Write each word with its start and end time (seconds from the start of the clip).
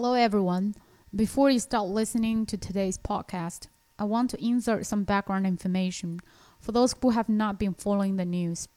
Hello, 0.00 0.14
everyone. 0.14 0.76
Before 1.12 1.50
you 1.50 1.58
start 1.58 1.88
listening 1.88 2.46
to 2.46 2.56
today's 2.56 2.96
podcast, 2.96 3.66
I 3.98 4.04
want 4.04 4.30
to 4.30 4.40
insert 4.40 4.86
some 4.86 5.02
background 5.02 5.44
information 5.44 6.20
for 6.60 6.70
those 6.70 6.94
who 7.02 7.10
have 7.10 7.28
not 7.28 7.58
been 7.58 7.74
following 7.74 8.14
the 8.14 8.24
news. 8.24 8.68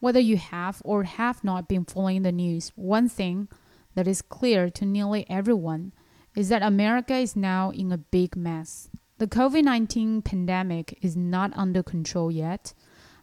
Whether 0.00 0.18
you 0.18 0.38
have 0.38 0.80
or 0.82 1.02
have 1.02 1.44
not 1.44 1.68
been 1.68 1.84
following 1.84 2.22
the 2.22 2.32
news, 2.32 2.72
one 2.74 3.06
thing 3.06 3.48
that 3.96 4.08
is 4.08 4.22
clear 4.22 4.70
to 4.70 4.86
nearly 4.86 5.28
everyone 5.28 5.92
is 6.34 6.48
that 6.48 6.62
America 6.62 7.16
is 7.16 7.36
now 7.36 7.70
in 7.72 7.92
a 7.92 7.98
big 7.98 8.34
mess. 8.34 8.88
The 9.18 9.26
COVID 9.26 9.62
19 9.62 10.22
pandemic 10.22 10.98
is 11.02 11.18
not 11.18 11.52
under 11.54 11.82
control 11.82 12.30
yet, 12.30 12.72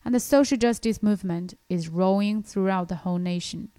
and 0.06 0.14
the 0.14 0.20
social 0.20 0.60
justice 0.60 1.02
movement 1.02 1.56
is 1.68 1.90
rolling 1.90 2.44
throughout 2.44 2.90
the 2.90 2.98
whole 2.98 3.18
nation. 3.18 3.72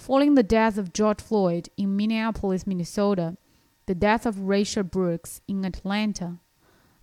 Following 0.00 0.34
the 0.34 0.42
death 0.42 0.78
of 0.78 0.94
George 0.94 1.20
Floyd 1.20 1.68
in 1.76 1.94
Minneapolis, 1.94 2.66
Minnesota, 2.66 3.36
the 3.84 3.94
death 3.94 4.24
of 4.24 4.36
Rayshard 4.36 4.90
Brooks 4.90 5.42
in 5.46 5.62
Atlanta, 5.62 6.38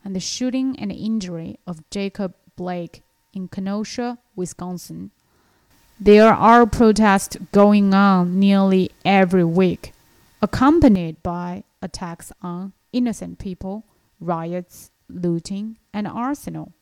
and 0.04 0.16
the 0.16 0.20
shooting 0.20 0.76
and 0.80 0.92
injury 0.92 1.60
of 1.68 1.88
Jacob 1.92 2.34
Blake 2.56 3.04
in 3.34 3.50
Kenosha, 3.50 4.18
Wisconsin. 4.36 5.12
There 6.00 6.34
are 6.34 6.66
protests 6.66 7.38
going 7.52 7.94
on 7.94 8.40
nearly 8.40 8.90
every 9.06 9.44
week, 9.44 9.94
accompanied 10.42 11.22
by 11.22 11.66
attacks 11.84 12.32
on 12.42 12.74
innocent 12.92 13.38
people, 13.38 13.86
riots, 14.20 14.90
looting, 15.08 15.78
and 15.94 16.08
arsenal. 16.08 16.74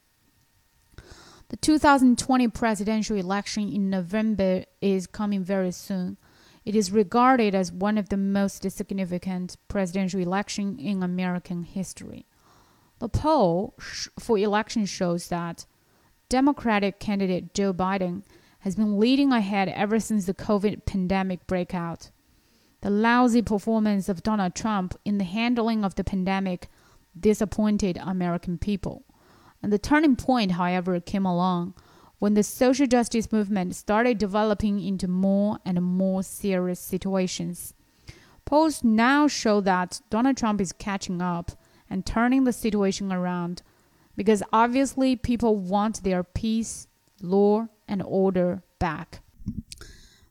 The 1.50 1.58
2020 1.58 2.48
presidential 2.48 3.16
election 3.16 3.72
in 3.72 3.90
November 3.90 4.66
is 4.82 5.06
coming 5.06 5.44
very 5.44 5.72
soon. 5.72 6.18
It 6.66 6.76
is 6.76 6.92
regarded 6.92 7.54
as 7.54 7.72
one 7.72 8.00
of 8.00 8.10
the 8.10 8.18
most 8.18 8.70
significant 8.72 9.56
presidential 9.68 10.20
elections 10.20 10.80
in 10.82 11.04
American 11.04 11.62
history. 11.62 12.26
The 12.98 13.10
poll 13.10 13.76
for 14.20 14.40
election 14.40 14.88
shows 14.88 15.28
that 15.28 15.68
Democratic 16.30 17.00
candidate 17.00 17.54
Joe 17.54 17.74
Biden 17.74 18.24
has 18.60 18.76
been 18.76 19.00
leading 19.00 19.32
ahead 19.32 19.70
ever 19.70 20.00
since 20.00 20.26
the 20.26 20.34
COVID 20.34 20.88
pandemic 20.88 21.46
breakout. 21.46 22.10
The 22.82 22.90
lousy 22.90 23.44
performance 23.44 24.10
of 24.10 24.24
Donald 24.24 24.56
Trump 24.56 24.98
in 25.06 25.20
the 25.20 25.24
handling 25.24 25.86
of 25.86 25.94
the 25.94 26.04
pandemic 26.04 26.70
disappointed 27.18 28.00
American 28.02 28.58
people. 28.58 29.05
And 29.66 29.74
the 29.74 29.80
turning 29.80 30.16
point, 30.16 30.52
however, 30.52 31.00
came 31.00 31.26
along 31.26 31.74
when 32.20 32.36
the 32.36 32.44
social 32.44 32.86
justice 32.86 33.32
movement 33.32 33.76
started 33.76 34.20
developing 34.20 34.80
into 34.80 35.08
more 35.08 35.58
and 35.66 35.82
more 35.82 36.22
serious 36.22 36.80
situations. 36.80 37.74
Polls 38.46 38.84
now 38.84 39.28
show 39.28 39.62
that 39.62 40.02
Donald 40.12 40.38
Trump 40.38 40.62
is 40.62 40.72
catching 40.72 41.20
up 41.20 41.54
and 41.90 42.06
turning 42.06 42.44
the 42.44 42.54
situation 42.54 43.12
around 43.12 43.64
because 44.16 44.44
obviously 44.54 45.16
people 45.16 45.56
want 45.56 46.04
their 46.04 46.24
peace, 46.24 46.88
law, 47.24 47.68
and 47.88 48.04
order 48.06 48.62
back. 48.78 49.22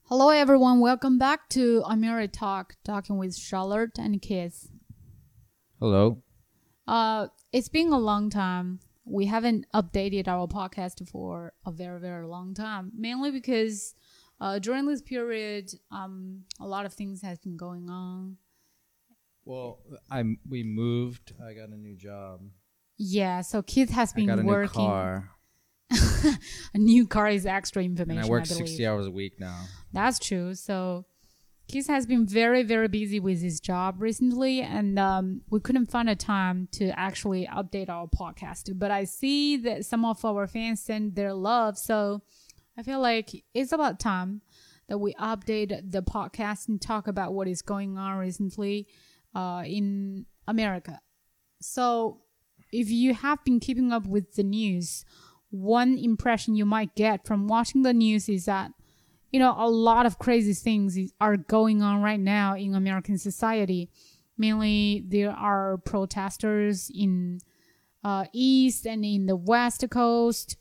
Hello, 0.04 0.28
everyone. 0.28 0.78
Welcome 0.78 1.18
back 1.18 1.48
to 1.48 1.82
Amiri 1.86 2.30
Talk, 2.30 2.76
talking 2.84 3.18
with 3.18 3.34
Charlotte 3.34 3.98
and 3.98 4.22
Keith. 4.22 4.68
Hello. 5.80 6.22
Uh, 6.86 7.26
it's 7.52 7.68
been 7.68 7.92
a 7.92 7.98
long 7.98 8.30
time 8.30 8.78
we 9.04 9.26
haven't 9.26 9.66
updated 9.74 10.28
our 10.28 10.46
podcast 10.46 11.06
for 11.08 11.52
a 11.66 11.70
very 11.70 12.00
very 12.00 12.26
long 12.26 12.54
time 12.54 12.90
mainly 12.96 13.30
because 13.30 13.94
uh, 14.40 14.58
during 14.58 14.86
this 14.86 15.02
period 15.02 15.70
um, 15.90 16.42
a 16.60 16.66
lot 16.66 16.86
of 16.86 16.92
things 16.92 17.22
has 17.22 17.38
been 17.38 17.56
going 17.56 17.88
on. 17.88 18.36
Well 19.44 19.78
i 20.10 20.22
we 20.48 20.62
moved. 20.62 21.32
I 21.46 21.52
got 21.54 21.68
a 21.68 21.76
new 21.76 21.96
job. 21.96 22.40
Yeah 22.96 23.42
so 23.42 23.62
keith 23.62 23.90
has 23.90 24.12
been 24.12 24.30
I 24.30 24.36
got 24.36 24.42
a 24.42 24.46
working. 24.46 24.82
new 24.82 24.88
car. 24.88 25.30
a 26.74 26.78
new 26.78 27.06
car 27.06 27.28
is 27.28 27.44
extra 27.46 27.82
information 27.84 28.18
and 28.18 28.26
i 28.26 28.30
work 28.30 28.42
I 28.42 28.46
60 28.46 28.86
hours 28.86 29.06
a 29.06 29.10
week 29.10 29.38
now. 29.38 29.64
That's 29.92 30.18
true. 30.18 30.54
So 30.54 31.04
Keith 31.66 31.86
has 31.86 32.06
been 32.06 32.26
very, 32.26 32.62
very 32.62 32.88
busy 32.88 33.18
with 33.18 33.40
his 33.40 33.58
job 33.58 33.96
recently, 33.98 34.60
and 34.60 34.98
um, 34.98 35.40
we 35.50 35.60
couldn't 35.60 35.90
find 35.90 36.10
a 36.10 36.14
time 36.14 36.68
to 36.72 36.90
actually 36.98 37.46
update 37.46 37.88
our 37.88 38.06
podcast. 38.06 38.78
But 38.78 38.90
I 38.90 39.04
see 39.04 39.56
that 39.58 39.86
some 39.86 40.04
of 40.04 40.24
our 40.24 40.46
fans 40.46 40.80
send 40.80 41.14
their 41.14 41.32
love, 41.32 41.78
so 41.78 42.22
I 42.76 42.82
feel 42.82 43.00
like 43.00 43.44
it's 43.54 43.72
about 43.72 43.98
time 43.98 44.42
that 44.88 44.98
we 44.98 45.14
update 45.14 45.90
the 45.90 46.02
podcast 46.02 46.68
and 46.68 46.80
talk 46.80 47.08
about 47.08 47.32
what 47.32 47.48
is 47.48 47.62
going 47.62 47.96
on 47.96 48.18
recently 48.18 48.86
uh, 49.34 49.62
in 49.64 50.26
America. 50.46 51.00
So, 51.60 52.20
if 52.72 52.90
you 52.90 53.14
have 53.14 53.42
been 53.44 53.60
keeping 53.60 53.90
up 53.90 54.06
with 54.06 54.34
the 54.34 54.42
news, 54.42 55.04
one 55.50 55.96
impression 55.96 56.56
you 56.56 56.66
might 56.66 56.94
get 56.94 57.26
from 57.26 57.46
watching 57.46 57.82
the 57.82 57.94
news 57.94 58.28
is 58.28 58.44
that 58.44 58.72
you 59.34 59.40
know, 59.40 59.52
a 59.58 59.68
lot 59.68 60.06
of 60.06 60.20
crazy 60.20 60.54
things 60.54 60.96
are 61.20 61.36
going 61.36 61.82
on 61.82 62.00
right 62.00 62.20
now 62.20 62.54
in 62.54 62.72
American 62.72 63.18
society. 63.18 63.90
Mainly, 64.38 65.02
there 65.08 65.32
are 65.32 65.76
protesters 65.78 66.88
in 66.94 67.40
uh, 68.04 68.26
east 68.32 68.86
and 68.86 69.04
in 69.04 69.26
the 69.26 69.34
west 69.34 69.84
coast, 69.90 70.56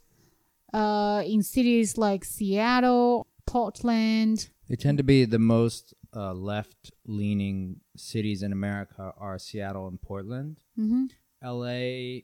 uh, 0.74 1.22
in 1.24 1.44
cities 1.44 2.00
like 2.00 2.26
Seattle, 2.26 3.28
Portland. 3.46 4.50
They 4.68 4.76
tend 4.76 4.98
to 4.98 5.04
be 5.04 5.26
the 5.26 5.38
most 5.38 5.94
uh, 6.16 6.34
left-leaning 6.34 7.80
cities 7.96 8.42
in 8.42 8.52
America 8.52 9.14
are 9.20 9.38
Seattle 9.38 9.88
and 9.88 10.02
Portland. 10.02 10.58
Mm-hmm. 10.80 11.06
LA 11.48 12.24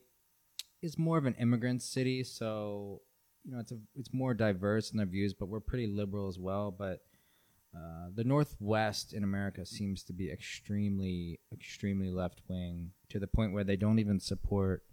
is 0.82 0.98
more 0.98 1.20
of 1.20 1.28
an 1.28 1.36
immigrant 1.40 1.84
city, 1.84 2.24
so 2.24 3.04
you 3.46 3.52
know 3.52 3.60
it's 3.60 3.72
a, 3.72 3.78
it's 3.96 4.14
more 4.14 4.34
diverse 4.34 4.92
in 4.92 4.98
their 4.98 5.06
views, 5.06 5.34
but 5.34 5.48
we're 5.48 5.60
pretty 5.60 5.88
liberal 5.88 6.28
as 6.28 6.38
well. 6.38 6.72
But 6.72 7.02
uh, 7.76 8.10
the 8.16 8.24
Northwest 8.24 9.14
in 9.14 9.24
America 9.24 9.66
seems 9.66 10.04
to 10.04 10.14
be 10.14 10.32
extremely 10.32 11.40
extremely 11.54 12.10
left 12.10 12.42
wing 12.48 12.92
to 13.10 13.20
the 13.20 13.28
point 13.28 13.54
where 13.54 13.64
they 13.64 13.76
don't 13.76 14.00
even 14.00 14.20
support 14.20 14.84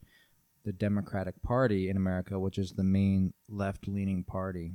the 0.64 0.72
Democratic 0.72 1.40
Party 1.42 1.88
in 1.88 1.96
America, 1.96 2.38
which 2.38 2.58
is 2.58 2.72
the 2.72 2.84
main 2.84 3.32
left 3.48 3.88
leaning 3.88 4.24
party. 4.24 4.72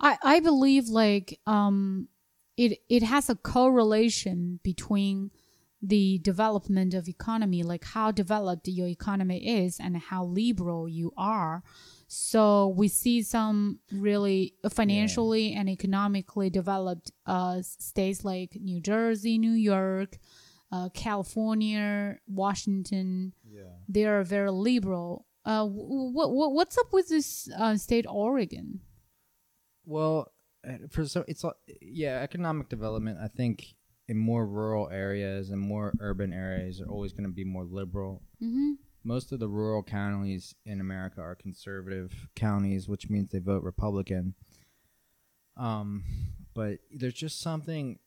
I 0.00 0.16
I 0.22 0.40
believe 0.40 0.88
like 0.88 1.40
um 1.46 2.08
it 2.56 2.80
it 2.88 3.02
has 3.02 3.28
a 3.28 3.36
correlation 3.36 4.60
between 4.62 5.30
the 5.82 6.18
development 6.18 6.94
of 6.94 7.06
economy 7.06 7.62
like 7.62 7.84
how 7.84 8.10
developed 8.10 8.66
your 8.66 8.88
economy 8.88 9.46
is 9.46 9.78
and 9.78 9.96
how 9.96 10.24
liberal 10.24 10.88
you 10.88 11.12
are 11.16 11.62
so 12.08 12.68
we 12.68 12.88
see 12.88 13.22
some 13.22 13.80
really 13.90 14.54
financially 14.70 15.52
yeah. 15.52 15.60
and 15.60 15.68
economically 15.68 16.50
developed 16.50 17.10
uh, 17.26 17.62
states 17.62 18.24
like 18.24 18.56
New 18.60 18.80
Jersey, 18.80 19.38
New 19.38 19.52
York, 19.52 20.18
uh, 20.70 20.88
California, 20.94 22.18
Washington. 22.28 23.32
Yeah. 23.44 23.62
They 23.88 24.04
are 24.04 24.22
very 24.22 24.50
liberal. 24.50 25.26
Uh, 25.44 25.66
what, 25.66 26.32
what 26.32 26.52
what's 26.52 26.78
up 26.78 26.92
with 26.92 27.08
this 27.08 27.48
uh, 27.56 27.76
state 27.76 28.06
Oregon? 28.08 28.80
Well, 29.84 30.32
for 30.90 31.04
so 31.06 31.24
it's 31.26 31.44
yeah, 31.80 32.20
economic 32.22 32.68
development. 32.68 33.18
I 33.22 33.28
think 33.28 33.74
in 34.08 34.16
more 34.16 34.46
rural 34.46 34.88
areas 34.90 35.50
and 35.50 35.60
more 35.60 35.92
urban 36.00 36.32
areas 36.32 36.80
are 36.80 36.88
always 36.88 37.12
going 37.12 37.26
to 37.26 37.32
be 37.32 37.44
more 37.44 37.64
liberal. 37.64 38.22
Mm-hmm 38.42 38.85
most 39.06 39.30
of 39.30 39.38
the 39.38 39.48
rural 39.48 39.82
counties 39.82 40.54
in 40.64 40.80
America 40.80 41.20
are 41.20 41.36
conservative 41.36 42.28
counties, 42.34 42.88
which 42.88 43.08
means 43.08 43.30
they 43.30 43.38
vote 43.38 43.62
Republican. 43.62 44.34
Um, 45.56 46.02
but 46.54 46.78
there's 46.92 47.14
just 47.14 47.40
something, 47.40 47.98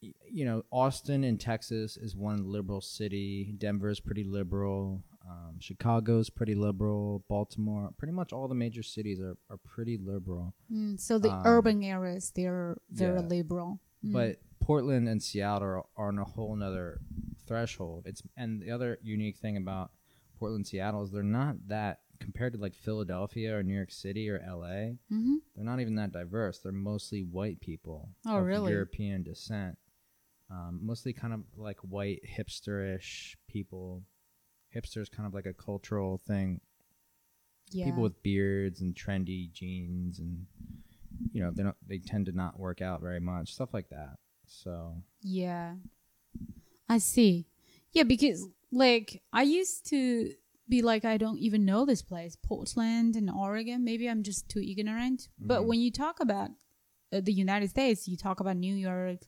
you 0.00 0.44
know, 0.44 0.64
Austin 0.72 1.22
in 1.22 1.36
Texas 1.36 1.96
is 1.96 2.16
one 2.16 2.50
liberal 2.50 2.80
city. 2.80 3.54
Denver 3.58 3.90
is 3.90 4.00
pretty 4.00 4.24
liberal. 4.24 5.02
Um, 5.28 5.58
is 5.60 6.30
pretty 6.30 6.54
liberal. 6.54 7.22
Baltimore, 7.28 7.90
pretty 7.98 8.14
much 8.14 8.32
all 8.32 8.48
the 8.48 8.54
major 8.54 8.82
cities 8.82 9.20
are, 9.20 9.36
are 9.50 9.58
pretty 9.58 9.98
liberal. 9.98 10.54
Mm, 10.72 10.98
so 10.98 11.18
the 11.18 11.30
um, 11.30 11.42
urban 11.44 11.84
areas, 11.84 12.32
they're 12.34 12.78
very 12.90 13.20
yeah. 13.20 13.26
liberal. 13.26 13.80
Mm. 14.02 14.14
But 14.14 14.36
Portland 14.60 15.06
and 15.08 15.22
Seattle 15.22 15.68
are, 15.68 15.84
are 15.96 16.08
on 16.08 16.18
a 16.18 16.24
whole 16.24 16.56
nother 16.56 17.00
threshold. 17.46 18.04
It's 18.06 18.22
and 18.36 18.62
the 18.62 18.70
other 18.70 18.98
unique 19.02 19.36
thing 19.36 19.58
about 19.58 19.90
Portland, 20.38 20.66
Seattle 20.66 21.02
is 21.02 21.10
they're 21.10 21.22
not 21.22 21.56
that 21.68 22.00
compared 22.20 22.52
to 22.52 22.58
like 22.58 22.74
Philadelphia 22.74 23.56
or 23.56 23.62
New 23.62 23.74
York 23.74 23.90
City 23.90 24.28
or 24.28 24.38
LA. 24.38 24.96
Mm-hmm. 25.12 25.36
They're 25.54 25.64
not 25.64 25.80
even 25.80 25.96
that 25.96 26.12
diverse. 26.12 26.58
They're 26.58 26.72
mostly 26.72 27.22
white 27.22 27.60
people 27.60 28.10
oh, 28.26 28.38
of 28.38 28.44
really? 28.44 28.72
European 28.72 29.22
descent. 29.22 29.76
Um, 30.50 30.80
mostly 30.82 31.12
kind 31.12 31.34
of 31.34 31.40
like 31.56 31.78
white 31.80 32.20
hipsterish 32.26 33.34
people. 33.48 34.02
Hipsters 34.74 35.10
kind 35.10 35.26
of 35.26 35.34
like 35.34 35.46
a 35.46 35.54
cultural 35.54 36.18
thing. 36.26 36.60
Yeah. 37.70 37.86
People 37.86 38.02
with 38.02 38.22
beards 38.22 38.80
and 38.80 38.94
trendy 38.94 39.52
jeans 39.52 40.18
and 40.18 40.46
you 41.32 41.42
know 41.42 41.50
they 41.50 41.62
don't 41.62 41.76
they 41.86 41.98
tend 41.98 42.26
to 42.26 42.32
not 42.32 42.58
work 42.58 42.80
out 42.80 43.02
very 43.02 43.20
much 43.20 43.52
stuff 43.52 43.74
like 43.74 43.90
that. 43.90 44.16
So 44.46 44.94
yeah. 45.22 45.74
I 46.88 46.98
see. 46.98 47.46
Yeah, 47.92 48.04
because 48.04 48.46
like 48.70 49.22
I 49.32 49.42
used 49.42 49.86
to 49.90 50.32
be 50.68 50.82
like 50.82 51.04
I 51.04 51.16
don't 51.16 51.38
even 51.38 51.64
know 51.64 51.84
this 51.86 52.02
place, 52.02 52.36
Portland 52.36 53.16
and 53.16 53.30
Oregon. 53.30 53.84
Maybe 53.84 54.08
I'm 54.08 54.22
just 54.22 54.48
too 54.48 54.60
ignorant. 54.60 55.28
But 55.38 55.62
Mhm. 55.62 55.66
when 55.66 55.80
you 55.80 55.90
talk 55.90 56.20
about 56.20 56.50
uh, 57.10 57.20
the 57.22 57.32
United 57.32 57.70
States, 57.70 58.06
you 58.06 58.18
talk 58.18 58.38
about 58.40 58.56
New 58.58 58.74
York, 58.74 59.20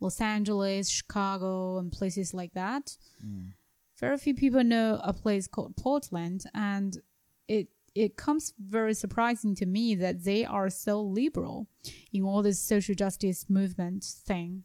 Los 0.00 0.20
Angeles, 0.22 0.88
Chicago, 0.88 1.76
and 1.78 1.92
places 1.92 2.32
like 2.32 2.54
that. 2.54 2.96
Mm. 3.22 3.52
Very 3.98 4.16
few 4.16 4.34
people 4.34 4.64
know 4.64 4.98
a 5.02 5.12
place 5.12 5.46
called 5.46 5.76
Portland, 5.76 6.44
and 6.54 7.02
it 7.48 7.68
it 7.94 8.16
comes 8.16 8.52
very 8.58 8.92
surprising 8.94 9.54
to 9.56 9.66
me 9.66 9.94
that 9.94 10.24
they 10.24 10.44
are 10.46 10.68
so 10.70 11.00
liberal 11.02 11.66
in 12.12 12.22
all 12.24 12.42
this 12.42 12.58
social 12.60 12.94
justice 12.94 13.48
movement 13.50 14.04
thing. 14.04 14.64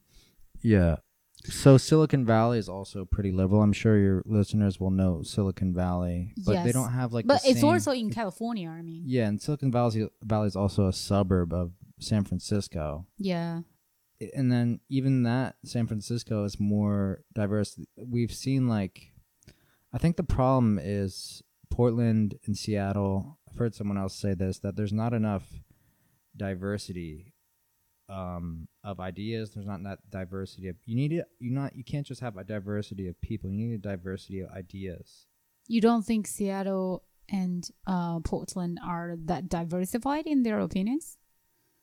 Yeah. 0.61 0.97
So 1.45 1.77
Silicon 1.77 2.25
Valley 2.25 2.59
is 2.59 2.69
also 2.69 3.05
pretty 3.05 3.31
liberal. 3.31 3.61
I'm 3.61 3.73
sure 3.73 3.97
your 3.97 4.23
listeners 4.25 4.79
will 4.79 4.91
know 4.91 5.23
Silicon 5.23 5.73
Valley, 5.73 6.33
but 6.45 6.63
they 6.63 6.71
don't 6.71 6.91
have 6.91 7.13
like. 7.13 7.25
but 7.25 7.41
it's 7.45 7.61
same- 7.61 7.69
also 7.69 7.91
in 7.91 8.11
California. 8.11 8.69
I 8.69 8.81
mean, 8.81 9.03
Yeah, 9.05 9.27
and 9.27 9.41
Silicon 9.41 9.71
Valley 9.71 10.07
Valley 10.23 10.47
is 10.47 10.55
also 10.55 10.87
a 10.87 10.93
suburb 10.93 11.53
of 11.53 11.71
San 11.99 12.23
Francisco. 12.23 13.05
yeah. 13.17 13.61
and 14.35 14.51
then 14.51 14.79
even 14.87 15.23
that 15.23 15.55
San 15.65 15.87
Francisco 15.87 16.43
is 16.43 16.59
more 16.59 17.23
diverse. 17.33 17.79
We've 17.97 18.31
seen 18.33 18.67
like 18.67 19.11
I 19.93 19.97
think 19.97 20.15
the 20.17 20.23
problem 20.23 20.79
is 20.81 21.41
Portland 21.71 22.35
and 22.45 22.55
Seattle. 22.55 23.39
I've 23.49 23.57
heard 23.57 23.73
someone 23.75 23.97
else 23.97 24.15
say 24.15 24.35
this 24.35 24.59
that 24.59 24.75
there's 24.75 24.93
not 24.93 25.13
enough 25.13 25.43
diversity 26.37 27.33
um, 28.11 28.67
of 28.83 28.99
ideas. 28.99 29.51
There's 29.51 29.67
not 29.67 29.83
that 29.83 29.99
diversity 30.09 30.67
of 30.67 30.75
you 30.85 30.95
need 30.95 31.13
it. 31.13 31.25
You 31.39 31.51
not 31.51 31.75
you 31.75 31.83
can't 31.83 32.05
just 32.05 32.21
have 32.21 32.37
a 32.37 32.43
diversity 32.43 33.07
of 33.07 33.19
people. 33.21 33.49
You 33.49 33.67
need 33.67 33.75
a 33.75 33.77
diversity 33.77 34.41
of 34.41 34.49
ideas. 34.51 35.25
You 35.67 35.81
don't 35.81 36.03
think 36.03 36.27
Seattle 36.27 37.03
and 37.29 37.69
uh, 37.87 38.19
Portland 38.19 38.79
are 38.85 39.15
that 39.25 39.49
diversified 39.49 40.27
in 40.27 40.43
their 40.43 40.59
opinions? 40.59 41.17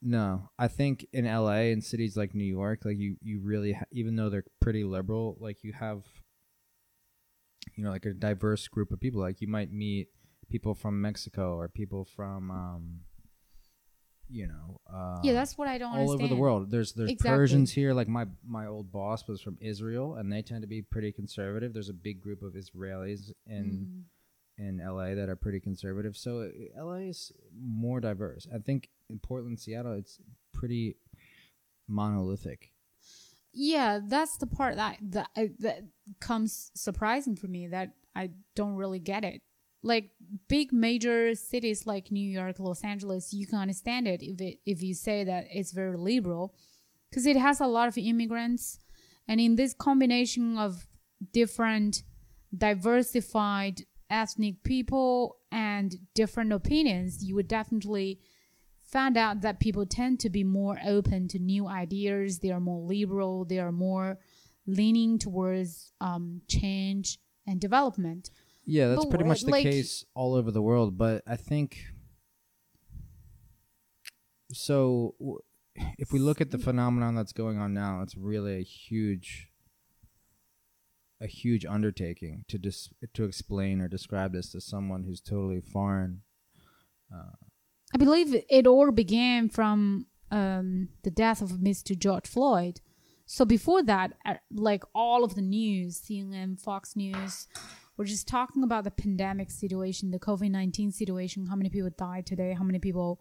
No, 0.01 0.51
I 0.59 0.69
think 0.69 1.07
in 1.13 1.25
LA 1.25 1.73
and 1.73 1.83
cities 1.83 2.17
like 2.17 2.35
New 2.35 2.45
York, 2.45 2.85
like 2.85 2.99
you, 2.99 3.17
you 3.21 3.41
really, 3.43 3.73
ha- 3.73 3.87
even 3.91 4.15
though 4.15 4.29
they're 4.29 4.45
pretty 4.61 4.85
liberal, 4.85 5.37
like 5.41 5.65
you 5.65 5.73
have, 5.73 6.05
you 7.75 7.83
know, 7.83 7.91
like 7.91 8.05
a 8.05 8.13
diverse 8.13 8.69
group 8.69 8.93
of 8.93 9.01
people. 9.01 9.21
Like 9.21 9.41
you 9.41 9.49
might 9.49 9.73
meet 9.73 10.09
people 10.51 10.75
from 10.75 11.01
Mexico 11.01 11.57
or 11.57 11.69
people 11.69 12.05
from, 12.05 12.51
um, 12.51 13.01
you 14.31 14.47
know, 14.47 14.81
uh, 14.93 15.19
yeah, 15.23 15.33
that's 15.33 15.57
what 15.57 15.69
I 15.69 15.79
don't 15.79 15.91
all 15.93 16.01
understand. 16.01 16.21
over 16.23 16.29
the 16.29 16.41
world. 16.41 16.71
There's 16.71 16.93
there's 16.93 17.11
Exactly. 17.11 17.37
Persians 17.37 17.73
here. 17.73 17.93
Like 17.95 18.09
my 18.09 18.27
my 18.47 18.67
old 18.67 18.93
boss 18.93 19.27
was 19.27 19.41
from 19.41 19.57
Israel, 19.61 20.15
and 20.17 20.33
they 20.33 20.43
tend 20.43 20.63
to 20.63 20.69
be 20.69 20.83
pretty 20.83 21.13
conservative. 21.13 21.73
There's 21.73 21.89
a 21.89 21.95
big 21.95 22.21
group 22.21 22.43
of 22.43 22.55
Israelis 22.55 23.33
in 23.47 24.05
Mm. 24.59 24.63
in 24.67 24.79
LA 24.85 25.15
that 25.15 25.29
are 25.29 25.37
pretty 25.37 25.61
conservative. 25.61 26.17
So 26.17 26.41
uh, 26.77 26.85
LA 26.85 27.09
is 27.09 27.33
more 27.59 28.01
diverse. 28.01 28.47
I 28.55 28.59
think 28.59 28.89
in 29.09 29.19
Portland, 29.19 29.59
Seattle, 29.61 29.93
it's 29.95 30.21
pretty 30.53 30.97
monolithic. 31.87 32.73
Yeah, 33.53 34.01
that's 34.07 34.37
the 34.37 34.47
part 34.47 34.77
that 34.77 34.99
that 35.11 35.29
that 35.61 35.85
comes 36.21 36.71
surprising 36.75 37.35
for 37.35 37.47
me 37.49 37.67
that 37.69 37.93
I 38.15 38.31
don't 38.55 38.75
really 38.77 38.99
get 38.99 39.25
it. 39.25 39.43
Like 39.83 40.11
big 40.49 40.73
major 40.73 41.35
cities 41.35 41.87
like 41.87 42.11
New 42.11 42.29
York, 42.29 42.59
Los 42.59 42.83
Angeles, 42.83 43.33
you 43.33 43.47
can 43.47 43.59
understand 43.59 44.09
it 44.09 44.23
if 44.23 44.41
it 44.41 44.59
if 44.67 44.83
you 44.83 44.95
say 44.95 45.25
that 45.25 45.47
it's 45.51 45.73
very 45.73 45.97
liberal 45.97 46.55
because 47.09 47.27
it 47.27 47.37
has 47.37 47.61
a 47.61 47.67
lot 47.67 47.89
of 47.89 47.97
immigrants 47.97 48.81
and 49.29 49.41
in 49.41 49.57
this 49.57 49.75
combination 49.75 50.59
of 50.59 50.87
different 51.33 52.03
diversified 52.57 53.83
ethnic 54.11 54.63
people 54.65 55.37
and 55.53 55.97
different 56.15 56.53
opinions, 56.53 57.23
you 57.23 57.35
would 57.35 57.49
definitely 57.49 58.21
found 58.83 59.19
out 59.19 59.43
that 59.43 59.61
people 59.61 59.85
tend 59.85 60.19
to 60.21 60.31
be 60.31 60.43
more 60.43 60.79
open 60.87 61.29
to 61.29 61.39
new 61.39 61.69
ideas. 61.69 62.39
They 62.39 62.51
are 62.51 62.61
more 62.61 62.81
liberal. 62.81 63.45
They 63.45 63.59
are 63.59 63.73
more 63.73 64.19
leaning 64.67 65.19
towards 65.19 65.93
um, 66.01 66.41
change 66.49 67.19
and 67.47 67.61
development. 67.61 68.31
Yeah, 68.71 68.89
that's 68.89 69.05
But 69.07 69.11
pretty 69.11 69.25
much 69.25 69.43
the 69.45 69.51
like- 69.51 69.63
case 69.63 70.05
all 70.15 70.35
over 70.35 70.51
the 70.51 70.61
world. 70.61 70.99
But 70.99 71.23
I 71.27 71.37
think 71.37 71.79
so. 74.53 75.15
w- 75.19 75.39
If 75.99 76.13
we 76.13 76.19
look 76.19 76.41
at 76.41 76.51
the 76.51 76.59
phenomenon 76.59 77.15
that's 77.15 77.33
going 77.33 77.59
on 77.59 77.73
now, 77.73 78.03
it's 78.03 78.17
really 78.17 78.59
a 78.59 78.63
huge, 78.65 79.49
a 81.21 81.27
huge 81.29 81.65
undertaking 81.65 82.45
to 82.49 82.59
dis- 82.59 82.91
to 83.15 83.25
explain 83.25 83.81
or 83.81 83.89
describe 83.89 84.33
this 84.33 84.51
to 84.53 84.61
someone 84.61 85.05
who's 85.05 85.21
totally 85.21 85.61
foreign. 85.61 86.23
I 87.11 87.97
believe 87.97 88.35
it 88.51 88.67
all 88.67 88.91
began 88.91 89.49
from 89.49 90.07
um, 90.31 90.89
the 91.05 91.11
death 91.11 91.41
of 91.41 91.53
Mr. 91.53 91.99
George 91.99 92.27
Floyd. 92.27 92.83
So 93.25 93.45
before 93.47 93.83
that, 93.85 94.13
uh, 94.27 94.35
like 94.53 94.83
all 94.95 95.25
of 95.25 95.35
the 95.37 95.41
news, 95.43 95.99
CNN, 96.01 96.61
Fox 96.61 96.97
News, 96.97 97.47
were 97.99 98.05
just 98.05 98.29
talking 98.29 98.63
about 98.63 98.85
the 98.85 98.91
pandemic 98.91 99.51
situation, 99.51 100.11
the 100.11 100.19
COVID 100.19 100.51
nineteen 100.51 100.91
situation, 100.93 101.47
how 101.47 101.57
many 101.57 101.69
people 101.69 101.91
died 101.99 102.25
today, 102.25 102.55
how 102.55 102.65
many 102.65 102.79
people, 102.79 103.21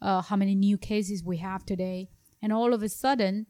uh, 0.00 0.20
how 0.22 0.36
many 0.36 0.54
new 0.54 0.78
cases 0.78 1.24
we 1.24 1.38
have 1.38 1.64
today, 1.64 2.10
and 2.40 2.52
all 2.52 2.72
of 2.72 2.82
a 2.82 2.88
sudden, 2.88 3.46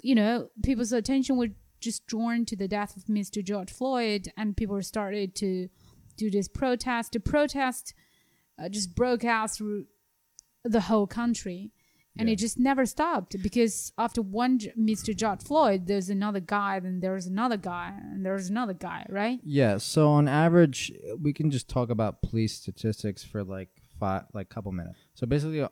you 0.00 0.14
know, 0.14 0.48
people's 0.62 0.92
attention 0.92 1.36
were 1.36 1.48
just 1.80 2.06
drawn 2.06 2.46
to 2.46 2.56
the 2.56 2.68
death 2.68 2.96
of 2.96 3.04
Mr. 3.04 3.44
George 3.44 3.72
Floyd, 3.72 4.28
and 4.36 4.56
people 4.56 4.80
started 4.82 5.34
to 5.34 5.68
do 6.16 6.30
this 6.30 6.48
protest. 6.48 7.12
The 7.12 7.20
protest 7.20 7.92
uh, 8.58 8.68
just 8.68 8.94
broke 8.94 9.24
out 9.24 9.50
through 9.50 9.86
the 10.64 10.82
whole 10.82 11.08
country 11.08 11.72
and 12.18 12.28
Yeah. 12.28 12.32
it 12.34 12.36
just 12.36 12.58
never 12.58 12.84
stopped 12.86 13.36
because 13.42 13.92
after 13.96 14.20
one 14.20 14.58
Mr. 14.78 15.16
George 15.16 15.42
Floyd 15.42 15.86
there's 15.86 16.08
another 16.10 16.40
guy 16.40 16.78
then 16.80 17.00
there's 17.00 17.26
another 17.26 17.56
guy 17.56 17.94
and 18.12 18.24
there's 18.24 18.50
another 18.50 18.74
guy 18.74 19.06
right 19.08 19.40
Yeah. 19.44 19.78
So 19.78 20.08
on 20.10 20.28
average, 20.28 20.92
we 21.20 21.32
can 21.32 21.50
just 21.50 21.68
talk 21.68 21.88
about 21.90 22.20
police 22.22 22.54
statistics 22.54 23.24
for 23.24 23.42
like 23.44 23.70
five, 23.98 24.24
like 24.34 24.48
couple 24.50 24.72
minutes. 24.72 24.98
So 25.14 25.26
basically, 25.26 25.60
uh, 25.62 25.68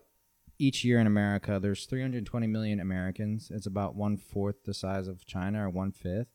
each 0.58 0.84
year 0.84 0.98
in 1.00 1.06
America, 1.06 1.58
there's 1.60 1.86
320 1.86 2.46
million 2.46 2.80
Americans. 2.80 3.50
It's 3.50 3.66
about 3.66 3.94
one 3.96 4.16
fourth 4.18 4.64
the 4.64 4.74
size 4.74 5.08
of 5.08 5.24
China 5.26 5.66
or 5.66 5.70
one 5.70 5.90
fifth. 5.92 6.28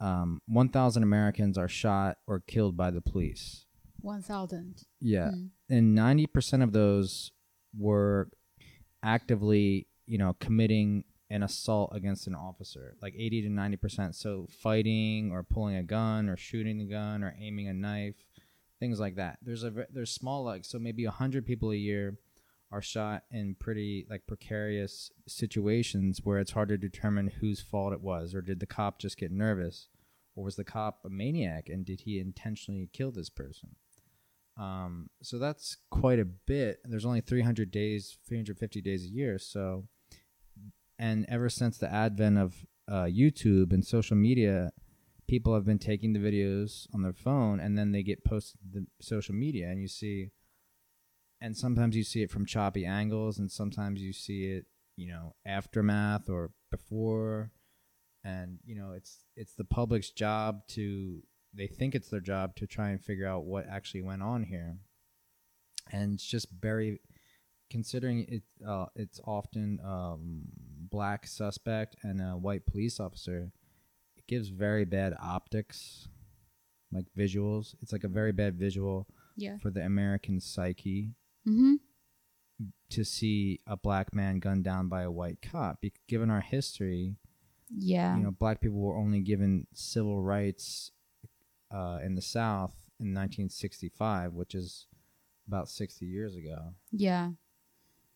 Um, 0.00 0.40
1,000 0.46 1.02
Americans 1.02 1.56
are 1.56 1.68
shot 1.68 2.18
or 2.26 2.40
killed 2.40 2.76
by 2.76 2.90
the 2.90 3.00
police. 3.00 3.64
1000 4.02 4.82
Yeah. 5.00 5.30
Mm. 5.34 5.50
And 5.70 5.96
90% 5.96 6.62
of 6.62 6.72
those 6.72 7.32
were 7.76 8.30
actively, 9.06 9.86
you 10.04 10.18
know, 10.18 10.36
committing 10.40 11.04
an 11.30 11.42
assault 11.42 11.90
against 11.94 12.26
an 12.26 12.34
officer, 12.34 12.96
like 13.00 13.14
80 13.16 13.42
to 13.42 13.48
90%. 13.48 14.14
So 14.14 14.48
fighting 14.62 15.30
or 15.32 15.42
pulling 15.42 15.76
a 15.76 15.82
gun 15.82 16.28
or 16.28 16.36
shooting 16.36 16.80
a 16.80 16.84
gun 16.84 17.22
or 17.24 17.34
aiming 17.40 17.68
a 17.68 17.72
knife, 17.72 18.16
things 18.78 19.00
like 19.00 19.16
that. 19.16 19.38
There's 19.42 19.64
a 19.64 19.72
there's 19.90 20.10
small 20.10 20.44
like 20.44 20.64
so 20.64 20.78
maybe 20.78 21.04
100 21.04 21.46
people 21.46 21.70
a 21.70 21.76
year 21.76 22.18
are 22.72 22.82
shot 22.82 23.22
in 23.30 23.56
pretty 23.58 24.06
like 24.10 24.26
precarious 24.26 25.10
situations 25.26 26.20
where 26.24 26.38
it's 26.38 26.52
hard 26.52 26.68
to 26.68 26.76
determine 26.76 27.28
whose 27.28 27.60
fault 27.60 27.92
it 27.92 28.00
was 28.00 28.34
or 28.34 28.42
did 28.42 28.58
the 28.58 28.66
cop 28.66 28.98
just 28.98 29.16
get 29.16 29.30
nervous 29.30 29.88
or 30.34 30.44
was 30.44 30.56
the 30.56 30.64
cop 30.64 30.98
a 31.04 31.08
maniac 31.08 31.68
and 31.68 31.84
did 31.84 32.00
he 32.00 32.18
intentionally 32.18 32.88
kill 32.92 33.12
this 33.12 33.30
person? 33.30 33.76
Um, 34.58 35.10
so 35.22 35.38
that's 35.38 35.76
quite 35.90 36.18
a 36.18 36.24
bit. 36.24 36.78
There's 36.84 37.04
only 37.04 37.20
300 37.20 37.70
days, 37.70 38.16
350 38.26 38.80
days 38.80 39.04
a 39.04 39.08
year. 39.08 39.38
So, 39.38 39.84
and 40.98 41.26
ever 41.28 41.48
since 41.48 41.76
the 41.78 41.92
advent 41.92 42.38
of 42.38 42.54
uh, 42.88 43.04
YouTube 43.04 43.72
and 43.72 43.84
social 43.84 44.16
media, 44.16 44.72
people 45.28 45.54
have 45.54 45.64
been 45.64 45.78
taking 45.78 46.12
the 46.12 46.20
videos 46.20 46.86
on 46.94 47.02
their 47.02 47.12
phone 47.12 47.60
and 47.60 47.76
then 47.76 47.92
they 47.92 48.02
get 48.02 48.24
posted 48.24 48.60
to 48.60 48.80
the 48.80 48.86
social 49.00 49.34
media, 49.34 49.68
and 49.68 49.80
you 49.80 49.88
see, 49.88 50.30
and 51.40 51.56
sometimes 51.56 51.96
you 51.96 52.04
see 52.04 52.22
it 52.22 52.30
from 52.30 52.46
choppy 52.46 52.86
angles, 52.86 53.38
and 53.38 53.50
sometimes 53.50 54.00
you 54.00 54.12
see 54.12 54.46
it, 54.46 54.66
you 54.96 55.08
know, 55.08 55.34
aftermath 55.44 56.30
or 56.30 56.50
before, 56.70 57.50
and 58.24 58.58
you 58.64 58.74
know, 58.74 58.92
it's 58.92 59.24
it's 59.36 59.54
the 59.54 59.64
public's 59.64 60.10
job 60.10 60.66
to 60.68 61.22
they 61.56 61.66
think 61.66 61.94
it's 61.94 62.08
their 62.08 62.20
job 62.20 62.54
to 62.56 62.66
try 62.66 62.90
and 62.90 63.02
figure 63.02 63.26
out 63.26 63.44
what 63.44 63.66
actually 63.68 64.02
went 64.02 64.22
on 64.22 64.44
here. 64.44 64.78
And 65.90 66.14
it's 66.14 66.26
just 66.26 66.48
very 66.50 67.00
considering 67.70 68.26
it 68.28 68.42
uh, 68.66 68.86
it's 68.94 69.20
often 69.24 69.80
um, 69.84 70.42
black 70.90 71.26
suspect 71.26 71.96
and 72.02 72.20
a 72.20 72.36
white 72.36 72.64
police 72.66 73.00
officer 73.00 73.50
it 74.16 74.26
gives 74.28 74.48
very 74.48 74.84
bad 74.84 75.14
optics 75.20 76.08
like 76.92 77.06
visuals. 77.18 77.74
It's 77.82 77.92
like 77.92 78.04
a 78.04 78.08
very 78.08 78.32
bad 78.32 78.56
visual 78.56 79.08
yeah. 79.36 79.58
for 79.58 79.70
the 79.70 79.84
american 79.84 80.40
psyche 80.40 81.10
mm-hmm. 81.46 81.74
to 82.90 83.04
see 83.04 83.60
a 83.66 83.76
black 83.76 84.14
man 84.14 84.38
gunned 84.38 84.64
down 84.64 84.88
by 84.88 85.02
a 85.02 85.10
white 85.10 85.38
cop. 85.42 85.80
Be- 85.80 85.92
given 86.08 86.30
our 86.30 86.40
history 86.40 87.16
Yeah. 87.70 88.16
you 88.16 88.22
know 88.22 88.30
black 88.30 88.60
people 88.60 88.78
were 88.78 88.96
only 88.96 89.20
given 89.20 89.66
civil 89.74 90.22
rights 90.22 90.92
uh, 91.76 91.98
in 92.02 92.14
the 92.14 92.22
South 92.22 92.74
in 92.98 93.12
1965, 93.12 94.32
which 94.32 94.54
is 94.54 94.86
about 95.46 95.68
60 95.68 96.06
years 96.06 96.34
ago, 96.34 96.72
yeah. 96.90 97.30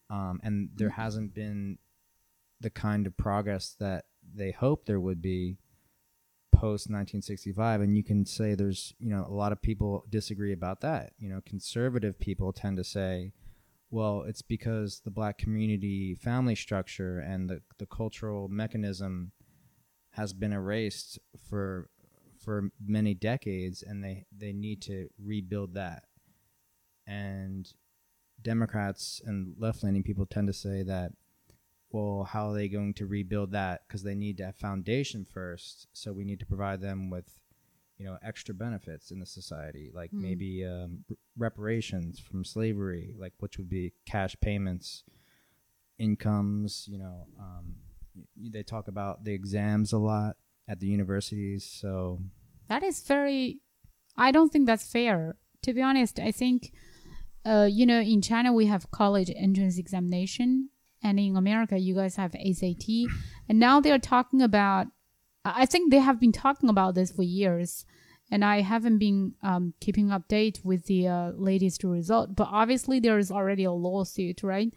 um, 0.09 0.41
and 0.43 0.71
there 0.75 0.91
hasn't 0.91 1.35
been 1.35 1.79
the 2.61 2.71
kind 2.71 3.07
of 3.07 3.17
progress 3.17 3.77
that 3.79 4.07
they 4.35 4.51
hoped 4.51 4.87
there 4.87 5.01
would 5.01 5.21
be 5.21 5.59
post 6.53 6.91
1965 6.91 7.81
and 7.81 7.97
you 7.97 8.05
can 8.05 8.27
say 8.27 8.55
there's 8.55 8.93
you 8.99 9.09
know 9.09 9.25
a 9.27 9.33
lot 9.33 9.51
of 9.51 9.63
people 9.63 10.05
disagree 10.11 10.53
about 10.53 10.81
that. 10.81 11.13
You 11.19 11.29
know 11.29 11.41
conservative 11.47 12.19
people 12.19 12.53
tend 12.53 12.77
to 12.77 12.85
say 12.85 13.33
well 13.91 14.25
it's 14.27 14.43
because 14.43 15.01
the 15.05 15.11
black 15.11 15.39
community 15.39 16.15
family 16.15 16.55
structure 16.55 17.19
and 17.19 17.49
the, 17.49 17.63
the 17.79 17.87
cultural 17.87 18.49
mechanism 18.49 19.33
has 20.11 20.33
been 20.33 20.53
erased 20.53 21.19
for 21.49 21.89
for 22.43 22.71
many 22.85 23.15
decades 23.15 23.83
and 23.83 24.03
they 24.03 24.25
they 24.37 24.53
need 24.53 24.81
to 24.83 25.09
rebuild 25.23 25.75
that. 25.75 26.05
And 27.07 27.73
democrats 28.43 29.21
and 29.27 29.55
left-leaning 29.59 30.03
people 30.03 30.25
tend 30.25 30.47
to 30.47 30.53
say 30.53 30.83
that 30.83 31.13
well 31.91 32.25
how 32.25 32.49
are 32.49 32.55
they 32.55 32.69
going 32.69 32.95
to 32.95 33.07
rebuild 33.07 33.53
that? 33.53 33.83
Because 33.87 34.03
they 34.03 34.15
need 34.15 34.39
that 34.39 34.59
foundation 34.59 35.27
first 35.31 35.89
so 35.93 36.13
we 36.13 36.25
need 36.25 36.41
to 36.41 36.47
provide 36.47 36.81
them 36.81 37.11
with 37.11 37.39
you 37.99 38.07
know 38.07 38.17
extra 38.23 38.55
benefits 38.55 39.11
in 39.11 39.21
the 39.21 39.27
society 39.27 39.91
like 39.93 40.11
Hmm. 40.11 40.23
maybe 40.23 40.65
um, 40.65 41.05
reparations 41.37 42.19
from 42.19 42.47
slavery 42.47 43.15
like 43.19 43.35
which 43.41 43.59
would 43.59 43.69
be 43.69 43.93
cash 44.07 44.35
payments 44.41 45.05
incomes 45.99 46.89
you 46.91 46.97
know 46.99 47.27
um, 47.39 47.75
they 48.37 48.63
talk 48.63 48.89
about 48.89 49.25
the 49.25 49.35
exams 49.35 49.93
a 49.93 49.99
lot 49.99 50.37
at 50.71 50.79
the 50.79 50.87
universities 50.87 51.65
so 51.65 52.21
That 52.71 52.85
is 52.85 53.03
very. 53.03 53.61
I 54.17 54.31
don't 54.31 54.51
think 54.53 54.67
that's 54.67 54.91
fair. 54.91 55.37
To 55.65 55.75
be 55.75 55.83
honest, 55.83 56.21
I 56.21 56.31
think, 56.31 56.73
uh, 57.45 57.69
you 57.69 57.85
know, 57.85 58.01
in 58.01 58.23
China 58.23 58.53
we 58.53 58.67
have 58.67 58.91
college 58.93 59.31
entrance 59.37 59.77
examination, 59.77 60.71
and 61.03 61.19
in 61.19 61.37
America 61.37 61.77
you 61.77 61.97
guys 61.97 62.15
have 62.17 62.33
SAT, 62.33 62.87
and 63.49 63.59
now 63.59 63.81
they're 63.81 63.99
talking 63.99 64.41
about. 64.41 64.87
I 65.45 65.63
I 65.63 65.67
think 65.67 65.91
they 65.91 65.99
have 65.99 66.21
been 66.21 66.33
talking 66.33 66.71
about 66.71 66.95
this 66.95 67.11
for 67.11 67.25
years, 67.25 67.85
and 68.31 68.45
I 68.45 68.61
haven't 68.61 68.99
been 68.99 69.35
um, 69.43 69.75
keeping 69.81 70.09
update 70.09 70.65
with 70.65 70.85
the 70.87 71.09
uh, 71.09 71.33
latest 71.35 71.83
result. 71.83 72.37
But 72.37 72.49
obviously 72.53 73.01
there 73.01 73.19
is 73.19 73.33
already 73.33 73.65
a 73.65 73.73
lawsuit, 73.73 74.43
right? 74.43 74.73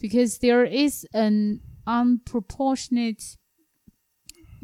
Because 0.00 0.38
there 0.38 0.64
is 0.64 1.06
an 1.14 1.60
unproportionate 1.86 3.36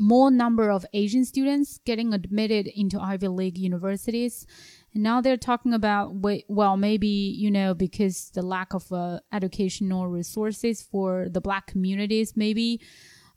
more 0.03 0.31
number 0.33 0.69
of 0.69 0.85
Asian 0.93 1.25
students 1.25 1.79
getting 1.85 2.13
admitted 2.13 2.67
into 2.67 3.01
Ivy 3.01 3.29
League 3.29 3.57
universities. 3.57 4.47
And 4.93 5.03
now 5.03 5.21
they're 5.21 5.37
talking 5.37 5.73
about, 5.73 6.13
well, 6.49 6.77
maybe, 6.77 7.07
you 7.07 7.51
know, 7.51 7.73
because 7.73 8.31
the 8.31 8.43
lack 8.43 8.75
of 8.75 8.93
uh, 8.93 9.21
educational 9.33 10.09
resources 10.09 10.83
for 10.83 11.29
the 11.31 11.41
black 11.41 11.69
communities, 11.69 12.37
maybe 12.37 12.81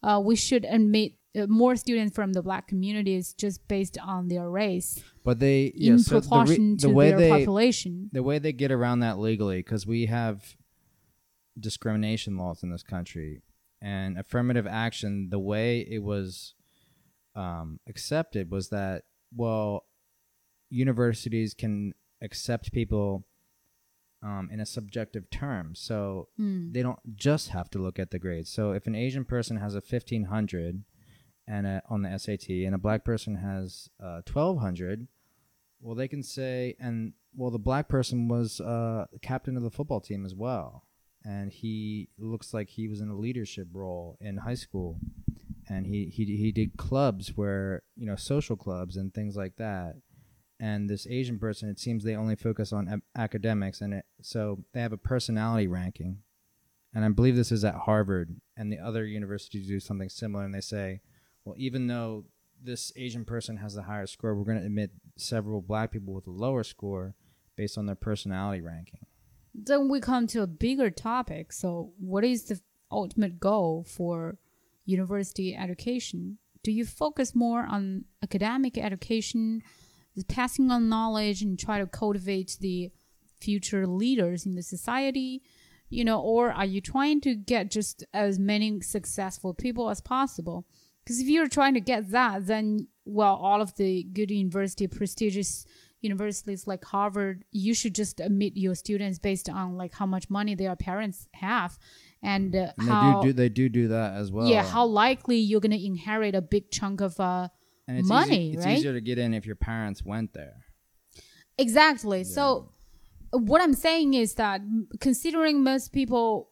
uh, 0.01 0.19
we 0.23 0.35
should 0.35 0.65
admit 0.65 1.13
uh, 1.37 1.45
more 1.47 1.75
students 1.75 2.15
from 2.15 2.33
the 2.33 2.41
black 2.41 2.67
communities 2.67 3.33
just 3.33 3.67
based 3.67 3.97
on 3.99 4.29
their 4.29 4.49
race 4.49 5.03
but 5.25 5.39
they 5.39 5.65
in 5.65 5.73
yeah, 5.75 5.97
so 5.97 6.15
the, 6.15 6.15
re- 6.15 6.21
proportion 6.21 6.77
the 6.77 6.87
to 6.87 6.93
way 6.93 7.09
their 7.09 7.19
they 7.19 7.29
population. 7.29 8.09
the 8.13 8.23
way 8.23 8.39
they 8.39 8.53
get 8.53 8.71
around 8.71 8.99
that 9.01 9.19
legally 9.19 9.57
because 9.57 9.85
we 9.85 10.05
have 10.05 10.55
discrimination 11.59 12.37
laws 12.37 12.63
in 12.63 12.69
this 12.69 12.83
country 12.83 13.41
and 13.85 14.17
affirmative 14.17 14.65
action 14.65 15.29
the 15.29 15.39
way 15.51 15.79
it 15.81 16.01
was 16.01 16.53
um, 17.35 17.79
accepted 17.87 18.49
was 18.49 18.69
that 18.69 19.03
well 19.35 19.85
universities 20.69 21.53
can 21.53 21.93
accept 22.21 22.71
people 22.71 23.25
um, 24.23 24.49
in 24.51 24.59
a 24.59 24.65
subjective 24.65 25.29
term. 25.29 25.75
So 25.75 26.29
Hmm. 26.37 26.71
they 26.71 26.81
don't 26.81 27.15
just 27.15 27.49
have 27.49 27.69
to 27.71 27.79
look 27.79 27.99
at 27.99 28.09
the 28.11 28.19
grades. 28.19 28.49
So 28.49 28.71
if 28.71 28.87
an 28.87 28.95
asian 28.95 29.25
person 29.25 29.57
has 29.57 29.75
a 29.75 29.81
1500 29.81 30.83
and 31.47 31.67
a, 31.67 31.83
on 31.87 32.01
the 32.01 32.17
sat 32.17 32.49
and 32.49 32.73
a 32.73 32.79
black 32.79 33.03
person 33.05 33.35
has 33.35 33.89
uh, 34.01 34.21
1200 34.25 35.07
well, 35.81 35.93
they 35.93 36.07
can 36.07 36.23
say, 36.23 36.75
and 36.79 37.13
well, 37.35 37.51
the 37.51 37.59
black 37.59 37.87
person 37.87 38.27
was 38.27 38.59
uh, 38.59 39.05
captain 39.21 39.55
of 39.55 39.61
the 39.61 39.69
football 39.69 39.99
team 40.01 40.25
as 40.25 40.33
well, 40.33 40.87
and 41.25 41.51
he 41.51 42.09
looks 42.17 42.53
like 42.53 42.69
he 42.69 42.87
was 42.87 43.01
in 43.01 43.09
a 43.09 43.17
leadership 43.17 43.67
role 43.73 44.17
in 44.21 44.37
high 44.37 44.55
school, 44.55 44.99
and 45.67 45.87
he 45.87 46.05
he 46.05 46.25
he 46.37 46.51
did 46.51 46.77
clubs 46.77 47.35
where 47.35 47.81
you 47.95 48.05
know 48.05 48.15
social 48.15 48.55
clubs 48.55 48.95
and 48.95 49.13
things 49.13 49.35
like 49.35 49.55
that. 49.57 49.95
And 50.57 50.89
this 50.89 51.05
Asian 51.07 51.37
person, 51.37 51.67
it 51.67 51.79
seems 51.79 52.03
they 52.03 52.15
only 52.15 52.37
focus 52.37 52.71
on 52.71 52.87
a- 52.87 53.19
academics, 53.19 53.81
and 53.81 53.95
it, 53.95 54.05
so 54.21 54.63
they 54.73 54.79
have 54.79 54.93
a 54.93 54.97
personality 54.97 55.67
ranking, 55.67 56.19
and 56.93 57.03
I 57.03 57.09
believe 57.09 57.35
this 57.35 57.51
is 57.51 57.65
at 57.65 57.75
Harvard, 57.75 58.39
and 58.55 58.71
the 58.71 58.79
other 58.79 59.03
universities 59.03 59.67
do 59.67 59.81
something 59.81 60.07
similar, 60.07 60.45
and 60.45 60.55
they 60.55 60.61
say, 60.61 61.01
well, 61.43 61.55
even 61.57 61.87
though 61.87 62.25
this 62.63 62.93
Asian 62.95 63.25
person 63.25 63.57
has 63.57 63.73
the 63.73 63.83
higher 63.83 64.07
score, 64.07 64.33
we're 64.33 64.45
going 64.45 64.59
to 64.59 64.65
admit 64.65 64.91
several 65.17 65.61
black 65.61 65.91
people 65.91 66.13
with 66.13 66.25
a 66.25 66.31
lower 66.31 66.63
score 66.63 67.15
based 67.57 67.77
on 67.77 67.85
their 67.85 67.95
personality 67.95 68.61
ranking. 68.61 69.05
Then 69.63 69.89
we 69.89 69.99
come 69.99 70.27
to 70.27 70.41
a 70.41 70.47
bigger 70.47 70.89
topic. 70.89 71.53
So, 71.53 71.93
what 71.97 72.23
is 72.23 72.45
the 72.45 72.59
ultimate 72.91 73.39
goal 73.39 73.85
for 73.87 74.37
university 74.85 75.55
education? 75.55 76.37
Do 76.63 76.71
you 76.71 76.85
focus 76.85 77.35
more 77.35 77.65
on 77.65 78.05
academic 78.23 78.77
education, 78.77 79.61
the 80.15 80.25
passing 80.25 80.71
on 80.71 80.89
knowledge, 80.89 81.41
and 81.41 81.57
try 81.57 81.79
to 81.79 81.87
cultivate 81.87 82.57
the 82.59 82.91
future 83.39 83.87
leaders 83.87 84.45
in 84.45 84.55
the 84.55 84.63
society? 84.63 85.41
You 85.89 86.03
know, 86.03 86.19
or 86.19 86.51
are 86.51 86.65
you 86.65 86.81
trying 86.81 87.21
to 87.21 87.35
get 87.35 87.71
just 87.71 88.03
as 88.13 88.39
many 88.39 88.81
successful 88.81 89.53
people 89.53 89.89
as 89.89 90.01
possible? 90.01 90.65
Because 91.03 91.19
if 91.19 91.27
you're 91.27 91.47
trying 91.47 91.75
to 91.75 91.79
get 91.79 92.09
that, 92.11 92.47
then 92.47 92.87
well, 93.05 93.35
all 93.35 93.61
of 93.61 93.75
the 93.75 94.03
good 94.03 94.31
university, 94.31 94.87
prestigious 94.87 95.65
universities 96.09 96.61
like 96.71 96.83
Harvard, 96.93 97.37
you 97.51 97.73
should 97.79 97.95
just 98.01 98.15
admit 98.27 98.53
your 98.65 98.75
students 98.83 99.17
based 99.29 99.47
on 99.49 99.65
like 99.81 99.93
how 99.99 100.07
much 100.15 100.25
money 100.29 100.53
their 100.55 100.75
parents 100.89 101.17
have, 101.45 101.71
and, 102.35 102.55
uh, 102.55 102.71
And 102.77 102.87
how 102.89 103.01
they 103.21 103.27
do, 103.27 103.33
do 103.33 103.33
they 103.41 103.49
do 103.59 103.65
do 103.79 103.87
that 103.95 104.09
as 104.21 104.27
well. 104.33 104.47
yeah 104.53 104.63
how 104.75 104.85
likely 105.05 105.37
you're 105.49 105.63
gonna 105.67 105.83
inherit 105.93 106.33
a 106.41 106.41
big 106.55 106.65
chunk 106.77 106.97
of 107.07 107.13
uh 107.19 107.47
and 107.87 107.95
it's 107.99 108.07
money, 108.17 108.39
easy, 108.47 108.53
it's 108.57 108.65
right? 108.65 108.77
easier 108.77 108.93
to 108.99 109.01
get 109.09 109.17
in 109.23 109.29
if 109.39 109.45
your 109.49 109.59
parents 109.71 109.99
went 110.13 110.29
there. 110.33 110.57
Exactly. 111.57 112.23
So, 112.23 112.71
what 113.31 113.61
I'm 113.61 113.73
saying 113.73 114.13
is 114.13 114.35
that 114.35 114.61
considering 114.99 115.63
most 115.63 115.91
people 115.93 116.49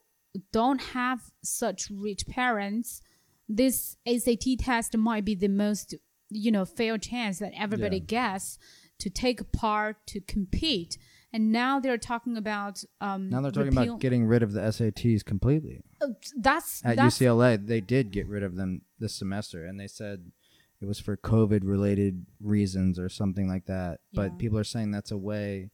don't 0.51 0.81
have 0.99 1.19
such 1.43 1.89
rich 1.91 2.25
parents, 2.27 3.01
this 3.49 3.97
SAT 4.07 4.57
test 4.59 4.95
might 4.97 5.25
be 5.25 5.35
the 5.35 5.47
most, 5.47 5.95
you 6.29 6.51
know, 6.51 6.65
fair 6.65 6.97
chance 6.97 7.39
that 7.39 7.51
everybody 7.57 7.97
Yeah. 7.97 8.03
gets 8.05 8.57
to 9.03 9.09
take 9.09 9.51
part 9.51 9.97
to 10.07 10.21
compete. 10.21 10.97
And 11.33 11.51
now 11.51 11.81
they're 11.81 11.97
talking 11.97 12.37
about 12.37 12.85
um, 13.01 13.29
Now 13.29 13.41
they're 13.41 13.51
talking 13.51 13.75
repeal- 13.75 13.83
about 13.93 13.99
getting 13.99 14.25
rid 14.25 14.43
of 14.43 14.53
the 14.53 14.61
SATs 14.61 15.25
completely. 15.25 15.81
Uh, 15.99 16.07
that's 16.37 16.81
At 16.85 16.95
that's 16.95 17.19
UCLA, 17.19 17.65
they 17.65 17.81
did 17.81 18.11
get 18.11 18.27
rid 18.27 18.43
of 18.43 18.55
them 18.55 18.83
this 18.99 19.13
semester, 19.13 19.65
and 19.65 19.77
they 19.77 19.87
said 19.87 20.31
it 20.79 20.85
was 20.85 20.99
for 20.99 21.17
COVID-related 21.17 22.25
reasons 22.41 22.97
or 22.97 23.09
something 23.09 23.49
like 23.49 23.65
that. 23.65 23.99
Yeah. 24.11 24.21
But 24.21 24.39
people 24.39 24.57
are 24.57 24.63
saying 24.63 24.91
that's 24.91 25.11
a 25.11 25.17
way. 25.17 25.71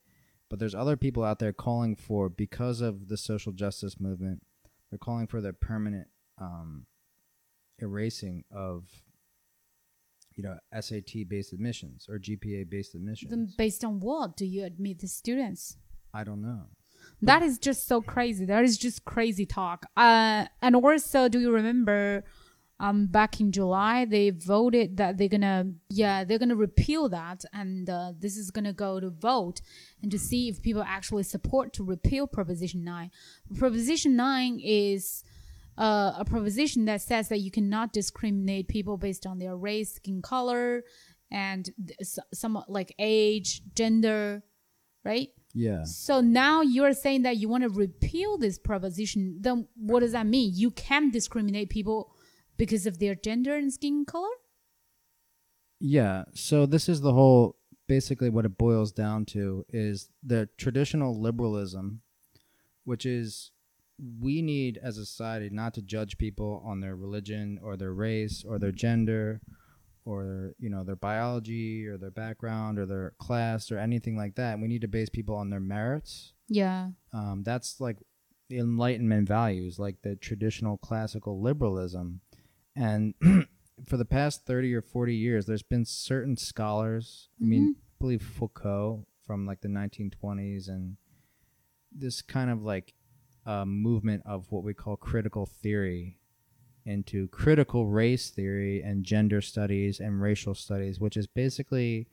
But 0.49 0.57
there's 0.57 0.73
other 0.73 0.97
people 0.97 1.23
out 1.23 1.37
there 1.37 1.53
calling 1.53 1.95
for 1.95 2.29
because 2.29 2.81
of 2.81 3.07
the 3.07 3.17
social 3.17 3.51
justice 3.51 3.99
movement. 3.99 4.41
They're 4.89 4.97
calling 4.97 5.27
for 5.27 5.39
the 5.39 5.53
permanent 5.53 6.07
um, 6.39 6.87
erasing 7.77 8.43
of 8.49 8.85
you 10.39 10.43
know 10.43 10.57
SAT-based 10.79 11.51
admissions 11.51 12.07
or 12.09 12.17
GPA-based 12.17 12.95
admissions. 12.95 13.29
then 13.29 13.49
based 13.57 13.83
on 13.83 13.99
what 13.99 14.37
do 14.37 14.45
you 14.45 14.63
admit 14.63 14.99
the 14.99 15.07
students? 15.07 15.75
I 16.13 16.23
don't 16.23 16.41
know. 16.41 16.61
That 17.21 17.43
is 17.43 17.59
just 17.59 17.87
so 17.87 18.01
crazy. 18.01 18.45
That 18.45 18.63
is 18.63 18.77
just 18.77 19.03
crazy 19.03 19.45
talk. 19.45 19.85
Uh, 19.97 20.45
and 20.61 20.77
also, 20.77 21.27
do 21.27 21.41
you 21.41 21.51
remember, 21.51 22.23
um, 22.79 23.07
back 23.07 23.41
in 23.41 23.51
July 23.51 24.05
they 24.05 24.29
voted 24.29 24.95
that 24.95 25.17
they're 25.17 25.27
gonna, 25.27 25.65
yeah, 25.89 26.23
they're 26.23 26.39
gonna 26.39 26.55
repeal 26.55 27.09
that, 27.09 27.43
and 27.51 27.89
uh, 27.89 28.13
this 28.17 28.37
is 28.37 28.49
gonna 28.49 28.71
go 28.71 29.01
to 29.01 29.09
vote 29.09 29.59
and 30.01 30.09
to 30.09 30.17
see 30.17 30.47
if 30.47 30.61
people 30.61 30.83
actually 30.87 31.23
support 31.23 31.73
to 31.73 31.83
repeal 31.83 32.27
Proposition 32.27 32.85
Nine. 32.85 33.11
Proposition 33.57 34.15
Nine 34.15 34.61
is. 34.63 35.25
Uh, 35.79 36.13
a 36.17 36.25
proposition 36.25 36.83
that 36.85 37.01
says 37.01 37.29
that 37.29 37.37
you 37.37 37.49
cannot 37.49 37.93
discriminate 37.93 38.67
people 38.67 38.97
based 38.97 39.25
on 39.25 39.39
their 39.39 39.55
race, 39.55 39.93
skin 39.93 40.21
color, 40.21 40.83
and 41.31 41.69
some 42.33 42.61
like 42.67 42.93
age, 42.99 43.61
gender, 43.75 44.43
right? 45.05 45.29
Yeah. 45.53 45.83
So 45.83 46.19
now 46.19 46.61
you're 46.61 46.93
saying 46.93 47.21
that 47.23 47.37
you 47.37 47.47
want 47.47 47.63
to 47.63 47.69
repeal 47.69 48.37
this 48.37 48.59
proposition. 48.59 49.37
Then 49.39 49.67
what 49.75 50.01
does 50.01 50.11
that 50.11 50.27
mean? 50.27 50.51
You 50.53 50.71
can 50.71 51.11
discriminate 51.11 51.69
people 51.69 52.13
because 52.57 52.85
of 52.85 52.99
their 52.99 53.15
gender 53.15 53.55
and 53.55 53.71
skin 53.71 54.05
color. 54.05 54.27
Yeah. 55.79 56.25
So 56.33 56.65
this 56.65 56.89
is 56.89 57.01
the 57.01 57.13
whole 57.13 57.55
basically 57.87 58.29
what 58.29 58.45
it 58.45 58.57
boils 58.57 58.91
down 58.91 59.25
to 59.25 59.65
is 59.69 60.09
the 60.21 60.49
traditional 60.57 61.19
liberalism, 61.19 62.01
which 62.83 63.05
is 63.05 63.51
we 64.21 64.41
need 64.41 64.79
as 64.81 64.97
a 64.97 65.05
society 65.05 65.49
not 65.51 65.73
to 65.73 65.81
judge 65.81 66.17
people 66.17 66.63
on 66.65 66.79
their 66.79 66.95
religion 66.95 67.59
or 67.61 67.75
their 67.75 67.93
race 67.93 68.43
or 68.47 68.57
their 68.59 68.71
gender 68.71 69.41
or 70.05 70.53
you 70.57 70.69
know 70.69 70.83
their 70.83 70.95
biology 70.95 71.85
or 71.85 71.97
their 71.97 72.11
background 72.11 72.79
or 72.79 72.85
their 72.85 73.13
class 73.19 73.71
or 73.71 73.77
anything 73.77 74.17
like 74.17 74.35
that. 74.35 74.59
We 74.59 74.67
need 74.67 74.81
to 74.81 74.87
base 74.87 75.09
people 75.09 75.35
on 75.35 75.49
their 75.49 75.59
merits. 75.59 76.33
Yeah. 76.47 76.89
Um, 77.13 77.43
that's 77.45 77.79
like 77.79 77.97
the 78.49 78.57
Enlightenment 78.57 79.27
values, 79.27 79.77
like 79.77 80.01
the 80.01 80.15
traditional 80.15 80.77
classical 80.77 81.41
liberalism. 81.41 82.21
And 82.75 83.13
for 83.85 83.97
the 83.97 84.05
past 84.05 84.45
30 84.45 84.73
or 84.73 84.81
40 84.81 85.15
years, 85.15 85.45
there's 85.45 85.63
been 85.63 85.85
certain 85.85 86.35
scholars, 86.35 87.29
I 87.41 87.45
mean, 87.45 87.75
I 87.77 87.81
believe 87.99 88.23
Foucault 88.23 89.05
from 89.25 89.45
like 89.45 89.61
the 89.61 89.67
1920s, 89.67 90.67
and 90.67 90.97
this 91.91 92.21
kind 92.21 92.49
of 92.49 92.63
like 92.63 92.93
uh, 93.45 93.65
movement 93.65 94.23
of 94.25 94.51
what 94.51 94.63
we 94.63 94.73
call 94.73 94.95
critical 94.95 95.45
theory 95.45 96.17
into 96.85 97.27
critical 97.27 97.87
race 97.87 98.29
theory 98.29 98.81
and 98.81 99.03
gender 99.03 99.41
studies 99.41 99.99
and 99.99 100.21
racial 100.21 100.55
studies, 100.55 100.99
which 100.99 101.17
is 101.17 101.27
basically, 101.27 102.07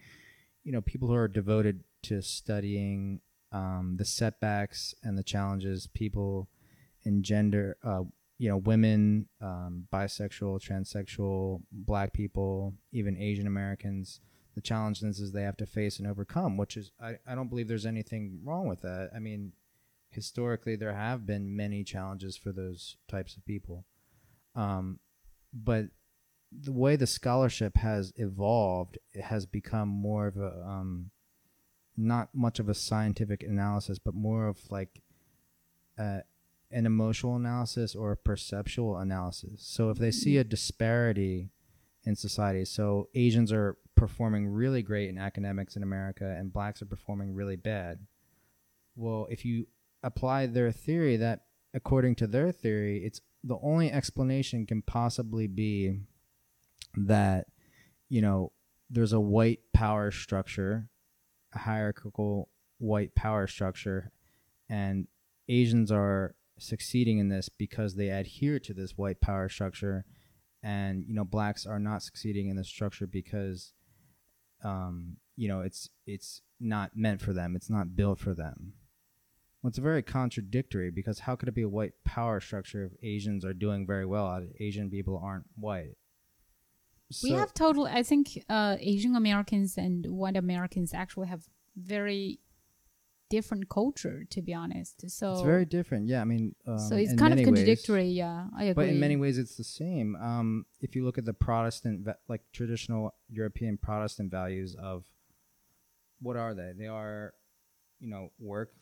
you 0.65 0.73
know, 0.73 0.81
people 0.81 1.09
who 1.09 1.15
are 1.15 1.29
devoted 1.29 1.83
to 2.03 2.21
studying 2.21 3.21
um, 3.53 3.97
the 3.99 4.05
setbacks 4.05 4.95
and 5.03 5.17
the 5.17 5.23
challenges 5.23 5.89
people 5.95 6.49
in 7.05 7.23
gender, 7.23 7.77
uh, 7.85 8.03
you 8.39 8.49
know, 8.49 8.59
women, 8.59 9.29
um, 9.41 9.87
bisexual, 9.93 10.61
transsexual, 10.61 11.63
black 11.73 12.13
people, 12.13 12.75
even 12.93 13.17
Asian 13.17 13.47
Americans, 13.47 14.21
the 14.55 14.61
challenges 14.61 15.33
they 15.33 15.43
have 15.43 15.57
to 15.57 15.67
face 15.67 15.99
and 15.99 16.09
overcome, 16.09 16.57
which 16.57 16.77
is, 16.77 16.91
I, 17.01 17.19
I 17.27 17.35
don't 17.35 17.49
believe 17.49 17.69
there's 17.69 17.87
anything 17.87 18.41
wrong 18.45 18.69
with 18.69 18.83
that. 18.83 19.11
I 19.15 19.21
mean, 19.21 19.53
historically, 20.17 20.75
there 20.75 20.95
have 20.95 21.25
been 21.25 21.55
many 21.55 21.85
challenges 21.85 22.37
for 22.37 22.51
those 22.51 22.97
types 23.07 23.37
of 23.37 23.47
people. 23.47 23.85
Um, 24.57 24.99
but 25.53 25.87
the 26.51 26.73
way 26.73 26.97
the 26.97 27.07
scholarship 27.07 27.77
has 27.77 28.13
evolved, 28.17 28.99
it 29.13 29.23
has 29.23 29.47
become 29.47 29.89
more 29.89 30.27
of 30.27 30.37
a, 30.37 30.65
um, 30.67 31.11
not 31.97 32.31
much 32.35 32.59
of 32.59 32.69
a 32.69 32.75
scientific 32.75 33.43
analysis, 33.43 33.99
but 33.99 34.15
more 34.15 34.49
of 34.49 34.59
like 34.71 35.03
uh, 35.99 36.21
an 36.71 36.87
emotional 36.87 37.37
analysis 37.37 37.95
or 37.95 38.13
a 38.13 38.17
perceptual 38.17 38.99
analysis. 38.99 39.63
So 39.63 39.91
if 39.91 39.99
they 39.99 40.11
see 40.11 40.37
a 40.37 40.45
disparity 40.45 41.51
in 42.05 42.17
society, 42.17 42.65
so 42.65 43.09
Asians 43.15 43.53
are 43.53 43.77
performing 43.95 44.49
really 44.49 44.83
great 44.83 45.09
in 45.09 45.19
academics 45.19 45.77
in 45.77 45.83
America 45.83 46.37
and 46.39 46.53
blacks 46.53 46.83
are 46.83 46.87
performing 46.87 47.35
really 47.35 47.57
bad. 47.57 48.07
Well, 48.95 49.27
if 49.31 49.45
you 49.45 49.67
apply 50.07 50.47
their 50.47 50.71
theory, 50.71 51.17
that 51.17 51.41
according 51.75 52.15
to 52.15 52.27
their 52.29 52.53
theory, 52.53 53.05
it's 53.05 53.21
the 53.43 53.59
only 53.61 53.91
explanation 53.91 54.65
can 54.65 54.81
possibly 54.81 55.49
be 55.49 55.99
that, 56.95 57.47
you 58.09 58.23
know, 58.23 58.53
there's 58.89 59.13
a 59.13 59.21
white 59.21 59.59
power 59.75 60.13
structure, 60.13 60.89
a 61.53 61.59
hierarchical 61.59 62.49
white 62.79 63.17
power 63.17 63.49
structure, 63.49 64.13
and 64.69 65.09
Asians 65.49 65.91
are 65.91 66.37
succeeding 66.59 67.19
in 67.19 67.29
this 67.29 67.49
because 67.49 67.97
they 67.97 68.09
adhere 68.09 68.61
to 68.61 68.73
this 68.73 68.93
white 68.97 69.21
power 69.21 69.49
structure 69.49 70.07
and 70.63 71.05
you 71.07 71.15
know 71.15 71.25
blacks 71.25 71.67
are 71.67 71.79
not 71.79 72.03
succeeding 72.03 72.49
in 72.49 72.57
this 72.57 72.67
structure 72.67 73.07
because 73.07 73.75
um, 74.65 75.19
you 75.37 75.49
know 75.49 75.61
it's 75.61 75.91
it's 76.07 76.41
not 76.59 76.93
meant 76.97 77.21
for 77.21 77.35
them. 77.35 77.55
It's 77.55 77.69
not 77.69 77.95
built 77.95 78.19
for 78.19 78.35
them 78.35 78.73
well, 79.67 79.71
it's 79.71 79.79
very 79.79 80.03
contradictory 80.03 80.91
because 80.91 81.19
how 81.19 81.35
could 81.37 81.49
it 81.49 81.55
be 81.55 81.63
a 81.63 81.69
white 81.69 81.93
power 82.05 82.41
structure 82.41 82.85
if 82.85 82.93
asians 83.03 83.45
are 83.45 83.53
doing 83.53 83.85
very 83.87 84.07
well 84.07 84.31
and 84.33 84.53
asian 84.61 84.89
people 84.89 85.21
aren't 85.23 85.45
white 85.57 85.97
we 87.23 87.31
have 87.31 87.55
total. 87.55 87.87
I 87.87 88.03
think 88.03 88.45
uh, 88.49 88.77
Asian 88.81 89.15
Americans 89.15 89.77
and 89.77 90.05
white 90.07 90.37
Americans 90.37 90.93
actually 90.93 91.29
have 91.29 91.45
very 91.77 92.41
different 93.31 93.69
culture. 93.69 94.25
To 94.31 94.43
be 94.43 94.53
honest, 94.55 95.09
so 95.11 95.33
it's 95.33 95.43
very 95.43 95.65
different 95.65 96.09
yeah 96.09 96.21
i 96.21 96.25
mean 96.25 96.55
um, 96.67 96.79
so 96.79 96.97
it's 96.97 97.15
kind 97.15 97.33
of 97.33 97.39
many 97.39 97.43
ways- 97.43 97.47
contradictory. 97.47 98.09
yeah, 98.09 98.47
I 98.57 98.65
agree. 98.65 98.85
But 98.87 98.89
in 98.89 99.01
many 99.01 99.17
ways, 99.17 99.39
it's 99.39 99.57
the 99.57 99.65
same. 99.65 100.17
Um, 100.17 100.67
if 100.81 100.97
you 100.97 101.05
look 101.05 101.19
at 101.19 101.25
the 101.25 101.33
Protestant, 101.33 102.07
like 102.29 102.43
traditional 102.53 103.15
European 103.29 103.79
Protestant 103.79 104.31
values 104.31 104.75
of 104.75 105.05
what 106.21 106.37
are 106.37 106.55
they? 106.55 106.73
They 106.77 106.87
are, 106.89 107.35
you 108.01 108.09
know, 108.09 108.31
work, 108.39 108.73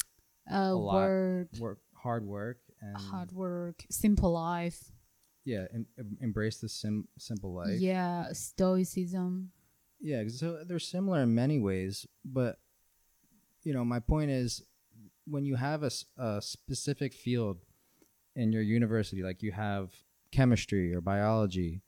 uh, 0.50 0.56
a 0.56 0.74
lot. 0.74 0.94
work, 0.94 1.48
work, 1.58 1.78
hard 1.94 2.24
work, 2.26 2.58
and 2.80 2.96
hard 2.96 3.32
work, 3.32 3.84
simple 3.90 4.32
life. 4.32 4.92
yeah, 5.44 5.66
em- 5.74 5.86
em- 5.98 6.18
embrace 6.20 6.58
the 6.58 6.68
sim- 6.68 7.08
simple 7.18 7.54
life. 7.54 7.80
Yeah, 7.80 8.32
stoicism. 8.32 9.50
Yeah, 10.00 10.24
so 10.28 10.64
they're 10.66 10.78
similar 10.78 11.20
in 11.22 11.34
many 11.34 11.58
ways, 11.58 12.06
but 12.24 12.58
you 13.62 13.72
know, 13.72 13.84
my 13.84 14.00
point 14.00 14.30
is 14.30 14.62
when 15.26 15.46
you 15.46 15.56
have 15.56 15.82
a 15.82 16.42
specific 16.42 17.14
field 17.14 17.64
in 18.36 18.52
your 18.52 18.60
university, 18.62 19.22
like 19.22 19.42
you 19.42 19.52
have 19.52 19.94
chemistry 20.30 20.94
or 20.94 21.00
biology 21.00 21.80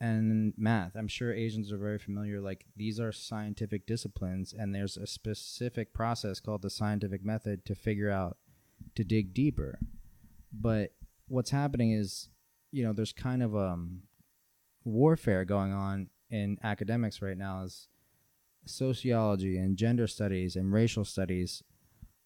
and 0.00 0.54
math, 0.56 0.96
I'm 0.96 1.08
sure 1.08 1.32
Asians 1.32 1.70
are 1.70 1.78
very 1.78 1.98
familiar. 1.98 2.40
Like 2.40 2.64
these 2.76 2.98
are 2.98 3.12
scientific 3.12 3.86
disciplines, 3.86 4.54
and 4.56 4.74
there's 4.74 4.96
a 4.96 5.06
specific 5.06 5.92
process 5.92 6.40
called 6.40 6.62
the 6.62 6.70
scientific 6.70 7.24
method 7.24 7.64
to 7.66 7.74
figure 7.74 8.10
out 8.10 8.38
to 8.94 9.04
dig 9.04 9.34
deeper. 9.34 9.78
But 10.52 10.94
what's 11.28 11.50
happening 11.50 11.92
is, 11.92 12.30
you 12.72 12.82
know, 12.82 12.92
there's 12.92 13.12
kind 13.12 13.42
of 13.42 13.54
um 13.54 14.02
warfare 14.84 15.44
going 15.44 15.72
on 15.72 16.08
in 16.30 16.58
academics 16.62 17.20
right 17.20 17.36
now 17.36 17.62
is 17.64 17.88
sociology 18.64 19.56
and 19.58 19.76
gender 19.76 20.06
studies 20.06 20.56
and 20.56 20.72
racial 20.72 21.04
studies 21.04 21.62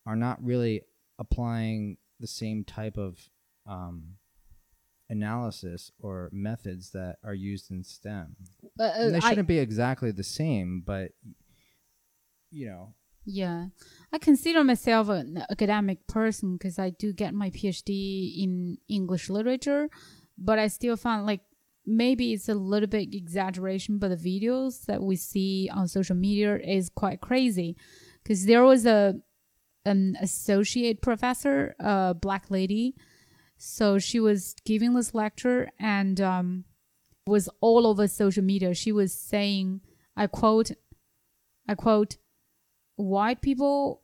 are 0.07 0.17
not 0.17 0.43
really 0.45 0.83
applying 1.19 1.97
the 2.21 2.27
same 2.27 2.65
type 2.65 2.97
of 2.97 3.31
um, 3.67 4.17
analysis 5.11 5.91
or 5.99 6.31
methods 6.33 6.91
that 6.91 7.17
are 7.25 7.35
used 7.35 7.71
in 7.71 7.85
STEM. 7.85 8.37
Uh, 8.79 8.83
uh, 8.83 9.11
they 9.11 9.21
shouldn't 9.21 9.49
be 9.49 9.59
exactly 9.59 10.11
the 10.11 10.25
same, 10.25 10.83
but 10.85 11.13
you 12.51 12.67
know, 12.67 12.95
Yeah, 13.25 13.67
I 14.13 14.19
consider 14.19 14.63
myself 14.65 15.09
an 15.09 15.45
academic 15.51 16.07
person 16.07 16.57
because 16.57 16.79
I 16.79 16.91
do 16.91 17.13
get 17.13 17.35
my 17.35 17.51
PhD 17.51 18.43
in 18.43 18.79
English 18.89 19.29
literature, 19.29 19.89
but 20.39 20.59
I 20.59 20.69
still 20.69 20.97
find 20.97 21.27
like 21.27 21.41
maybe 21.87 22.33
it's 22.33 22.49
a 22.49 22.55
little 22.55 22.89
bit 22.89 23.15
exaggeration, 23.15 23.99
but 23.99 24.09
the 24.09 24.17
videos 24.17 24.87
that 24.87 25.03
we 25.03 25.17
see 25.17 25.69
on 25.73 25.89
social 25.89 26.17
media 26.17 26.57
is 26.57 26.89
quite 26.89 27.21
crazy 27.21 27.77
because 28.23 28.47
there 28.47 28.65
was 28.65 28.87
a 28.87 29.15
an 29.87 30.17
associate 30.21 31.03
professor, 31.03 31.75
a 31.79 32.15
black 32.15 32.51
lady, 32.51 32.95
so 33.57 33.99
she 33.99 34.21
was 34.21 34.55
giving 34.65 34.95
this 34.95 35.15
lecture 35.15 35.71
and 35.79 36.21
um, 36.21 36.65
was 37.27 37.49
all 37.61 37.87
over 37.87 38.07
social 38.09 38.43
media. 38.45 38.75
She 38.75 38.93
was 38.93 39.13
saying, 39.15 39.81
I 40.17 40.27
quote, 40.27 40.71
I 41.69 41.75
quote 41.75 42.17
white 42.97 43.41
people 43.43 44.03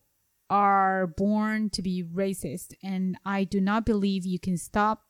are 0.49 1.07
born 1.07 1.71
to 1.71 1.81
be 1.81 2.03
racist 2.03 2.75
and 2.83 3.17
i 3.25 3.45
do 3.45 3.61
not 3.61 3.87
believe 3.87 4.27
you 4.27 4.37
can 4.41 4.57
stop 4.57 5.05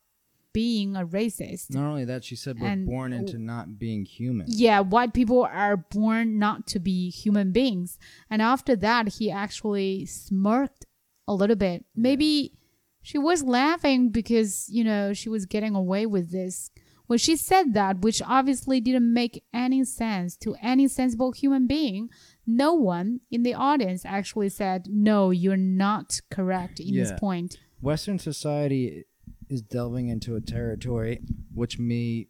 being 0.53 0.95
a 0.97 1.07
racist 1.07 1.71
not 1.73 1.87
only 1.89 2.05
that, 2.05 2.23
she 2.25 2.37
said 2.37 2.59
we're 2.61 2.67
And- 2.67 2.87
born 2.87 3.15
into 3.15 3.39
not 3.39 3.79
being 3.79 4.05
human. 4.05 4.45
yeah 4.51 4.81
white 4.81 5.15
people 5.15 5.45
are 5.45 5.79
born 5.79 6.39
not 6.39 6.67
to 6.67 6.79
be 6.79 7.09
human 7.09 7.53
beings 7.53 7.99
and 8.29 8.43
after 8.43 8.77
that 8.77 9.15
he 9.15 9.31
actually 9.31 10.05
smirked 10.05 10.85
a 11.27 11.33
little 11.33 11.57
bit 11.57 11.87
maybe 11.97 12.59
she 13.03 13.19
was 13.19 13.43
laughing 13.43 14.11
because 14.11 14.67
you 14.69 14.85
know 14.85 15.13
she 15.13 15.29
was 15.29 15.47
getting 15.47 15.75
away 15.75 16.07
with 16.07 16.31
this. 16.31 16.71
When 17.07 17.19
she 17.19 17.35
said 17.37 17.75
that 17.75 18.03
which 18.03 18.23
obviously 18.25 18.81
didn't 18.81 19.13
make 19.13 19.43
any 19.53 19.83
sense 19.83 20.37
to 20.39 20.55
any 20.63 20.87
sensible 20.87 21.33
human 21.33 21.67
being. 21.67 22.09
No 22.47 22.75
one 22.75 23.21
in 23.31 23.43
the 23.43 23.55
audience 23.55 24.05
actually 24.05 24.49
said 24.49 24.87
no 24.89 25.31
you're 25.31 25.57
not 25.57 26.21
correct 26.31 26.79
in 26.79 26.95
this 26.95 27.13
point. 27.19 27.59
Western 27.81 28.19
society 28.19 29.07
is 29.49 29.63
delving 29.63 30.09
into 30.09 30.37
a 30.37 30.41
territory 30.41 31.21
which 31.53 31.79
me 31.79 32.29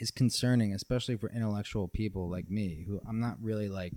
is 0.00 0.10
concerning, 0.10 0.72
especially 0.72 1.16
for 1.16 1.30
intellectual 1.30 1.88
people 1.88 2.30
like 2.30 2.48
me, 2.48 2.84
who 2.86 3.00
I'm 3.06 3.20
not 3.20 3.36
really 3.40 3.68
like 3.68 3.92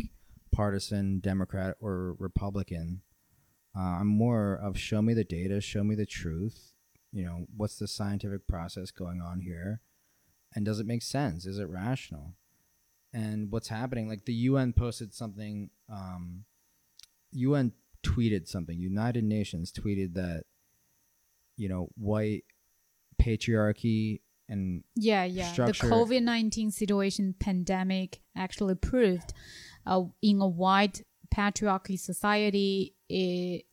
partisan 0.51 1.19
Democrat 1.19 1.75
or 1.79 2.15
Republican. 2.19 3.01
Uh, 3.75 3.79
I'm 3.99 4.07
more 4.07 4.55
of 4.55 4.77
show 4.77 5.01
me 5.01 5.13
the 5.13 5.23
data, 5.23 5.59
show 5.61 5.83
me 5.83 5.95
the 5.95 6.05
truth. 6.05 6.73
You 7.11 7.25
know, 7.25 7.47
what's 7.55 7.77
the 7.77 7.87
scientific 7.87 8.47
process 8.47 8.91
going 8.91 9.21
on 9.21 9.41
here? 9.41 9.81
And 10.55 10.65
does 10.65 10.79
it 10.79 10.85
make 10.85 11.01
sense? 11.03 11.45
Is 11.45 11.57
it 11.59 11.69
rational? 11.69 12.35
And 13.13 13.51
what's 13.51 13.67
happening? 13.67 14.07
Like 14.07 14.25
the 14.25 14.33
UN 14.33 14.73
posted 14.73 15.13
something. 15.13 15.69
Um, 15.91 16.45
UN 17.31 17.71
tweeted 18.03 18.47
something. 18.47 18.77
United 18.79 19.23
Nations 19.23 19.71
tweeted 19.71 20.13
that, 20.15 20.43
you 21.57 21.69
know, 21.69 21.89
white 21.95 22.43
patriarchy 23.21 24.21
and 24.49 24.83
Yeah, 24.95 25.23
yeah. 25.23 25.51
structure- 25.51 25.87
The 25.87 25.93
COVID 25.93 26.23
19 26.23 26.71
situation 26.71 27.33
pandemic 27.39 28.21
actually 28.35 28.75
proved 28.75 29.33
uh, 29.85 30.03
in 30.21 30.41
a 30.41 30.47
white 30.47 31.03
patriarchy 31.33 31.99
society, 31.99 32.92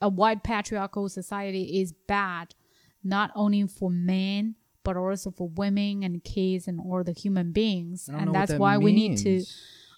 a 0.01 0.09
white 0.09 0.43
patriarchal 0.43 1.09
society 1.09 1.81
is 1.81 1.93
bad, 2.07 2.55
not 3.03 3.31
only 3.35 3.67
for 3.67 3.91
men, 3.91 4.55
but 4.83 4.97
also 4.97 5.31
for 5.31 5.49
women 5.49 6.03
and 6.03 6.23
kids 6.25 6.67
and 6.69 6.81
all 6.81 7.03
the 7.05 7.13
human 7.13 7.53
beings. 7.53 8.09
I 8.09 8.13
don't 8.13 8.21
know 8.21 8.27
And 8.27 8.35
that's 8.35 8.51
that 8.53 8.61
why 8.61 8.79
we 8.79 8.93
need 8.93 9.17
to. 9.19 9.45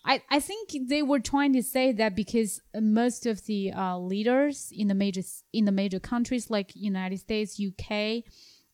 I, 0.04 0.20
I 0.30 0.40
think 0.40 0.70
they 0.88 1.02
were 1.02 1.20
trying 1.20 1.52
to 1.52 1.62
say 1.62 1.92
that 1.92 2.16
because 2.16 2.60
most 2.74 3.24
of 3.26 3.44
the 3.46 3.72
uh, 3.72 3.98
leaders 3.98 4.72
in 4.74 4.88
the 4.88 4.94
major 4.94 5.22
in 5.52 5.64
the 5.64 5.70
major 5.72 6.00
countries 6.00 6.50
like 6.50 6.72
United 6.74 7.18
States, 7.20 7.60
UK, 7.64 8.24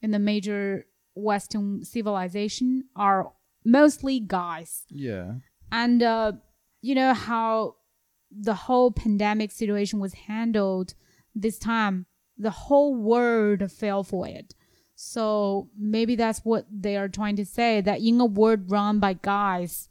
and 0.02 0.14
the 0.14 0.18
major 0.18 0.86
Western 1.14 1.84
civilization 1.84 2.84
are 2.96 3.32
mostly 3.64 4.20
guys, 4.20 4.84
Yeah. 4.88 5.34
and 5.70 6.02
uh, 6.02 6.32
you 6.80 6.94
know 6.94 7.12
how 7.12 7.74
the 8.30 8.54
whole 8.54 8.90
pandemic 8.90 9.50
situation 9.50 9.98
was 9.98 10.14
handled 10.14 10.94
this 11.34 11.58
time. 11.58 12.06
The 12.36 12.50
whole 12.50 12.94
world 12.94 13.70
fell 13.72 14.02
for 14.04 14.26
it. 14.26 14.54
So 14.94 15.68
maybe 15.78 16.16
that's 16.16 16.40
what 16.40 16.66
they 16.70 16.96
are 16.96 17.08
trying 17.08 17.36
to 17.36 17.46
say 17.46 17.80
that 17.80 18.00
in 18.00 18.20
a 18.20 18.26
world 18.26 18.70
run 18.70 18.98
by 18.98 19.14
guys, 19.14 19.88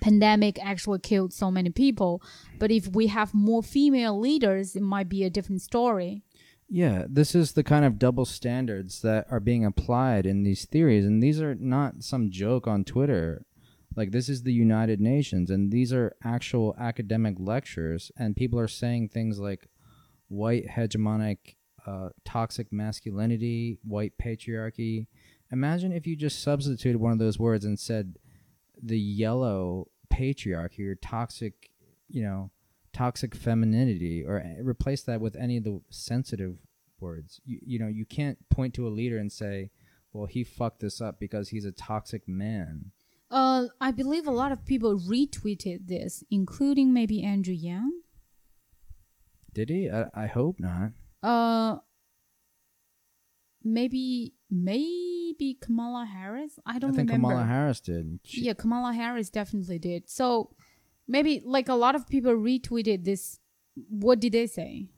pandemic 0.00 0.58
actually 0.64 1.00
killed 1.00 1.32
so 1.32 1.50
many 1.50 1.70
people. 1.70 2.22
But 2.58 2.70
if 2.70 2.88
we 2.88 3.08
have 3.08 3.34
more 3.34 3.62
female 3.62 4.18
leaders, 4.18 4.76
it 4.76 4.82
might 4.82 5.08
be 5.08 5.24
a 5.24 5.30
different 5.30 5.62
story. 5.62 6.22
Yeah, 6.68 7.04
this 7.08 7.34
is 7.34 7.52
the 7.52 7.64
kind 7.64 7.84
of 7.84 7.98
double 7.98 8.24
standards 8.24 9.02
that 9.02 9.26
are 9.30 9.40
being 9.40 9.64
applied 9.64 10.26
in 10.26 10.42
these 10.44 10.64
theories, 10.64 11.04
and 11.04 11.22
these 11.22 11.40
are 11.40 11.54
not 11.54 12.02
some 12.02 12.30
joke 12.30 12.66
on 12.66 12.84
Twitter. 12.84 13.44
Like 13.96 14.10
this 14.10 14.28
is 14.28 14.42
the 14.42 14.52
United 14.52 15.00
Nations, 15.00 15.50
and 15.50 15.70
these 15.70 15.92
are 15.92 16.16
actual 16.24 16.74
academic 16.78 17.36
lectures, 17.38 18.10
and 18.16 18.36
people 18.36 18.58
are 18.58 18.68
saying 18.68 19.08
things 19.08 19.38
like 19.38 19.68
white 20.28 20.66
hegemonic, 20.66 21.56
uh, 21.86 22.08
toxic 22.24 22.72
masculinity, 22.72 23.78
white 23.84 24.14
patriarchy. 24.18 25.06
Imagine 25.52 25.92
if 25.92 26.06
you 26.06 26.16
just 26.16 26.42
substituted 26.42 26.98
one 26.98 27.12
of 27.12 27.18
those 27.18 27.38
words 27.38 27.64
and 27.64 27.78
said 27.78 28.16
the 28.82 28.98
yellow 28.98 29.88
patriarchy 30.12 30.88
or 30.88 30.96
toxic, 30.96 31.70
you 32.08 32.22
know, 32.22 32.50
toxic 32.92 33.34
femininity 33.34 34.24
or 34.24 34.42
replace 34.60 35.02
that 35.02 35.20
with 35.20 35.36
any 35.36 35.56
of 35.56 35.64
the 35.64 35.80
sensitive 35.90 36.56
words. 37.00 37.40
You, 37.44 37.58
you 37.64 37.78
know, 37.78 37.88
you 37.88 38.04
can't 38.04 38.38
point 38.48 38.74
to 38.74 38.88
a 38.88 38.90
leader 38.90 39.18
and 39.18 39.30
say, 39.30 39.70
well, 40.12 40.26
he 40.26 40.44
fucked 40.44 40.80
this 40.80 41.00
up 41.00 41.18
because 41.20 41.48
he's 41.48 41.64
a 41.64 41.72
toxic 41.72 42.26
man. 42.26 42.92
Uh, 43.34 43.66
I 43.80 43.90
believe 43.90 44.28
a 44.28 44.30
lot 44.30 44.52
of 44.52 44.64
people 44.64 44.96
retweeted 44.96 45.88
this, 45.88 46.22
including 46.30 46.94
maybe 46.94 47.24
Andrew 47.24 47.52
Yang. 47.52 47.90
Did 49.52 49.70
he? 49.70 49.90
I, 49.90 50.04
I 50.14 50.26
hope 50.26 50.60
not. 50.60 50.92
Uh, 51.20 51.78
maybe 53.64 54.34
maybe 54.48 55.58
Kamala 55.60 56.06
Harris. 56.06 56.60
I 56.64 56.78
don't 56.78 56.92
I 56.92 56.96
think 56.96 57.10
remember. 57.10 57.30
Kamala 57.30 57.44
Harris 57.46 57.80
did. 57.80 58.20
She- 58.22 58.42
yeah, 58.44 58.52
Kamala 58.52 58.92
Harris 58.92 59.30
definitely 59.30 59.80
did. 59.80 60.08
So 60.08 60.50
maybe 61.08 61.42
like 61.44 61.68
a 61.68 61.74
lot 61.74 61.96
of 61.96 62.08
people 62.08 62.34
retweeted 62.34 63.04
this. 63.04 63.40
What 63.88 64.20
did 64.20 64.32
they 64.32 64.46
say? 64.46 64.90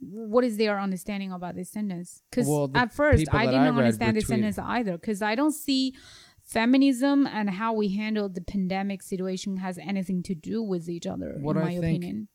What 0.00 0.44
is 0.44 0.58
their 0.58 0.78
understanding 0.78 1.32
about 1.32 1.54
this 1.54 1.70
sentence? 1.70 2.20
Because 2.30 2.46
Well, 2.46 2.70
at 2.74 2.92
first 2.92 3.24
I 3.32 3.46
didn't 3.46 3.74
read 3.74 3.84
understand 3.84 4.18
this 4.18 4.26
sentence 4.26 4.58
either. 4.58 4.98
Because 4.98 5.22
I 5.22 5.34
don't 5.34 5.52
see 5.52 5.94
feminism 6.44 7.26
and 7.26 7.50
how 7.50 7.72
we 7.72 7.88
handle 7.96 8.28
the 8.28 8.40
pandemic 8.40 9.02
situation 9.02 9.56
has 9.58 9.78
anything 9.78 10.22
to 10.24 10.34
do 10.34 10.62
with 10.62 10.88
each 10.88 11.06
other. 11.06 11.36
What 11.40 11.56
in 11.56 11.62
I 11.62 11.64
my 11.64 11.70
think- 11.80 12.02
opinion. 12.04 12.28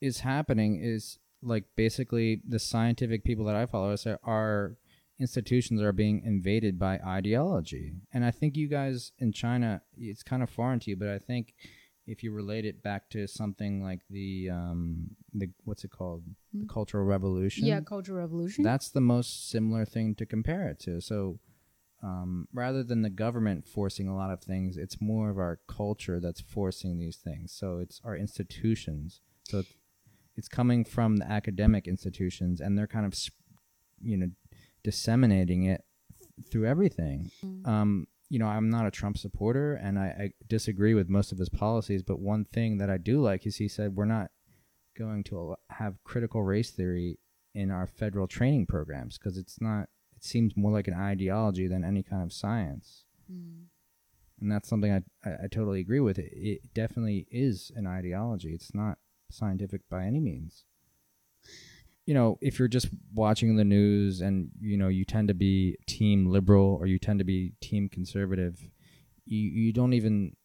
is 0.00 0.20
happening 0.20 0.80
is 0.82 1.18
like 1.42 1.64
basically 1.76 2.40
the 2.46 2.58
scientific 2.58 3.24
people 3.24 3.44
that 3.46 3.56
I 3.56 3.66
follow 3.66 3.96
say 3.96 4.16
our 4.24 4.76
institutions 5.18 5.82
are 5.82 5.92
being 5.92 6.22
invaded 6.24 6.78
by 6.78 6.98
ideology. 6.98 7.92
And 8.12 8.24
I 8.24 8.30
think 8.30 8.56
you 8.56 8.68
guys 8.68 9.12
in 9.18 9.32
China, 9.32 9.82
it's 9.96 10.22
kind 10.22 10.42
of 10.42 10.48
foreign 10.48 10.80
to 10.80 10.90
you, 10.90 10.96
but 10.96 11.08
I 11.08 11.18
think 11.18 11.54
if 12.06 12.22
you 12.22 12.32
relate 12.32 12.64
it 12.64 12.82
back 12.82 13.10
to 13.10 13.26
something 13.26 13.82
like 13.82 14.00
the 14.08 14.48
um 14.50 15.10
the 15.34 15.48
what's 15.64 15.84
it 15.84 15.90
called 15.90 16.22
the 16.54 16.66
Cultural 16.66 17.04
Revolution, 17.04 17.66
Yeah, 17.66 17.80
Cultural 17.80 18.18
Revolution. 18.18 18.64
that's 18.64 18.88
the 18.90 19.00
most 19.02 19.50
similar 19.50 19.84
thing 19.84 20.14
to 20.16 20.24
compare 20.26 20.68
it 20.68 20.78
to. 20.80 21.00
So 21.00 21.38
um, 22.02 22.48
rather 22.52 22.82
than 22.82 23.02
the 23.02 23.10
government 23.10 23.66
forcing 23.66 24.08
a 24.08 24.14
lot 24.16 24.30
of 24.30 24.40
things, 24.42 24.76
it's 24.76 25.00
more 25.00 25.28
of 25.30 25.38
our 25.38 25.58
culture 25.68 26.18
that's 26.20 26.40
forcing 26.40 26.98
these 26.98 27.16
things. 27.16 27.52
So 27.52 27.78
it's 27.78 28.00
our 28.04 28.16
institutions. 28.16 29.20
So 29.44 29.58
it's- 29.60 29.74
it's 30.36 30.48
coming 30.48 30.84
from 30.84 31.16
the 31.18 31.30
academic 31.30 31.86
institutions, 31.86 32.60
and 32.60 32.78
they're 32.78 32.86
kind 32.86 33.04
of, 33.04 33.14
you 34.00 34.16
know, 34.16 34.30
disseminating 34.82 35.64
it 35.64 35.84
through 36.50 36.66
everything. 36.66 37.30
Um, 37.66 38.06
you 38.30 38.38
know, 38.38 38.46
I'm 38.46 38.70
not 38.70 38.86
a 38.86 38.90
Trump 38.90 39.18
supporter, 39.18 39.74
and 39.74 39.98
I, 39.98 40.06
I 40.06 40.32
disagree 40.48 40.94
with 40.94 41.08
most 41.08 41.32
of 41.32 41.38
his 41.38 41.48
policies. 41.48 42.02
But 42.02 42.20
one 42.20 42.44
thing 42.46 42.78
that 42.78 42.88
I 42.88 42.96
do 42.96 43.20
like 43.20 43.46
is 43.46 43.56
he 43.56 43.68
said 43.68 43.96
we're 43.96 44.04
not 44.06 44.30
going 44.96 45.24
to 45.24 45.56
have 45.70 46.02
critical 46.04 46.42
race 46.42 46.70
theory 46.70 47.18
in 47.54 47.70
our 47.70 47.86
federal 47.86 48.26
training 48.28 48.66
programs 48.66 49.18
because 49.18 49.36
it's 49.36 49.60
not. 49.60 49.88
It 50.20 50.24
seems 50.24 50.56
more 50.56 50.70
like 50.70 50.86
an 50.86 50.94
ideology 50.94 51.66
than 51.66 51.82
any 51.82 52.02
kind 52.02 52.22
of 52.22 52.32
science, 52.32 53.04
hmm. 53.26 53.64
and 54.38 54.52
that's 54.52 54.68
something 54.68 54.92
I, 54.92 55.28
I 55.28 55.34
I 55.44 55.46
totally 55.50 55.80
agree 55.80 56.00
with. 56.00 56.18
It 56.18 56.30
it 56.34 56.74
definitely 56.74 57.26
is 57.30 57.72
an 57.74 57.86
ideology. 57.86 58.52
It's 58.52 58.74
not 58.74 58.98
scientific 59.30 59.88
by 59.88 60.04
any 60.04 60.20
means. 60.20 60.64
You 62.04 62.14
know, 62.14 62.38
if 62.40 62.58
you're 62.58 62.68
just 62.68 62.88
watching 63.14 63.56
the 63.56 63.64
news 63.64 64.20
and 64.20 64.50
you 64.60 64.76
know 64.76 64.88
you 64.88 65.06
tend 65.06 65.28
to 65.28 65.34
be 65.34 65.76
team 65.86 66.26
liberal 66.26 66.76
or 66.78 66.86
you 66.86 66.98
tend 66.98 67.18
to 67.20 67.24
be 67.24 67.54
team 67.62 67.88
conservative, 67.88 68.68
you 69.24 69.38
you 69.38 69.72
don't 69.72 69.94
even 69.94 70.36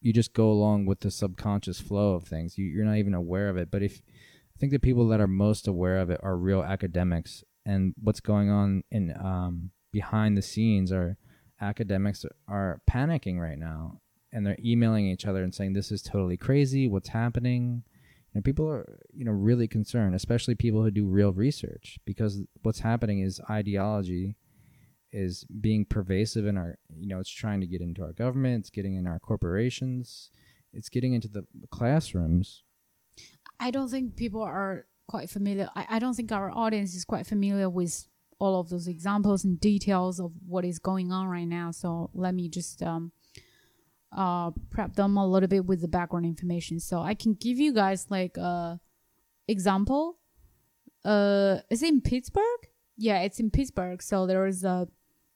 you 0.00 0.12
just 0.12 0.34
go 0.34 0.50
along 0.50 0.84
with 0.84 1.00
the 1.00 1.10
subconscious 1.10 1.80
flow 1.80 2.14
of 2.14 2.24
things. 2.24 2.58
You, 2.58 2.66
you're 2.66 2.84
not 2.84 2.96
even 2.96 3.14
aware 3.14 3.48
of 3.48 3.56
it. 3.56 3.70
But 3.70 3.82
if 3.82 4.02
I 4.56 4.58
think 4.58 4.72
the 4.72 4.78
people 4.78 5.06
that 5.08 5.20
are 5.20 5.28
most 5.28 5.68
aware 5.68 5.98
of 5.98 6.10
it 6.10 6.20
are 6.22 6.36
real 6.36 6.62
academics, 6.62 7.44
and 7.64 7.94
what's 8.00 8.20
going 8.20 8.50
on 8.50 8.82
in 8.90 9.14
um, 9.18 9.70
behind 9.92 10.36
the 10.36 10.42
scenes 10.42 10.92
are 10.92 11.16
academics 11.60 12.24
are 12.48 12.80
panicking 12.90 13.38
right 13.38 13.58
now, 13.58 14.00
and 14.32 14.46
they're 14.46 14.58
emailing 14.64 15.06
each 15.06 15.26
other 15.26 15.42
and 15.42 15.54
saying 15.54 15.72
this 15.72 15.92
is 15.92 16.02
totally 16.02 16.36
crazy. 16.36 16.88
What's 16.88 17.08
happening? 17.08 17.84
Know, 18.34 18.40
people 18.40 18.68
are 18.68 18.98
you 19.12 19.24
know 19.24 19.32
really 19.32 19.68
concerned, 19.68 20.14
especially 20.14 20.54
people 20.54 20.82
who 20.82 20.90
do 20.90 21.06
real 21.06 21.32
research, 21.32 21.98
because 22.04 22.42
what's 22.62 22.80
happening 22.80 23.20
is 23.20 23.40
ideology 23.50 24.36
is 25.12 25.44
being 25.60 25.84
pervasive 25.84 26.46
in 26.46 26.56
our 26.56 26.78
you 26.96 27.08
know 27.08 27.20
it's 27.20 27.30
trying 27.30 27.60
to 27.60 27.66
get 27.66 27.82
into 27.82 28.02
our 28.02 28.12
government 28.12 28.60
it's 28.60 28.70
getting 28.70 28.96
in 28.96 29.06
our 29.06 29.18
corporations 29.18 30.30
it's 30.72 30.88
getting 30.88 31.12
into 31.12 31.28
the 31.28 31.44
classrooms 31.70 32.62
I 33.60 33.70
don't 33.70 33.88
think 33.88 34.16
people 34.16 34.42
are 34.42 34.86
quite 35.12 35.28
familiar. 35.28 35.68
I, 35.76 35.84
I 35.94 35.98
don't 35.98 36.14
think 36.14 36.32
our 36.32 36.50
audience 36.64 36.94
is 36.94 37.04
quite 37.04 37.26
familiar 37.26 37.68
with 37.68 38.08
all 38.38 38.58
of 38.58 38.70
those 38.70 38.88
examples 38.88 39.44
and 39.44 39.60
details 39.60 40.18
of 40.18 40.32
what 40.52 40.64
is 40.64 40.78
going 40.78 41.12
on 41.12 41.26
right 41.26 41.50
now. 41.60 41.70
So 41.70 42.08
let 42.14 42.34
me 42.34 42.48
just 42.48 42.82
um, 42.82 43.12
uh, 44.16 44.52
prep 44.70 44.94
them 44.94 45.18
a 45.18 45.26
little 45.34 45.50
bit 45.54 45.66
with 45.66 45.82
the 45.82 45.92
background 45.98 46.24
information. 46.24 46.80
So 46.80 47.00
I 47.00 47.14
can 47.14 47.34
give 47.34 47.58
you 47.58 47.74
guys 47.74 48.06
like 48.08 48.38
a 48.38 48.80
example. 49.48 50.18
Uh, 51.04 51.58
is 51.68 51.82
it 51.82 51.90
in 51.90 52.00
Pittsburgh? 52.00 52.62
Yeah, 52.96 53.20
it's 53.20 53.38
in 53.38 53.50
Pittsburgh. 53.50 54.02
So 54.02 54.26
there 54.26 54.46
is 54.46 54.64
a, 54.64 54.88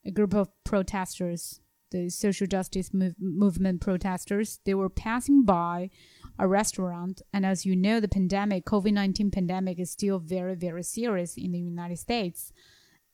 a 0.06 0.10
group 0.10 0.34
of 0.34 0.48
protesters, 0.64 1.60
the 1.90 2.08
social 2.08 2.46
justice 2.46 2.90
mov- 2.90 3.14
movement 3.18 3.82
protesters. 3.82 4.58
They 4.64 4.74
were 4.74 4.88
passing 4.88 5.44
by 5.44 5.90
a 6.38 6.46
restaurant. 6.48 7.22
And 7.32 7.46
as 7.46 7.64
you 7.64 7.76
know, 7.76 8.00
the 8.00 8.08
pandemic, 8.08 8.64
COVID 8.64 8.92
19 8.92 9.30
pandemic, 9.30 9.78
is 9.78 9.90
still 9.90 10.18
very, 10.18 10.54
very 10.54 10.82
serious 10.82 11.36
in 11.36 11.52
the 11.52 11.58
United 11.58 11.98
States. 11.98 12.52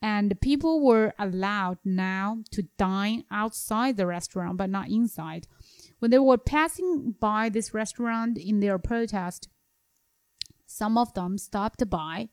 And 0.01 0.41
people 0.41 0.85
were 0.85 1.15
allowed 1.19 1.79
now 1.85 2.39
to 2.51 2.65
dine 2.77 3.25
outside 3.31 3.97
the 3.97 4.07
restaurant, 4.07 4.57
but 4.57 4.69
not 4.69 4.89
inside. 4.89 5.47
When 6.01 6.11
they 6.11 6.19
were 6.19 6.39
passing 6.39 7.15
by 7.21 7.49
this 7.49 7.73
restaurant 7.73 8.37
in 8.37 8.59
their 8.59 8.79
protest, 8.79 9.49
some 10.67 10.99
of 10.99 11.15
them 11.15 11.39
stopped 11.39 11.89
by 11.89 12.31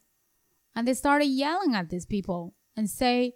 and 0.75 0.87
they 0.87 0.93
started 0.93 1.25
yelling 1.25 1.75
at 1.75 1.89
these 1.89 2.05
people 2.05 2.55
and 2.75 2.89
say, 2.89 3.33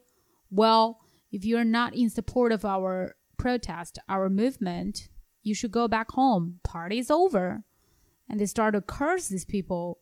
well, 0.49 1.01
if 1.31 1.45
you're 1.45 1.63
not 1.63 1.95
in 1.95 2.09
support 2.09 2.51
of 2.51 2.63
our 2.63 3.15
protest, 3.37 3.99
our 4.07 4.29
movement, 4.29 5.09
you 5.43 5.53
should 5.53 5.71
go 5.71 5.87
back 5.87 6.11
home. 6.11 6.59
Party's 6.63 7.11
over. 7.11 7.63
And 8.29 8.39
they 8.39 8.45
started 8.45 8.79
to 8.79 8.85
curse 8.85 9.27
these 9.27 9.45
people. 9.45 9.99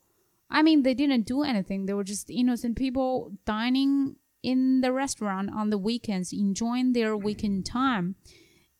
I 0.49 0.61
mean, 0.61 0.83
they 0.83 0.93
didn't 0.93 1.25
do 1.25 1.43
anything. 1.43 1.85
They 1.85 1.93
were 1.93 2.03
just 2.03 2.29
innocent 2.29 2.77
people 2.77 3.33
dining 3.45 4.15
in 4.43 4.81
the 4.81 4.91
restaurant 4.91 5.49
on 5.53 5.69
the 5.69 5.77
weekends, 5.77 6.33
enjoying 6.33 6.93
their 6.93 7.15
weekend 7.17 7.65
time. 7.65 8.15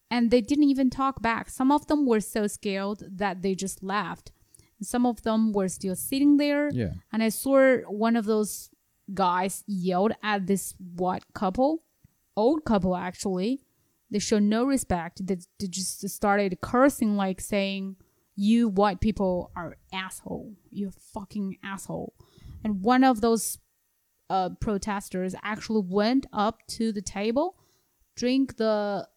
And 0.10 0.30
they 0.30 0.42
didn't 0.42 0.66
even 0.66 0.90
talk 0.90 1.22
back. 1.22 1.50
Some 1.50 1.72
of 1.72 1.88
them 1.88 2.06
were 2.06 2.20
so 2.20 2.48
scared 2.48 3.04
that 3.10 3.42
they 3.42 3.56
just 3.56 3.82
left. 3.82 4.32
Some 4.82 5.06
of 5.06 5.22
them 5.22 5.54
were 5.54 5.70
still 5.70 5.96
sitting 5.96 6.38
there. 6.38 6.70
Yeah. 6.72 6.94
And 7.14 7.24
I 7.24 7.30
saw 7.30 7.78
one 7.88 8.16
of 8.16 8.26
those 8.26 8.70
guys 9.14 9.64
yelled 9.68 10.14
at 10.24 10.48
this 10.48 10.74
white 10.96 11.24
couple, 11.34 11.84
old 12.36 12.66
couple 12.66 12.96
actually. 12.96 13.62
They 14.12 14.20
showed 14.20 14.44
no 14.44 14.66
respect. 14.66 15.26
They, 15.26 15.38
they 15.60 15.68
just 15.68 16.08
started 16.10 16.60
cursing, 16.62 17.16
like 17.16 17.40
saying, 17.40 17.96
"You 18.36 18.68
white 18.68 19.00
people 19.00 19.52
are 19.56 19.78
asshole. 19.94 20.54
You 20.70 20.92
fucking 21.14 21.58
asshole." 21.64 22.14
And 22.64 22.84
one 22.84 23.04
of 23.04 23.22
those 23.22 23.58
uh, 24.30 24.50
protesters 24.60 25.34
actually 25.44 25.84
went 25.88 26.26
up 26.32 26.60
to 26.68 26.92
the 26.92 27.02
table, 27.02 27.58
drank 28.16 28.58
the 28.58 29.08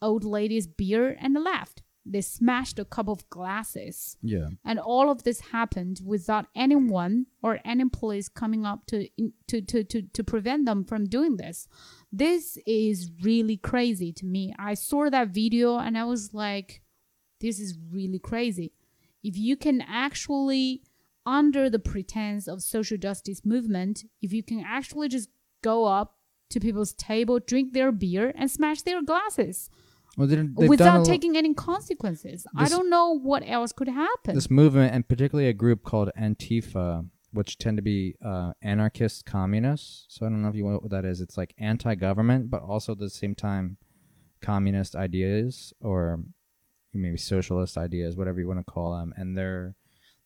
old 0.00 0.24
lady's 0.24 0.66
beer, 0.66 1.16
and 1.20 1.34
left. 1.34 1.82
They 2.08 2.20
smashed 2.20 2.78
a 2.78 2.84
couple 2.84 3.12
of 3.12 3.28
glasses. 3.30 4.16
Yeah. 4.22 4.48
And 4.64 4.78
all 4.78 5.10
of 5.10 5.24
this 5.24 5.40
happened 5.40 6.00
without 6.04 6.46
anyone 6.54 7.26
or 7.42 7.58
any 7.64 7.88
police 7.88 8.28
coming 8.28 8.64
up 8.64 8.86
to, 8.86 9.08
to, 9.48 9.60
to, 9.60 9.82
to, 9.82 10.02
to 10.02 10.24
prevent 10.24 10.66
them 10.66 10.84
from 10.84 11.06
doing 11.06 11.36
this. 11.36 11.66
This 12.16 12.56
is 12.66 13.10
really 13.22 13.58
crazy 13.58 14.10
to 14.12 14.24
me. 14.24 14.54
I 14.58 14.72
saw 14.72 15.10
that 15.10 15.28
video 15.28 15.76
and 15.76 15.98
I 15.98 16.04
was 16.04 16.32
like, 16.32 16.80
this 17.42 17.60
is 17.60 17.76
really 17.92 18.18
crazy. 18.18 18.72
If 19.22 19.36
you 19.36 19.54
can 19.54 19.82
actually, 19.82 20.82
under 21.26 21.68
the 21.68 21.78
pretense 21.78 22.48
of 22.48 22.62
social 22.62 22.96
justice 22.96 23.44
movement, 23.44 24.04
if 24.22 24.32
you 24.32 24.42
can 24.42 24.64
actually 24.66 25.08
just 25.08 25.28
go 25.62 25.84
up 25.84 26.14
to 26.50 26.58
people's 26.58 26.94
table, 26.94 27.38
drink 27.38 27.74
their 27.74 27.92
beer, 27.92 28.32
and 28.34 28.50
smash 28.50 28.80
their 28.80 29.02
glasses 29.02 29.68
Well, 30.16 30.26
they, 30.26 30.36
they've 30.36 30.70
without 30.70 31.04
taking 31.04 31.36
any 31.36 31.52
consequences. 31.52 32.46
I 32.56 32.68
don't 32.70 32.88
know 32.88 33.18
what 33.18 33.42
else 33.46 33.72
could 33.72 33.88
happen. 33.88 34.34
this 34.34 34.50
movement, 34.50 34.94
and 34.94 35.06
particularly 35.06 35.50
a 35.50 35.52
group 35.52 35.82
called 35.82 36.10
Antifa, 36.18 37.06
which 37.36 37.58
tend 37.58 37.76
to 37.76 37.82
be 37.82 38.16
uh, 38.24 38.52
anarchist 38.62 39.26
communists. 39.26 40.06
So 40.08 40.26
I 40.26 40.28
don't 40.28 40.42
know 40.42 40.48
if 40.48 40.54
you 40.54 40.64
know 40.64 40.78
what 40.78 40.90
that 40.90 41.04
is. 41.04 41.20
It's 41.20 41.36
like 41.36 41.54
anti-government, 41.58 42.50
but 42.50 42.62
also 42.62 42.92
at 42.92 42.98
the 42.98 43.10
same 43.10 43.34
time 43.34 43.76
communist 44.42 44.96
ideas 44.96 45.72
or 45.80 46.20
maybe 46.92 47.16
socialist 47.16 47.76
ideas, 47.76 48.16
whatever 48.16 48.40
you 48.40 48.48
want 48.48 48.60
to 48.60 48.72
call 48.72 48.96
them. 48.96 49.12
And 49.16 49.36
they're 49.36 49.74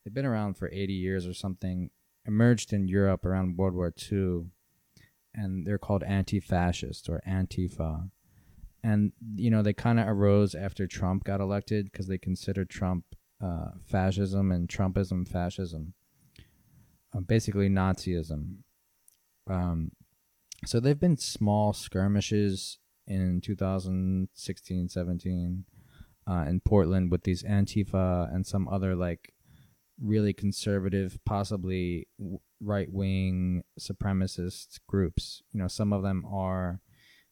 they've 0.05 0.15
been 0.15 0.27
around 0.27 0.55
for 0.55 0.71
80 0.73 0.93
years 0.93 1.27
or 1.27 1.35
something. 1.35 1.91
Emerged 2.27 2.73
in 2.73 2.87
Europe 2.87 3.25
around 3.25 3.57
World 3.57 3.75
War 3.75 3.93
II, 4.13 4.45
and 5.35 5.67
they're 5.67 5.79
called 5.79 6.03
anti-fascist 6.03 7.09
or 7.09 7.23
Antifa. 7.27 8.11
And 8.83 9.13
you 9.35 9.51
know 9.51 9.63
they 9.63 9.73
kind 9.73 9.99
of 9.99 10.07
arose 10.07 10.55
after 10.55 10.87
Trump 10.87 11.25
got 11.25 11.41
elected 11.41 11.91
because 11.91 12.07
they 12.09 12.19
considered 12.19 12.71
Trump 12.71 13.05
uh, 13.43 13.71
fascism 13.85 14.53
and 14.53 14.69
Trumpism 14.69 15.27
fascism, 15.27 15.95
uh, 17.17 17.21
basically 17.21 17.69
Nazism. 17.69 18.59
Um, 19.49 19.93
so 20.67 20.79
they've 20.79 21.01
been 21.01 21.17
small 21.17 21.73
skirmishes 21.73 22.79
in 23.07 23.41
2016, 23.41 24.89
17 24.89 25.65
uh, 26.27 26.45
in 26.47 26.61
Portland 26.61 27.11
with 27.11 27.25
these 27.25 27.43
Antifa 27.43 28.33
and 28.33 28.47
some 28.47 28.69
other 28.69 28.95
like 28.95 29.33
really 30.01 30.33
conservative, 30.33 31.19
possibly 31.25 32.07
right 32.61 32.91
wing 32.91 33.63
supremacist 33.79 34.79
groups. 34.87 35.43
You 35.53 35.61
know, 35.61 35.69
some 35.69 35.93
of 35.93 36.03
them 36.03 36.25
are 36.31 36.81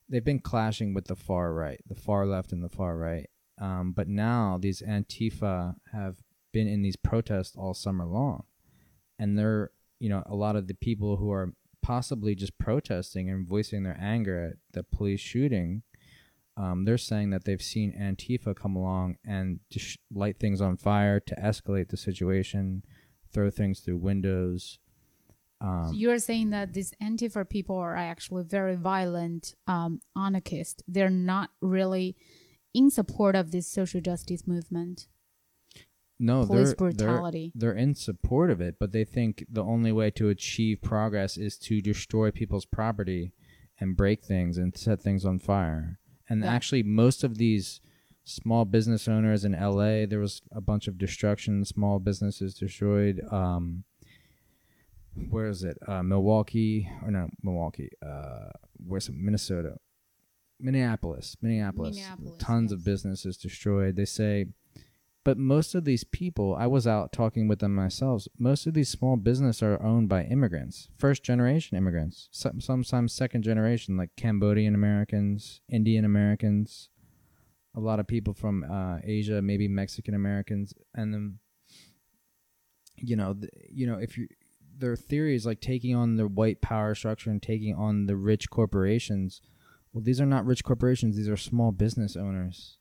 they've 0.08 0.24
been 0.24 0.40
clashing 0.40 0.94
with 0.94 1.06
the 1.06 1.16
far 1.16 1.52
right, 1.52 1.80
the 1.86 1.94
far 1.94 2.26
left 2.26 2.52
and 2.52 2.62
the 2.62 2.68
far 2.68 2.96
right. 2.96 3.28
Um, 3.60 3.92
but 3.92 4.08
now 4.08 4.58
these 4.60 4.82
Antifa 4.82 5.74
have 5.92 6.16
been 6.52 6.68
in 6.68 6.82
these 6.82 6.96
protests 6.96 7.56
all 7.56 7.74
summer 7.74 8.06
long, 8.06 8.44
and 9.18 9.38
they're 9.38 9.70
you 9.98 10.08
know 10.08 10.22
a 10.26 10.34
lot 10.34 10.56
of 10.56 10.66
the 10.66 10.74
people 10.74 11.16
who 11.16 11.30
are 11.30 11.52
possibly 11.82 12.34
just 12.34 12.58
protesting 12.58 13.30
and 13.30 13.46
voicing 13.46 13.82
their 13.82 13.98
anger 14.00 14.44
at 14.50 14.56
the 14.72 14.82
police 14.82 15.20
shooting. 15.20 15.82
Um, 16.56 16.84
they're 16.84 16.98
saying 16.98 17.30
that 17.30 17.44
they've 17.44 17.62
seen 17.62 17.92
Antifa 17.92 18.54
come 18.56 18.74
along 18.74 19.16
and 19.24 19.60
just 19.70 19.98
light 20.12 20.40
things 20.40 20.60
on 20.60 20.76
fire 20.76 21.20
to 21.20 21.34
escalate 21.36 21.88
the 21.88 21.96
situation, 21.96 22.82
throw 23.32 23.48
things 23.48 23.80
through 23.80 23.98
windows. 23.98 24.80
Um, 25.60 25.92
You're 25.94 26.18
saying 26.18 26.50
that 26.50 26.72
these 26.72 26.92
Antifa 27.00 27.48
people 27.48 27.76
are 27.76 27.96
actually 27.96 28.44
very 28.44 28.74
violent 28.74 29.54
um, 29.68 30.00
anarchists. 30.16 30.82
They're 30.88 31.10
not 31.10 31.50
really 31.60 32.16
in 32.74 32.90
support 32.90 33.34
of 33.36 33.50
this 33.50 33.66
social 33.66 34.00
justice 34.00 34.46
movement. 34.46 35.06
No, 36.18 36.44
police 36.46 36.74
they're, 36.78 36.92
they're 36.92 37.20
they're 37.54 37.72
in 37.74 37.94
support 37.94 38.50
of 38.50 38.60
it, 38.60 38.76
but 38.78 38.92
they 38.92 39.04
think 39.04 39.44
the 39.48 39.62
only 39.62 39.92
way 39.92 40.10
to 40.12 40.28
achieve 40.28 40.80
progress 40.82 41.36
is 41.36 41.56
to 41.58 41.80
destroy 41.80 42.30
people's 42.30 42.64
property 42.66 43.32
and 43.80 43.96
break 43.96 44.24
things 44.24 44.58
and 44.58 44.76
set 44.76 45.00
things 45.00 45.24
on 45.24 45.38
fire. 45.38 45.98
And 46.28 46.42
Yeah. 46.42 46.52
actually, 46.52 46.82
most 46.82 47.22
of 47.24 47.38
these 47.38 47.80
small 48.24 48.64
business 48.64 49.08
owners 49.08 49.44
in 49.44 49.54
LA, 49.54 50.04
there 50.06 50.18
was 50.18 50.42
a 50.52 50.60
bunch 50.60 50.88
of 50.88 50.98
destruction, 50.98 51.64
small 51.64 51.98
businesses 51.98 52.54
destroyed. 52.54 53.22
Um, 53.30 53.84
where 55.30 55.48
is 55.48 55.64
it? 55.64 55.78
Uh, 55.86 56.02
Milwaukee 56.02 56.88
or 57.02 57.10
no 57.10 57.28
Milwaukee? 57.42 57.90
Uh, 58.04 58.50
where's 58.86 59.08
it? 59.08 59.14
Minnesota? 59.16 59.78
Minneapolis, 60.60 61.36
Minneapolis. 61.40 61.96
Minneapolis, 61.96 62.34
Tons 62.38 62.72
of 62.72 62.84
businesses 62.84 63.36
destroyed. 63.36 63.96
They 63.96 64.04
say, 64.04 64.46
but 65.28 65.36
most 65.36 65.74
of 65.74 65.84
these 65.84 66.04
people, 66.04 66.56
I 66.58 66.66
was 66.66 66.86
out 66.86 67.12
talking 67.12 67.48
with 67.48 67.58
them 67.58 67.74
myself. 67.74 68.26
Most 68.38 68.66
of 68.66 68.72
these 68.72 68.88
small 68.88 69.18
business 69.18 69.62
are 69.62 69.78
owned 69.82 70.08
by 70.08 70.22
immigrants, 70.22 70.88
first 70.96 71.22
generation 71.22 71.76
immigrants, 71.76 72.30
some, 72.32 72.62
sometimes 72.62 73.12
second 73.12 73.42
generation, 73.42 73.98
like 73.98 74.08
Cambodian 74.16 74.74
Americans, 74.74 75.60
Indian 75.70 76.06
Americans, 76.06 76.88
a 77.76 77.80
lot 77.80 78.00
of 78.00 78.06
people 78.06 78.32
from 78.32 78.64
uh, 78.64 79.00
Asia, 79.04 79.42
maybe 79.42 79.68
Mexican 79.68 80.14
Americans, 80.14 80.72
and 80.94 81.12
then, 81.12 81.38
you 82.96 83.14
know, 83.14 83.34
th- 83.34 83.52
you 83.70 83.86
know, 83.86 83.98
if 83.98 84.16
you 84.16 84.28
their 84.78 84.96
theory 84.96 85.34
is 85.34 85.44
like 85.44 85.60
taking 85.60 85.94
on 85.94 86.16
the 86.16 86.26
white 86.26 86.62
power 86.62 86.94
structure 86.94 87.28
and 87.28 87.42
taking 87.42 87.74
on 87.74 88.06
the 88.06 88.16
rich 88.16 88.48
corporations. 88.48 89.42
Well, 89.92 90.02
these 90.02 90.22
are 90.22 90.26
not 90.26 90.46
rich 90.46 90.64
corporations; 90.64 91.16
these 91.18 91.28
are 91.28 91.36
small 91.36 91.70
business 91.70 92.16
owners. 92.16 92.77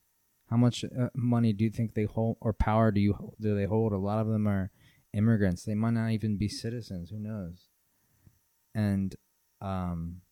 How 0.50 0.56
much 0.56 0.84
uh, 0.84 1.08
money 1.14 1.52
do 1.52 1.64
you 1.64 1.70
think 1.70 1.94
they 1.94 2.04
hold, 2.04 2.38
or 2.40 2.52
power 2.52 2.90
do 2.90 3.00
you 3.00 3.34
do 3.40 3.54
they 3.54 3.64
hold? 3.64 3.92
A 3.92 3.98
lot 3.98 4.20
of 4.20 4.28
them 4.28 4.46
are 4.46 4.70
immigrants. 5.12 5.64
They 5.64 5.74
might 5.74 5.92
not 5.94 6.10
even 6.10 6.36
be 6.36 6.48
citizens. 6.48 7.10
Who 7.10 7.18
knows? 7.18 7.68
And, 8.74 9.14
um, 9.60 10.22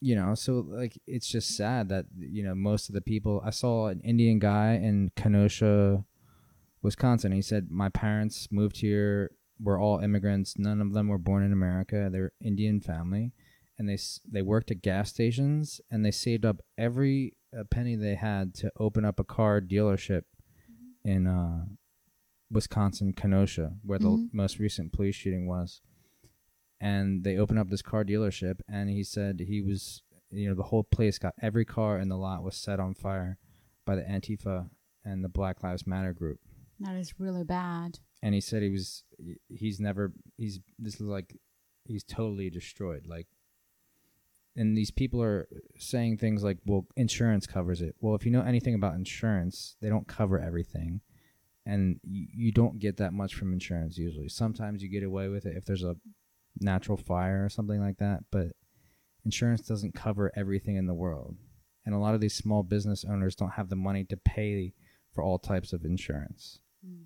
you 0.00 0.16
know, 0.16 0.34
so 0.34 0.64
like 0.68 1.00
it's 1.06 1.28
just 1.28 1.56
sad 1.56 1.88
that 1.90 2.06
you 2.18 2.42
know 2.42 2.54
most 2.54 2.88
of 2.88 2.94
the 2.94 3.00
people. 3.00 3.42
I 3.44 3.50
saw 3.50 3.86
an 3.88 4.00
Indian 4.00 4.38
guy 4.38 4.74
in 4.74 5.10
Kenosha, 5.16 6.04
Wisconsin. 6.82 7.32
He 7.32 7.42
said, 7.42 7.70
"My 7.70 7.88
parents 7.88 8.48
moved 8.50 8.78
here. 8.78 9.32
We're 9.60 9.80
all 9.80 9.98
immigrants. 9.98 10.58
None 10.58 10.80
of 10.80 10.92
them 10.92 11.08
were 11.08 11.18
born 11.18 11.42
in 11.42 11.52
America. 11.52 12.08
They're 12.10 12.32
Indian 12.40 12.80
family." 12.80 13.32
and 13.78 13.88
they 13.88 13.98
they 14.30 14.42
worked 14.42 14.70
at 14.70 14.82
gas 14.82 15.10
stations 15.10 15.80
and 15.90 16.04
they 16.04 16.10
saved 16.10 16.44
up 16.44 16.60
every 16.76 17.34
uh, 17.56 17.64
penny 17.70 17.96
they 17.96 18.14
had 18.14 18.54
to 18.54 18.70
open 18.78 19.04
up 19.04 19.18
a 19.20 19.24
car 19.24 19.60
dealership 19.60 20.22
in 21.04 21.26
uh, 21.26 21.64
Wisconsin 22.50 23.12
Kenosha, 23.12 23.76
where 23.82 23.98
the 23.98 24.08
Mhm. 24.08 24.28
most 24.32 24.58
recent 24.58 24.92
police 24.92 25.14
shooting 25.14 25.46
was. 25.46 25.80
And 26.80 27.24
they 27.24 27.36
opened 27.36 27.58
up 27.58 27.68
this 27.70 27.82
car 27.82 28.04
dealership, 28.04 28.60
and 28.68 28.88
he 28.88 29.02
said 29.02 29.40
he 29.40 29.60
was, 29.60 30.02
you 30.30 30.48
know, 30.48 30.54
the 30.54 30.64
whole 30.64 30.84
place 30.84 31.18
got 31.18 31.34
every 31.42 31.64
car 31.64 31.98
in 31.98 32.08
the 32.08 32.16
lot 32.16 32.42
was 32.42 32.56
set 32.56 32.78
on 32.80 32.94
fire 32.94 33.38
by 33.84 33.96
the 33.96 34.02
Antifa 34.02 34.70
and 35.04 35.24
the 35.24 35.28
Black 35.28 35.62
Lives 35.62 35.86
Matter 35.86 36.12
group 36.12 36.40
That 36.80 36.94
is 36.96 37.18
really 37.18 37.44
bad. 37.44 37.98
and 38.22 38.34
he 38.34 38.40
said 38.40 38.62
he 38.62 38.70
was 38.70 39.04
he's 39.48 39.80
never 39.80 40.12
he's 40.36 40.60
this 40.78 40.94
is 40.96 41.00
like 41.00 41.36
he's 41.84 42.04
totally 42.04 42.50
destroyed 42.50 43.06
like 43.06 43.26
and 44.58 44.76
these 44.76 44.90
people 44.90 45.22
are 45.22 45.48
saying 45.78 46.16
things 46.18 46.42
like 46.44 46.58
well 46.66 46.86
insurance 46.96 47.46
covers 47.46 47.80
it 47.80 47.94
well 48.00 48.14
if 48.14 48.24
you 48.26 48.30
know 48.30 48.42
anything 48.42 48.74
about 48.74 48.94
insurance 48.94 49.76
they 49.80 49.88
don't 49.88 50.06
cover 50.08 50.38
everything 50.38 51.00
and 51.64 52.00
you, 52.02 52.26
you 52.34 52.52
don't 52.52 52.78
get 52.78 52.96
that 52.98 53.12
much 53.12 53.34
from 53.34 53.52
insurance 53.52 53.96
usually 53.96 54.28
sometimes 54.28 54.82
you 54.82 54.88
get 54.90 55.02
away 55.02 55.28
with 55.28 55.46
it 55.46 55.56
if 55.56 55.64
there's 55.64 55.84
a 55.84 55.96
natural 56.60 56.96
fire 56.98 57.44
or 57.44 57.48
something 57.48 57.80
like 57.80 57.98
that 57.98 58.20
but 58.30 58.48
insurance 59.24 59.60
doesn't 59.62 59.94
cover 59.94 60.32
everything 60.36 60.76
in 60.76 60.86
the 60.86 60.94
world. 60.94 61.36
And 61.84 61.94
a 61.94 61.98
lot 61.98 62.14
of 62.14 62.20
these 62.20 62.34
small 62.34 62.62
business 62.62 63.04
owners 63.04 63.34
don't 63.34 63.52
have 63.52 63.68
the 63.68 63.76
money 63.76 64.04
to 64.04 64.16
pay 64.16 64.72
for 65.12 65.22
all 65.22 65.38
types 65.38 65.72
of 65.74 65.84
insurance. 65.84 66.60
Mm. 66.86 67.04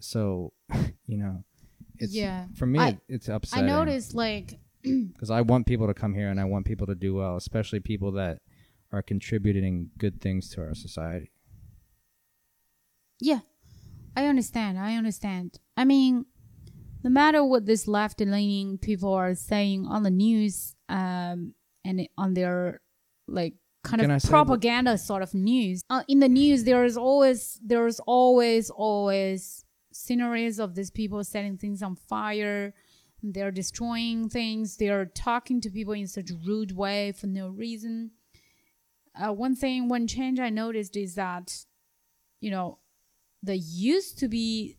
So, 0.00 0.52
you 1.06 1.18
know, 1.18 1.42
it's 1.98 2.14
Yeah. 2.14 2.46
for 2.54 2.66
me 2.66 2.78
I- 2.78 2.88
it, 3.08 3.28
it's 3.28 3.52
I 3.52 3.62
noticed 3.62 4.14
like 4.14 4.60
because 5.12 5.30
I 5.30 5.40
want 5.40 5.66
people 5.66 5.86
to 5.86 5.94
come 5.94 6.14
here 6.14 6.28
and 6.28 6.40
I 6.40 6.44
want 6.44 6.66
people 6.66 6.86
to 6.86 6.94
do 6.94 7.14
well, 7.14 7.36
especially 7.36 7.80
people 7.80 8.12
that 8.12 8.38
are 8.92 9.02
contributing 9.02 9.90
good 9.98 10.20
things 10.20 10.48
to 10.50 10.62
our 10.62 10.74
society. 10.74 11.30
Yeah, 13.20 13.40
I 14.16 14.26
understand. 14.26 14.78
I 14.78 14.94
understand. 14.94 15.58
I 15.76 15.84
mean, 15.84 16.26
no 17.02 17.10
matter 17.10 17.44
what 17.44 17.66
this 17.66 17.86
left 17.86 18.20
leaning 18.20 18.78
people 18.78 19.12
are 19.12 19.34
saying 19.34 19.86
on 19.86 20.02
the 20.02 20.10
news, 20.10 20.74
um, 20.88 21.54
and 21.84 22.08
on 22.16 22.34
their 22.34 22.80
like 23.26 23.54
kind 23.82 24.02
Can 24.02 24.10
of 24.10 24.22
propaganda 24.22 24.98
sort 24.98 25.22
of 25.22 25.34
news, 25.34 25.82
uh, 25.90 26.02
in 26.08 26.20
the 26.20 26.28
news 26.28 26.64
there 26.64 26.84
is 26.84 26.96
always 26.96 27.60
there's 27.64 28.00
always 28.00 28.70
always 28.70 29.64
scenarios 29.92 30.58
of 30.58 30.74
these 30.74 30.90
people 30.90 31.22
setting 31.24 31.56
things 31.56 31.82
on 31.82 31.96
fire. 31.96 32.74
They're 33.22 33.50
destroying 33.50 34.28
things. 34.28 34.76
They're 34.76 35.06
talking 35.06 35.60
to 35.62 35.70
people 35.70 35.92
in 35.94 36.06
such 36.06 36.30
a 36.30 36.34
rude 36.46 36.72
way 36.76 37.12
for 37.12 37.26
no 37.26 37.48
reason. 37.48 38.12
Uh, 39.20 39.32
one 39.32 39.56
thing, 39.56 39.88
one 39.88 40.06
change 40.06 40.38
I 40.38 40.50
noticed 40.50 40.96
is 40.96 41.16
that, 41.16 41.64
you 42.40 42.50
know, 42.50 42.78
the 43.42 43.56
used 43.56 44.18
to 44.20 44.28
be 44.28 44.78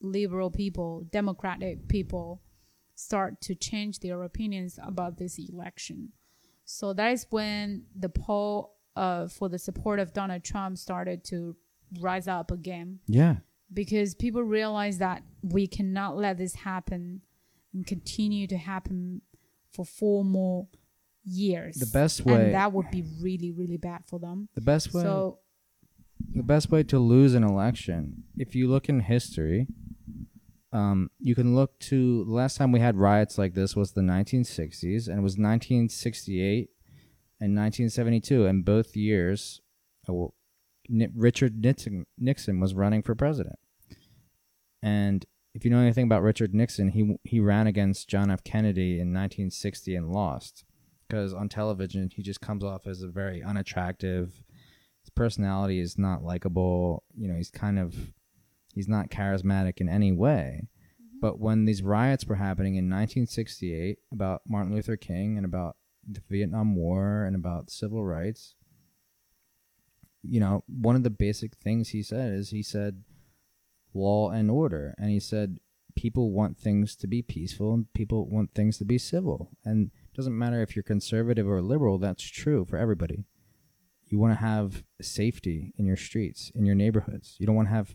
liberal 0.00 0.50
people, 0.50 1.06
democratic 1.10 1.88
people, 1.88 2.42
start 2.94 3.40
to 3.40 3.54
change 3.54 4.00
their 4.00 4.22
opinions 4.22 4.78
about 4.84 5.16
this 5.18 5.38
election. 5.38 6.12
So 6.64 6.92
that 6.92 7.12
is 7.12 7.26
when 7.30 7.84
the 7.98 8.08
poll 8.08 8.76
uh, 8.94 9.26
for 9.28 9.48
the 9.48 9.58
support 9.58 9.98
of 9.98 10.12
Donald 10.12 10.44
Trump 10.44 10.78
started 10.78 11.24
to 11.24 11.56
rise 12.00 12.28
up 12.28 12.50
again 12.52 13.00
Yeah. 13.06 13.36
because 13.72 14.14
people 14.14 14.42
realize 14.42 14.98
that 14.98 15.22
we 15.42 15.66
cannot 15.66 16.16
let 16.16 16.38
this 16.38 16.54
happen 16.54 17.22
and 17.72 17.86
continue 17.86 18.46
to 18.46 18.56
happen 18.56 19.22
for 19.72 19.84
four 19.84 20.24
more 20.24 20.68
years. 21.24 21.76
The 21.76 21.86
best 21.86 22.24
way 22.24 22.46
and 22.46 22.54
that 22.54 22.72
would 22.72 22.90
be 22.90 23.04
really, 23.20 23.52
really 23.52 23.76
bad 23.76 24.02
for 24.06 24.18
them. 24.18 24.48
the 24.54 24.60
best 24.60 24.92
way 24.92 25.02
So 25.02 25.38
the 26.34 26.42
best 26.42 26.70
way 26.70 26.82
to 26.84 26.98
lose 26.98 27.34
an 27.34 27.44
election, 27.44 28.24
if 28.36 28.54
you 28.54 28.68
look 28.68 28.88
in 28.88 29.00
history, 29.00 29.66
um, 30.72 31.10
you 31.18 31.34
can 31.34 31.54
look 31.54 31.78
to 31.80 32.24
the 32.24 32.30
last 32.30 32.56
time 32.56 32.72
we 32.72 32.80
had 32.80 32.96
riots 32.96 33.38
like 33.38 33.54
this 33.54 33.74
was 33.74 33.92
the 33.92 34.02
1960s, 34.02 35.08
and 35.08 35.18
it 35.18 35.22
was 35.22 35.36
1968 35.36 36.68
and 37.40 37.56
1972, 37.56 38.46
and 38.46 38.64
both 38.64 38.94
years, 38.94 39.60
uh, 40.08 40.12
Richard 41.14 41.60
Nixon, 41.60 42.06
Nixon 42.18 42.60
was 42.60 42.74
running 42.74 43.02
for 43.02 43.14
president. 43.14 43.58
And 44.82 45.24
if 45.54 45.64
you 45.64 45.70
know 45.70 45.80
anything 45.80 46.04
about 46.04 46.22
Richard 46.22 46.54
Nixon, 46.54 46.88
he 46.88 47.16
he 47.24 47.40
ran 47.40 47.66
against 47.66 48.08
John 48.08 48.30
F. 48.30 48.44
Kennedy 48.44 48.94
in 48.94 49.12
1960 49.12 49.94
and 49.96 50.10
lost 50.10 50.64
because 51.08 51.34
on 51.34 51.48
television 51.48 52.08
he 52.14 52.22
just 52.22 52.40
comes 52.40 52.62
off 52.62 52.86
as 52.86 53.02
a 53.02 53.08
very 53.08 53.42
unattractive. 53.42 54.42
His 55.02 55.10
personality 55.14 55.80
is 55.80 55.98
not 55.98 56.22
likable. 56.22 57.02
You 57.16 57.28
know, 57.28 57.36
he's 57.36 57.50
kind 57.50 57.78
of 57.78 58.12
he's 58.74 58.88
not 58.88 59.10
charismatic 59.10 59.78
in 59.78 59.88
any 59.88 60.12
way. 60.12 60.68
Mm-hmm. 61.02 61.18
But 61.20 61.40
when 61.40 61.64
these 61.64 61.82
riots 61.82 62.26
were 62.26 62.36
happening 62.36 62.74
in 62.74 62.84
1968 62.84 63.98
about 64.12 64.42
Martin 64.46 64.74
Luther 64.74 64.96
King 64.96 65.36
and 65.36 65.44
about 65.44 65.76
the 66.08 66.22
Vietnam 66.28 66.76
War 66.76 67.24
and 67.24 67.34
about 67.34 67.70
civil 67.70 68.04
rights, 68.04 68.54
you 70.22 70.38
know, 70.38 70.62
one 70.68 70.96
of 70.96 71.02
the 71.02 71.10
basic 71.10 71.56
things 71.56 71.88
he 71.88 72.02
said 72.02 72.32
is 72.32 72.50
he 72.50 72.62
said 72.62 73.02
law 73.94 74.30
and 74.30 74.50
order. 74.50 74.94
And 74.98 75.10
he 75.10 75.20
said 75.20 75.58
people 75.94 76.30
want 76.30 76.56
things 76.56 76.96
to 76.96 77.06
be 77.06 77.22
peaceful 77.22 77.74
and 77.74 77.92
people 77.92 78.28
want 78.28 78.54
things 78.54 78.78
to 78.78 78.84
be 78.84 78.98
civil. 78.98 79.50
And 79.64 79.90
it 80.12 80.16
doesn't 80.16 80.36
matter 80.36 80.62
if 80.62 80.74
you're 80.74 80.82
conservative 80.82 81.48
or 81.48 81.60
liberal, 81.60 81.98
that's 81.98 82.24
true 82.24 82.64
for 82.64 82.76
everybody. 82.76 83.24
You 84.06 84.18
want 84.18 84.32
to 84.38 84.44
have 84.44 84.82
safety 85.00 85.72
in 85.76 85.86
your 85.86 85.96
streets, 85.96 86.50
in 86.54 86.66
your 86.66 86.74
neighborhoods. 86.74 87.36
You 87.38 87.46
don't 87.46 87.54
want 87.54 87.68
to 87.68 87.74
have 87.74 87.94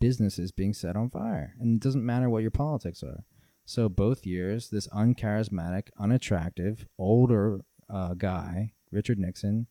businesses 0.00 0.52
being 0.52 0.72
set 0.72 0.96
on 0.96 1.10
fire. 1.10 1.54
And 1.58 1.76
it 1.76 1.82
doesn't 1.82 2.06
matter 2.06 2.30
what 2.30 2.42
your 2.42 2.52
politics 2.52 3.02
are. 3.02 3.24
So 3.64 3.88
both 3.88 4.24
years, 4.24 4.70
this 4.70 4.86
uncharismatic, 4.88 5.88
unattractive, 5.98 6.86
older 6.98 7.60
uh, 7.90 8.14
guy, 8.14 8.72
Richard 8.90 9.18
Nixon, 9.18 9.66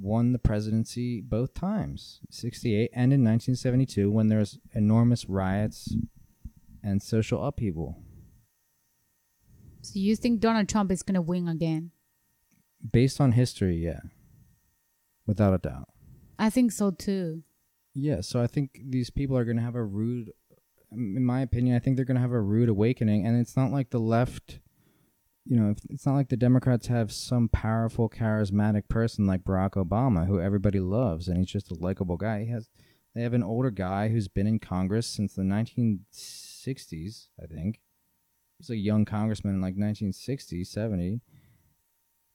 won 0.00 0.32
the 0.32 0.38
presidency 0.38 1.20
both 1.20 1.54
times, 1.54 2.20
68 2.30 2.90
and 2.92 3.12
in 3.12 3.24
1972 3.24 4.10
when 4.10 4.28
there 4.28 4.38
was 4.38 4.58
enormous 4.74 5.28
riots 5.28 5.94
and 6.82 7.02
social 7.02 7.44
upheaval. 7.44 8.02
So 9.82 9.92
you 9.98 10.16
think 10.16 10.40
Donald 10.40 10.68
Trump 10.68 10.90
is 10.90 11.02
gonna 11.02 11.22
win 11.22 11.48
again? 11.48 11.90
Based 12.92 13.20
on 13.20 13.32
history, 13.32 13.76
yeah. 13.76 14.00
Without 15.26 15.54
a 15.54 15.58
doubt. 15.58 15.88
I 16.38 16.48
think 16.50 16.72
so 16.72 16.90
too. 16.90 17.42
Yeah, 17.94 18.22
so 18.22 18.40
I 18.40 18.46
think 18.46 18.80
these 18.88 19.10
people 19.10 19.36
are 19.36 19.44
going 19.44 19.58
to 19.58 19.62
have 19.62 19.74
a 19.74 19.84
rude 19.84 20.30
in 20.92 21.24
my 21.24 21.40
opinion, 21.40 21.76
I 21.76 21.78
think 21.78 21.96
they're 21.96 22.04
going 22.04 22.16
to 22.16 22.20
have 22.20 22.32
a 22.32 22.40
rude 22.40 22.68
awakening 22.68 23.26
and 23.26 23.38
it's 23.38 23.56
not 23.56 23.70
like 23.70 23.90
the 23.90 24.00
left 24.00 24.58
you 25.50 25.56
know, 25.58 25.74
it's 25.90 26.06
not 26.06 26.14
like 26.14 26.28
the 26.28 26.36
Democrats 26.36 26.86
have 26.86 27.10
some 27.10 27.48
powerful, 27.48 28.08
charismatic 28.08 28.88
person 28.88 29.26
like 29.26 29.42
Barack 29.42 29.72
Obama, 29.72 30.28
who 30.28 30.40
everybody 30.40 30.78
loves, 30.78 31.26
and 31.26 31.38
he's 31.38 31.48
just 31.48 31.72
a 31.72 31.74
likable 31.74 32.16
guy. 32.16 32.44
He 32.44 32.52
has, 32.52 32.70
they 33.16 33.22
have 33.22 33.34
an 33.34 33.42
older 33.42 33.72
guy 33.72 34.10
who's 34.10 34.28
been 34.28 34.46
in 34.46 34.60
Congress 34.60 35.08
since 35.08 35.34
the 35.34 35.42
1960s, 35.42 37.26
I 37.42 37.46
think. 37.46 37.80
He's 38.58 38.70
a 38.70 38.76
young 38.76 39.04
congressman 39.04 39.54
in 39.54 39.60
like 39.60 39.74
1960, 39.74 40.62
70. 40.62 41.20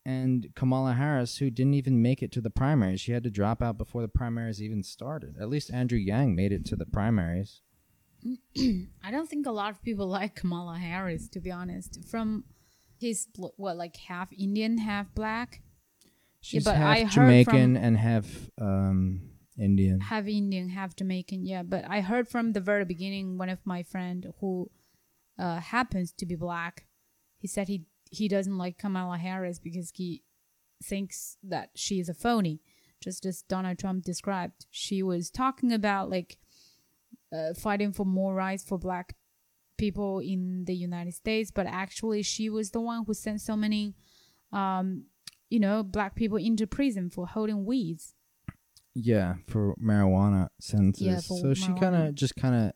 And 0.06 0.50
Kamala 0.54 0.96
Harris, 0.96 1.38
who 1.38 1.50
didn't 1.50 1.76
even 1.76 2.02
make 2.02 2.22
it 2.22 2.34
to 2.34 2.42
the 2.42 2.50
primaries, 2.50 3.00
she 3.00 3.14
had 3.14 3.24
to 3.24 3.32
drop 3.32 3.62
out 3.62 3.78
before 3.78 4.02
the 4.02 4.10
primaries 4.10 4.62
even 4.62 4.84
started. 4.84 5.38
At 5.40 5.48
least 5.48 5.72
Andrew 5.72 5.98
Yang 5.98 6.36
made 6.36 6.52
it 6.52 6.66
to 6.66 6.76
the 6.76 6.86
primaries. 6.86 7.62
I 8.58 9.10
don't 9.10 9.30
think 9.30 9.46
a 9.46 9.52
lot 9.52 9.72
of 9.72 9.82
people 9.82 10.08
like 10.20 10.36
Kamala 10.36 10.78
Harris, 10.78 11.30
to 11.30 11.40
be 11.40 11.50
honest. 11.50 12.04
From 12.10 12.44
he's 12.98 13.26
bl- 13.28 13.48
what 13.58 13.78
like 13.78 13.96
half 13.98 14.32
Indian, 14.34 14.78
half 14.78 15.14
black, 15.14 15.62
She's 16.42 16.64
but 16.64 16.76
half 16.76 16.98
I 16.98 17.02
heard 17.04 17.12
Jamaican 17.12 17.76
from- 17.76 17.84
and 17.84 17.98
half 17.98 18.50
um, 18.60 19.22
Indian. 19.58 20.00
half 20.02 20.28
Indian, 20.28 20.70
half 20.70 20.96
Jamaican. 20.96 21.46
Yeah, 21.46 21.64
but 21.64 21.86
I 21.90 22.02
heard 22.02 22.28
from 22.28 22.54
the 22.54 22.60
very 22.62 22.86
beginning 22.86 23.38
one 23.38 23.50
of 23.50 23.60
my 23.66 23.84
friend 23.84 24.32
who 24.40 24.70
uh, 25.40 25.60
happens 25.60 26.12
to 26.14 26.26
be 26.26 26.36
black. 26.36 26.86
He 27.38 27.48
said 27.48 27.68
he 27.68 27.86
he 28.12 28.28
doesn't 28.28 28.58
like 28.58 28.78
Kamala 28.78 29.18
Harris 29.18 29.60
because 29.60 29.92
he 29.96 30.24
thinks 30.84 31.38
that 31.44 31.70
she 31.76 32.00
is 32.00 32.10
a 32.10 32.14
phony, 32.14 32.62
just 33.02 33.26
as 33.26 33.42
Donald 33.42 33.80
Trump 33.80 34.04
described. 34.04 34.66
She 34.72 35.02
was 35.02 35.30
talking 35.30 35.72
about 35.74 36.10
like 36.10 36.38
uh, 37.34 37.54
fighting 37.56 37.92
for 37.92 38.06
more 38.06 38.34
rights 38.36 38.64
for 38.64 38.78
black 38.78 39.16
people 39.78 40.20
in 40.20 40.66
the 40.66 40.76
United 40.76 41.14
States, 41.14 41.52
but 41.52 41.68
actually 41.68 42.24
she 42.24 42.50
was 42.50 42.72
the 42.72 42.82
one 42.82 43.04
who 43.06 43.14
sent 43.14 43.42
so 43.42 43.56
many, 43.56 43.96
um, 44.52 45.06
you 45.50 45.60
know, 45.60 45.84
black 45.84 46.16
people 46.16 46.38
into 46.38 46.68
prison 46.68 47.10
for 47.10 47.28
holding 47.28 47.66
weeds. 47.66 48.14
Yeah, 48.94 49.36
for 49.48 49.76
marijuana 49.76 50.48
sentences. 50.60 51.06
Yeah, 51.06 51.20
so 51.20 51.54
she 51.54 51.74
kind 51.74 51.96
of 51.96 52.16
just 52.16 52.36
kind 52.36 52.56
of 52.56 52.74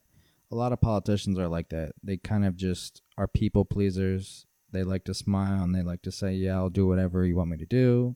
a 0.52 0.56
lot 0.56 0.74
of 0.74 0.82
politicians 0.82 1.40
are 1.40 1.48
like 1.48 1.70
that. 1.70 1.94
They 2.04 2.18
kind 2.18 2.46
of 2.46 2.56
just 2.56 3.02
are 3.18 3.28
people 3.28 3.66
pleasers. 3.66 4.46
They 4.72 4.84
like 4.84 5.06
to 5.06 5.14
smile 5.14 5.64
and 5.64 5.74
they 5.74 5.82
like 5.82 6.02
to 6.04 6.12
say, 6.12 6.34
"Yeah, 6.34 6.56
I'll 6.56 6.70
do 6.70 6.88
whatever 6.88 7.26
you 7.26 7.36
want 7.36 7.52
me 7.52 7.58
to 7.58 7.66
do." 7.66 8.16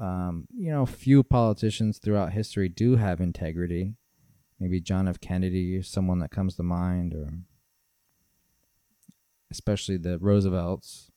Um, 0.00 0.46
you 0.54 0.70
know, 0.70 0.84
few 0.86 1.22
politicians 1.22 1.98
throughout 1.98 2.32
history 2.32 2.68
do 2.68 2.96
have 2.96 3.20
integrity. 3.20 3.94
Maybe 4.60 4.80
John 4.80 5.08
F. 5.08 5.20
Kennedy 5.20 5.76
is 5.76 5.88
someone 5.88 6.18
that 6.20 6.30
comes 6.30 6.56
to 6.56 6.62
mind, 6.62 7.14
or 7.14 7.28
especially 9.50 9.96
the 9.96 10.18
Roosevelts. 10.18 11.10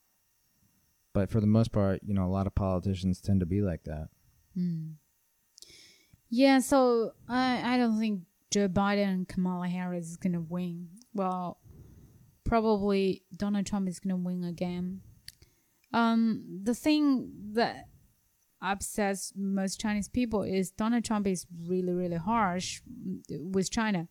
But 1.12 1.30
for 1.30 1.40
the 1.40 1.46
most 1.46 1.72
part, 1.72 2.00
you 2.04 2.14
know, 2.14 2.24
a 2.24 2.30
lot 2.30 2.46
of 2.46 2.54
politicians 2.54 3.20
tend 3.20 3.40
to 3.40 3.46
be 3.46 3.62
like 3.62 3.84
that. 3.84 4.08
Hmm. 4.54 4.92
Yeah, 6.28 6.60
so 6.60 7.12
I 7.28 7.74
I 7.74 7.76
don't 7.76 7.98
think 7.98 8.22
Joe 8.50 8.68
Biden 8.68 9.08
and 9.08 9.28
Kamala 9.28 9.68
Harris 9.68 10.06
is 10.06 10.16
gonna 10.16 10.40
win. 10.40 10.88
Well, 11.12 11.58
probably 12.44 13.24
Donald 13.36 13.66
Trump 13.66 13.88
is 13.88 13.98
gonna 13.98 14.16
win 14.16 14.44
again. 14.44 15.00
Um, 15.92 16.60
the 16.62 16.74
thing 16.74 17.32
that 17.54 17.86
upsets 18.62 19.32
most 19.34 19.80
Chinese 19.80 20.08
people 20.08 20.42
is 20.42 20.70
Donald 20.70 21.04
Trump 21.04 21.26
is 21.26 21.46
really 21.66 21.92
really 21.92 22.16
harsh 22.16 22.80
with 23.28 23.70
China. 23.70 24.06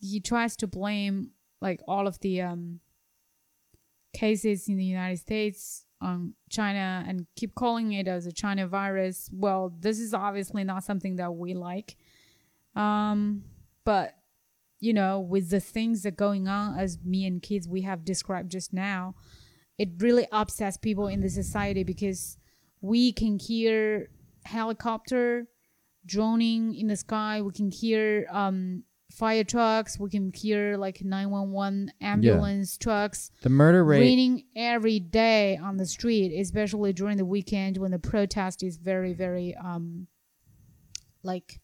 He 0.00 0.18
tries 0.18 0.56
to 0.56 0.66
blame 0.66 1.30
like 1.60 1.80
all 1.86 2.08
of 2.08 2.18
the 2.20 2.40
um 2.40 2.80
cases 4.12 4.68
in 4.68 4.76
the 4.76 4.84
United 4.84 5.18
States 5.18 5.84
on 6.00 6.34
China 6.50 7.04
and 7.06 7.26
keep 7.36 7.54
calling 7.54 7.92
it 7.92 8.08
as 8.08 8.26
a 8.26 8.32
China 8.32 8.66
virus. 8.66 9.30
Well, 9.32 9.72
this 9.78 9.98
is 9.98 10.12
obviously 10.12 10.64
not 10.64 10.84
something 10.84 11.16
that 11.16 11.34
we 11.34 11.54
like. 11.54 11.96
Um, 12.74 13.44
but 13.84 14.14
you 14.80 14.92
know, 14.92 15.20
with 15.20 15.50
the 15.50 15.60
things 15.60 16.02
that 16.02 16.16
going 16.16 16.48
on 16.48 16.76
as 16.76 16.98
me 17.04 17.24
and 17.24 17.40
kids 17.40 17.68
we 17.68 17.82
have 17.82 18.04
described 18.04 18.50
just 18.50 18.72
now, 18.72 19.14
it 19.78 19.90
really 19.98 20.26
upsets 20.32 20.76
people 20.76 21.06
in 21.06 21.20
the 21.20 21.28
society 21.28 21.84
because 21.84 22.36
we 22.80 23.12
can 23.12 23.38
hear 23.38 24.10
helicopter 24.44 25.46
droning 26.04 26.74
in 26.74 26.88
the 26.88 26.96
sky. 26.96 27.40
We 27.40 27.52
can 27.52 27.70
hear 27.70 28.26
um, 28.30 28.82
fire 29.12 29.44
trucks. 29.44 29.98
We 29.98 30.10
can 30.10 30.32
hear 30.34 30.76
like 30.76 31.02
911 31.04 31.92
ambulance 32.00 32.76
trucks 32.76 33.30
The 33.42 33.50
murder 33.50 33.84
rate. 33.84 34.00
raining 34.00 34.44
every 34.56 34.98
day 34.98 35.56
on 35.56 35.76
the 35.76 35.86
street, 35.86 36.38
especially 36.38 36.92
during 36.92 37.16
the 37.18 37.24
weekend 37.24 37.76
when 37.78 37.90
the 37.90 37.98
protest 37.98 38.62
is 38.62 38.76
very, 38.76 39.12
very 39.12 39.54
um, 39.54 40.06
like, 41.22 41.60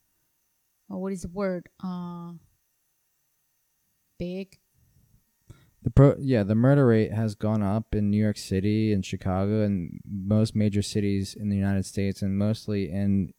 oh, 0.91 0.99
what 0.99 1.13
is 1.13 1.23
the 1.23 1.29
word? 1.29 1.69
Uh, 1.83 2.33
big. 4.19 4.59
The 5.83 5.91
pro, 5.91 6.17
yeah, 6.19 6.43
the 6.43 6.55
murder 6.57 6.87
rate 6.87 7.13
has 7.13 7.35
gone 7.35 7.63
up 7.63 7.95
in 7.95 8.11
New 8.11 8.21
York 8.23 8.37
City 8.37 8.93
and 8.93 9.07
Chicago 9.07 9.63
and 9.63 10.01
most 10.05 10.55
major 10.57 10.83
cities 10.83 11.35
in 11.39 11.49
the 11.51 11.57
United 11.57 11.87
States, 11.87 12.21
and 12.21 12.37
mostly 12.37 12.91
in, 12.91 13.33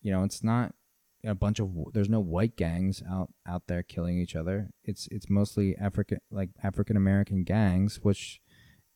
you 0.00 0.12
know, 0.12 0.22
it's 0.22 0.42
not 0.44 0.72
a 1.24 1.34
bunch 1.34 1.60
of 1.60 1.70
there's 1.92 2.08
no 2.08 2.20
white 2.20 2.56
gangs 2.56 3.02
out 3.10 3.32
out 3.46 3.64
there 3.66 3.82
killing 3.82 4.18
each 4.18 4.34
other. 4.34 4.70
It's 4.84 5.08
it's 5.10 5.28
mostly 5.28 5.76
African 5.76 6.18
like 6.30 6.50
African 6.62 6.96
American 6.96 7.44
gangs, 7.44 8.00
which, 8.02 8.40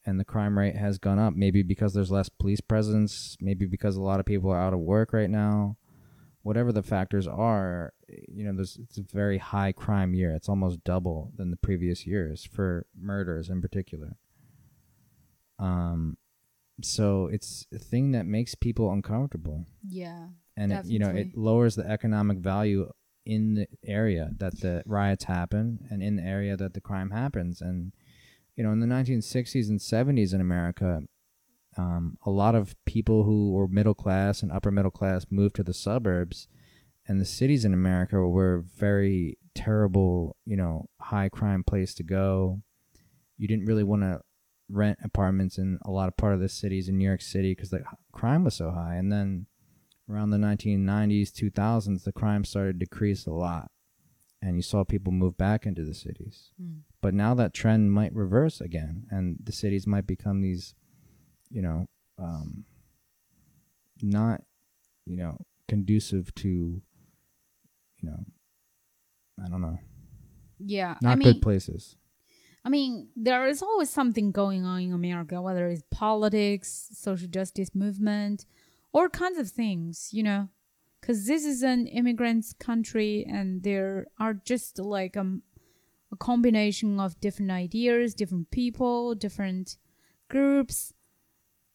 and 0.07 0.19
the 0.19 0.25
crime 0.25 0.59
rate 0.59 0.77
has 0.77 0.99
gone 0.99 1.19
up. 1.19 1.35
Maybe 1.35 1.63
because 1.63 1.93
there's 1.95 2.11
less 2.11 2.29
police 2.29 2.61
presence. 2.61 3.37
Maybe 3.41 3.67
because 3.67 3.97
a 3.97 4.03
lot 4.03 4.21
of 4.21 4.27
people 4.27 4.51
are 4.51 4.61
out 4.61 4.73
of 4.75 4.81
work 4.81 5.13
right 5.13 5.31
now. 5.31 5.77
Whatever 6.43 6.73
the 6.73 6.83
factors 6.83 7.27
are, 7.27 7.95
you 8.29 8.45
know, 8.45 8.53
there's 8.55 8.79
it's 8.83 8.99
a 8.99 9.03
very 9.03 9.39
high 9.39 9.73
crime 9.73 10.15
year. 10.15 10.33
It's 10.35 10.49
almost 10.49 10.85
double 10.85 11.33
than 11.37 11.51
the 11.51 11.57
previous 11.57 12.07
years 12.07 12.45
for 12.45 12.87
murders 12.99 13.49
in 13.49 13.63
particular. 13.63 14.17
Um, 15.59 16.17
so 16.83 17.27
it's 17.33 17.67
a 17.73 17.79
thing 17.79 18.13
that 18.13 18.27
makes 18.27 18.55
people 18.55 18.91
uncomfortable, 18.93 19.67
Yeah. 19.87 20.29
And 20.57 20.73
it, 20.73 20.87
you 20.87 20.99
know 20.99 21.09
it 21.09 21.37
lowers 21.37 21.75
the 21.75 21.87
economic 21.87 22.39
value 22.39 22.89
in 23.27 23.55
the 23.55 23.67
area 23.87 24.31
that 24.39 24.61
the 24.61 24.83
riots 24.87 25.25
happen 25.25 25.79
and 25.91 26.03
in 26.03 26.17
the 26.17 26.23
area 26.23 26.57
that 26.57 26.75
the 26.75 26.81
crime 26.81 27.11
happens. 27.11 27.61
And 27.61 27.93
you 28.57 28.63
know, 28.63 28.71
in 28.71 28.81
the 28.81 28.87
1960s 28.87 29.69
and 29.69 29.81
70s 29.81 30.33
in 30.33 30.41
America, 30.41 31.03
um, 31.77 32.19
a 32.25 32.31
lot 32.31 32.55
of 32.55 32.77
people 32.85 33.25
who 33.25 33.53
were 33.53 33.67
middle 33.67 33.95
class 33.95 34.43
and 34.43 34.53
upper 34.53 34.71
middle 34.71 34.91
class 34.91 35.27
moved 35.31 35.57
to 35.57 35.63
the 35.65 35.75
suburbs, 35.75 36.47
and 37.09 37.21
the 37.21 37.25
cities 37.25 37.65
in 37.65 37.75
America 37.75 38.17
were 38.29 38.65
very 38.77 39.39
terrible, 39.55 40.37
you 40.45 40.57
know, 40.57 40.89
high 41.01 41.29
crime 41.29 41.65
place 41.65 41.95
to 41.95 42.03
go. 42.03 42.63
You 43.37 43.49
didn't 43.49 43.67
really 43.67 43.83
want 43.83 44.03
to 44.03 44.21
rent 44.71 44.99
apartments 45.03 45.59
in 45.59 45.79
a 45.85 45.91
lot 45.91 46.09
of 46.09 46.17
part 46.17 46.35
of 46.35 46.41
the 46.41 46.49
cities 46.49 46.89
in 46.89 46.97
New 46.97 47.05
York 47.05 47.21
City 47.21 47.53
because 47.53 47.71
the 47.71 47.83
crime 48.13 48.45
was 48.45 48.55
so 48.55 48.71
high. 48.71 48.95
And 48.95 49.11
then 49.11 49.47
around 50.09 50.31
the 50.31 50.37
1990s, 50.39 51.31
2000s, 51.33 52.05
the 52.05 52.13
crime 52.13 52.45
started 52.45 52.75
to 52.79 52.87
decrease 52.87 53.27
a 53.27 53.33
lot, 53.33 53.71
and 54.43 54.57
you 54.57 54.63
saw 54.63 54.85
people 54.85 55.13
move 55.13 55.37
back 55.37 55.67
into 55.67 55.85
the 55.85 55.95
cities. 55.95 56.51
Mm. 56.63 56.81
But 57.01 57.15
now 57.15 57.35
that 57.35 57.55
trend 57.55 57.93
might 57.93 58.15
reverse 58.15 58.61
again, 58.61 59.07
and 59.11 59.37
the 59.43 59.53
cities 59.53 59.87
might 59.87 60.07
become 60.07 60.41
these, 60.43 60.75
you 61.51 61.63
know, 61.63 61.87
um, 62.19 62.65
not, 64.03 64.43
you 65.07 65.17
know, 65.17 65.39
conducive 65.69 66.35
to, 66.37 66.49
you 66.49 66.83
know, 68.03 68.25
I 69.45 69.49
don't 69.49 69.61
know, 69.61 69.79
Yeah. 70.59 70.97
not 71.03 71.13
I 71.13 71.17
mean, 71.17 71.33
good 71.33 71.43
places. 71.43 71.97
I 72.65 72.71
mean, 72.71 73.09
there 73.15 73.47
is 73.47 73.63
always 73.63 73.91
something 73.91 74.31
going 74.31 74.65
on 74.65 74.81
in 74.81 74.93
America, 74.93 75.43
whether 75.43 75.67
it's 75.69 75.83
politics, 75.91 76.89
social 76.95 77.29
justice 77.29 77.75
movement, 77.75 78.47
all 78.95 79.09
kinds 79.09 79.39
of 79.39 79.51
things, 79.51 80.09
you 80.13 80.23
know, 80.23 80.49
because 81.01 81.27
this 81.27 81.45
is 81.45 81.63
an 81.63 81.87
immigrants 81.89 82.55
country 82.55 83.27
and 83.29 83.63
there 83.63 84.07
are 84.19 84.35
just 84.35 84.79
like 84.79 85.17
um, 85.17 85.43
a 86.13 86.17
combination 86.17 86.99
of 87.01 87.21
different 87.21 87.51
ideas, 87.51 88.15
different 88.15 88.51
people, 88.51 89.15
different 89.15 89.77
groups. 90.29 90.95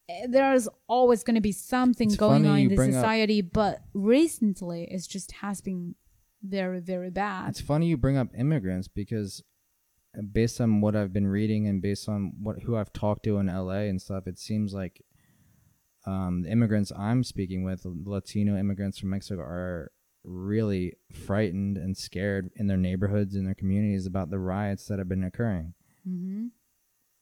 Eh, 0.08 0.26
There's 0.30 0.68
always 0.88 1.24
going 1.24 1.36
to 1.36 1.42
be 1.42 1.52
something 1.52 2.08
It's 2.08 2.16
going 2.18 2.48
on 2.48 2.60
in 2.60 2.70
the 2.70 2.76
bring 2.76 2.96
up- 2.96 3.02
society, 3.02 3.42
but 3.42 3.82
recently 3.94 4.86
it 4.90 5.06
just 5.08 5.32
has 5.44 5.62
been 5.62 5.96
very, 6.42 6.80
very 6.80 7.12
bad. 7.12 7.50
It's 7.50 7.62
funny 7.62 7.88
you 7.88 7.98
bring 7.98 8.18
up 8.18 8.30
immigrants 8.38 8.88
because 8.88 9.44
uh, 10.18 10.22
based 10.22 10.60
on 10.62 10.80
what 10.82 10.96
I've 10.96 11.12
been 11.14 11.28
reading 11.28 11.68
and 11.68 11.82
based 11.82 12.08
on 12.10 12.32
what 12.42 12.64
who 12.64 12.78
I've 12.78 12.94
talked 12.94 13.24
to 13.26 13.38
in 13.38 13.48
LA 13.48 13.82
and 13.92 14.02
stuff, 14.02 14.26
it 14.26 14.40
seems 14.40 14.74
like 14.74 15.04
um, 16.06 16.44
the 16.44 16.52
immigrants 16.52 16.92
I'm 16.98 17.24
speaking 17.24 17.64
with, 17.64 17.82
Latino 17.86 18.58
immigrants 18.58 19.00
from 19.00 19.10
Mexico, 19.10 19.42
are 19.42 19.92
really 20.24 20.94
frightened 21.26 21.78
and 21.78 21.98
scared 21.98 22.52
in 22.56 22.68
their 22.68 22.78
neighborhoods 22.78 23.36
in 23.36 23.46
their 23.46 23.54
communities 23.56 24.06
about 24.06 24.30
the 24.30 24.40
riots 24.40 24.86
that 24.88 25.00
have 25.00 25.10
been 25.10 25.24
occurring, 25.24 25.74
hmm 26.04 26.48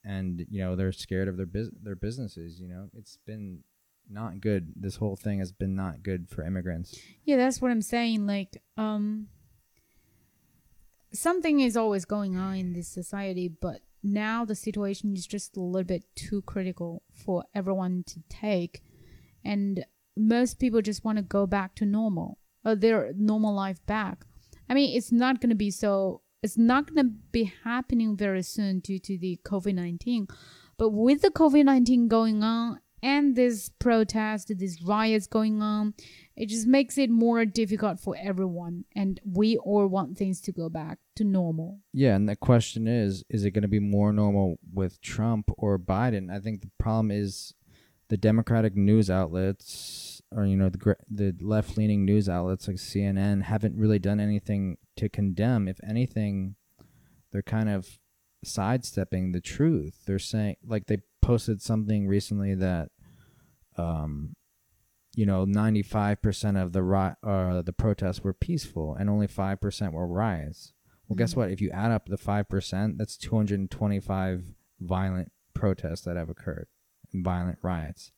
and 0.03 0.45
you 0.49 0.59
know 0.63 0.75
they're 0.75 0.91
scared 0.93 1.27
of 1.27 1.35
their 1.37 1.45
bus- 1.45 1.71
their 1.83 1.95
businesses. 1.95 2.59
You 2.59 2.69
know, 2.69 2.89
it's 2.97 3.17
been 3.25 3.63
not 4.09 4.39
good. 4.39 4.73
This 4.75 4.95
whole 4.95 5.15
thing 5.15 5.39
has 5.39 5.51
been 5.51 5.75
not 5.75 6.01
good 6.01 6.29
for 6.29 6.43
immigrants. 6.45 6.97
Yeah, 7.25 7.35
that's 7.37 7.61
what 7.61 7.71
I'm 7.71 7.81
saying. 7.81 8.25
Like, 8.25 8.61
um, 8.77 9.27
something 11.11 11.59
is 11.59 11.75
always 11.75 12.05
going 12.05 12.37
on 12.37 12.55
in 12.55 12.73
this 12.73 12.87
society, 12.87 13.47
but 13.47 13.81
now 14.07 14.45
the 14.45 14.55
situation 14.55 15.13
is 15.13 15.27
just 15.27 15.57
a 15.57 15.61
little 15.61 15.85
bit 15.85 16.03
too 16.15 16.41
critical 16.41 17.03
for 17.13 17.43
everyone 17.53 18.03
to 18.07 18.23
take, 18.29 18.81
and 19.43 19.85
most 20.15 20.59
people 20.59 20.81
just 20.81 21.05
want 21.05 21.17
to 21.17 21.21
go 21.21 21.45
back 21.45 21.75
to 21.75 21.85
normal, 21.85 22.39
uh, 22.65 22.75
their 22.75 23.11
normal 23.15 23.53
life 23.53 23.85
back. 23.85 24.25
I 24.69 24.73
mean, 24.73 24.97
it's 24.97 25.11
not 25.11 25.41
going 25.41 25.49
to 25.49 25.55
be 25.55 25.71
so. 25.71 26.21
It's 26.43 26.57
not 26.57 26.87
going 26.87 27.05
to 27.05 27.13
be 27.31 27.51
happening 27.63 28.15
very 28.15 28.43
soon 28.43 28.79
due 28.79 28.99
to 28.99 29.17
the 29.17 29.39
COVID 29.43 29.75
nineteen, 29.75 30.27
but 30.77 30.89
with 30.89 31.21
the 31.21 31.31
COVID 31.31 31.65
nineteen 31.65 32.07
going 32.07 32.43
on 32.43 32.79
and 33.03 33.35
this 33.35 33.69
protest, 33.79 34.51
these 34.57 34.81
riots 34.81 35.27
going 35.27 35.61
on, 35.61 35.93
it 36.37 36.47
just 36.47 36.67
makes 36.67 36.97
it 36.97 37.09
more 37.09 37.43
difficult 37.45 37.99
for 37.99 38.15
everyone 38.21 38.85
and 38.95 39.19
we 39.25 39.57
all 39.57 39.87
want 39.87 40.17
things 40.17 40.39
to 40.39 40.51
go 40.51 40.69
back 40.69 40.99
to 41.15 41.23
normal 41.23 41.79
Yeah, 41.93 42.15
and 42.15 42.29
the 42.29 42.35
question 42.35 42.87
is, 42.87 43.23
is 43.29 43.43
it 43.43 43.51
going 43.51 43.63
to 43.63 43.67
be 43.67 43.79
more 43.79 44.13
normal 44.13 44.59
with 44.73 45.01
Trump 45.01 45.49
or 45.57 45.77
Biden? 45.79 46.31
I 46.31 46.39
think 46.39 46.61
the 46.61 46.71
problem 46.77 47.11
is 47.11 47.53
the 48.09 48.17
Democratic 48.17 48.75
news 48.75 49.09
outlets, 49.09 50.21
or 50.31 50.45
you 50.45 50.55
know, 50.55 50.69
the 50.69 50.95
the 51.09 51.35
left 51.41 51.77
leaning 51.77 52.05
news 52.05 52.29
outlets 52.29 52.67
like 52.67 52.77
CNN, 52.77 53.43
haven't 53.43 53.75
really 53.75 53.99
done 53.99 54.19
anything 54.19 54.77
to 54.95 55.09
condemn. 55.09 55.67
If 55.67 55.79
anything, 55.83 56.55
they're 57.31 57.41
kind 57.41 57.69
of 57.69 57.99
sidestepping 58.43 59.31
the 59.31 59.41
truth. 59.41 60.03
They're 60.05 60.19
saying, 60.19 60.57
like, 60.65 60.87
they 60.87 60.99
posted 61.21 61.61
something 61.61 62.07
recently 62.07 62.55
that, 62.55 62.89
um, 63.77 64.35
you 65.17 65.25
know, 65.25 65.43
ninety 65.45 65.81
five 65.81 66.21
percent 66.21 66.55
of 66.57 66.71
the 66.73 66.83
ri- 66.83 67.15
uh, 67.23 67.61
the 67.63 67.73
protests 67.73 68.21
were 68.23 68.33
peaceful, 68.33 68.93
and 68.93 69.09
only 69.09 69.25
five 69.27 69.59
percent 69.59 69.91
were 69.93 70.07
riots. 70.07 70.73
Well, 71.07 71.15
guess 71.17 71.33
Mhm. 71.33 71.37
what? 71.37 71.51
If 71.51 71.59
you 71.59 71.71
add 71.71 71.91
up 71.91 72.07
the 72.07 72.17
five 72.17 72.47
percent, 72.47 72.97
that's 72.99 73.17
two 73.17 73.35
hundred 73.35 73.59
and 73.59 73.71
twenty-five 73.71 74.53
violent 74.79 75.31
protests 75.55 76.01
that 76.01 76.17
have 76.17 76.29
occurred, 76.29 76.67
and 77.11 77.23
violent 77.23 77.57
riots, 77.63 78.11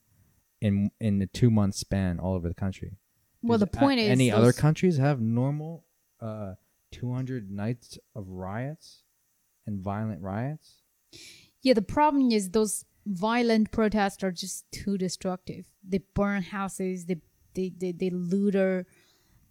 in 0.60 0.92
in 1.00 1.20
the 1.20 1.28
two-month 1.28 1.76
span 1.76 2.20
all 2.20 2.34
over 2.36 2.50
the 2.50 2.54
country. 2.66 2.98
well 3.42 3.58
the 3.58 3.66
Does 3.66 3.78
a- 3.78 3.80
point 3.80 4.00
is 4.02 4.10
any 4.10 4.30
other 4.30 4.52
countries 4.52 4.98
have 4.98 5.22
normal, 5.22 5.86
uh, 6.20 6.56
two 6.92 7.14
hundred 7.14 7.50
nights 7.50 7.98
of 8.14 8.28
riots, 8.28 9.04
and 9.66 9.80
violent 9.80 10.22
riots? 10.22 10.82
yeah 11.62 11.74
the 11.74 11.82
problem 11.82 12.30
is 12.32 12.50
those 12.52 12.84
violent 13.06 13.72
protests 13.72 14.24
are 14.24 14.32
just 14.32 14.70
too 14.72 14.98
destructive 14.98 15.66
they 15.88 16.00
burn 16.14 16.42
houses 16.42 17.06
they 17.06 17.18
they 17.56 17.72
they, 17.78 17.92
they 17.92 18.10
looter 18.10 18.86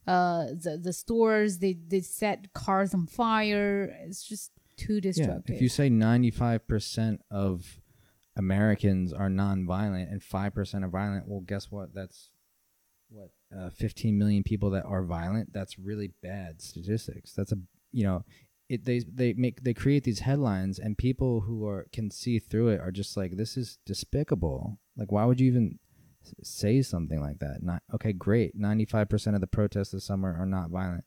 uh 0.07 0.44
the, 0.46 0.78
the 0.82 0.92
stores 0.92 1.59
they 1.59 1.76
they 1.88 2.01
set 2.01 2.53
cars 2.53 2.94
on 2.94 3.07
fire 3.07 3.94
it's 4.05 4.22
just 4.22 4.53
too 4.76 5.01
destructive 5.01 5.51
Yeah. 5.51 5.57
If 5.57 5.62
you 5.62 5.68
say 5.68 5.88
ninety-five 5.88 6.68
percent 6.68 7.20
of 7.30 7.80
Americans 8.36 9.12
are 9.12 9.28
non-violent 9.28 10.09
and 10.11 10.22
five 10.22 10.55
percent 10.55 10.84
are 10.84 10.88
violent, 10.88 11.26
well, 11.26 11.40
guess 11.40 11.72
what? 11.72 11.92
That's 11.92 12.30
what 13.11 13.30
uh, 13.57 13.70
fifteen 13.70 14.16
million 14.16 14.44
people 14.44 14.70
that 14.70 14.84
are 14.84 15.03
violent. 15.03 15.53
That's 15.53 15.78
really 15.78 16.12
bad 16.22 16.62
statistics. 16.62 17.32
That's 17.32 17.51
a 17.51 17.59
you 17.90 18.05
know, 18.05 18.24
it 18.69 18.85
they 18.85 19.01
they 19.01 19.33
make 19.33 19.62
they 19.62 19.75
create 19.75 20.05
these 20.05 20.21
headlines 20.21 20.79
and 20.79 20.99
people 20.99 21.41
who 21.41 21.66
are 21.66 21.87
can 21.93 22.11
see 22.11 22.39
through 22.39 22.69
it 22.69 22.81
are 22.81 22.91
just 22.91 23.16
like 23.16 23.37
this 23.37 23.57
is 23.57 23.79
despicable. 23.87 24.79
Like 24.97 25.11
why 25.11 25.25
would 25.25 25.41
you 25.41 25.47
even 25.47 25.79
say 26.43 26.83
something 26.83 27.21
like 27.21 27.39
that? 27.39 27.62
Not 27.62 27.83
okay, 27.95 28.12
great. 28.12 28.59
95% 28.59 29.35
of 29.35 29.41
the 29.41 29.47
protests 29.47 29.93
this 29.93 30.05
summer 30.05 30.37
are 30.39 30.47
not 30.47 30.71
violent. 30.71 31.05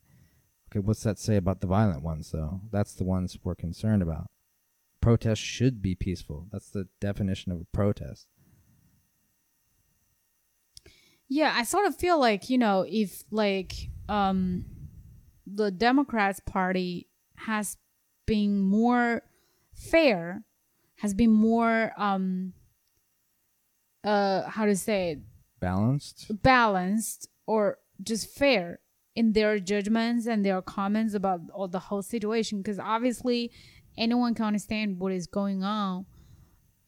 Okay, 0.72 0.80
what's 0.80 1.04
that 1.04 1.20
say 1.20 1.36
about 1.36 1.62
the 1.62 1.68
violent 1.68 2.04
ones 2.04 2.32
though? 2.32 2.62
That's 2.72 2.94
the 2.94 3.04
ones 3.04 3.38
we're 3.44 3.56
concerned 3.56 4.02
about. 4.02 4.30
Protests 5.00 5.40
should 5.40 5.82
be 5.82 5.96
peaceful. 5.96 6.48
That's 6.52 6.70
the 6.70 6.88
definition 7.00 7.52
of 7.52 7.62
a 7.62 7.66
protest. 7.66 8.28
Yeah, 11.28 11.54
I 11.56 11.64
sort 11.64 11.88
of 11.88 11.96
feel 11.96 12.20
like, 12.20 12.50
you 12.50 12.58
know, 12.58 12.86
if 12.88 13.24
like 13.30 13.74
um 14.10 14.66
the 15.46 15.72
Democrats 15.72 16.40
party 16.40 17.08
has 17.46 17.78
been 18.26 18.60
more 18.60 19.24
fair, 19.74 20.44
has 20.98 21.14
been 21.14 21.32
more 21.32 21.92
um 21.98 22.54
uh 24.04 24.44
how 24.50 24.66
to 24.66 24.76
say 24.76 25.12
it, 25.12 25.20
Balanced? 25.60 26.32
balanced 26.42 27.28
or 27.46 27.78
just 28.04 28.30
fair 28.30 28.80
in 29.16 29.34
their 29.34 29.60
judgments 29.60 30.26
and 30.26 30.46
their 30.46 30.62
comments 30.62 31.14
about 31.14 31.42
all 31.54 31.68
the 31.68 31.80
whole 31.80 32.02
situation. 32.02 32.60
Because 32.60 32.80
obviously 32.80 33.52
anyone 33.98 34.34
can 34.34 34.46
understand 34.46 35.00
what 35.00 35.12
is 35.12 35.28
going 35.28 35.64
on. 35.64 36.06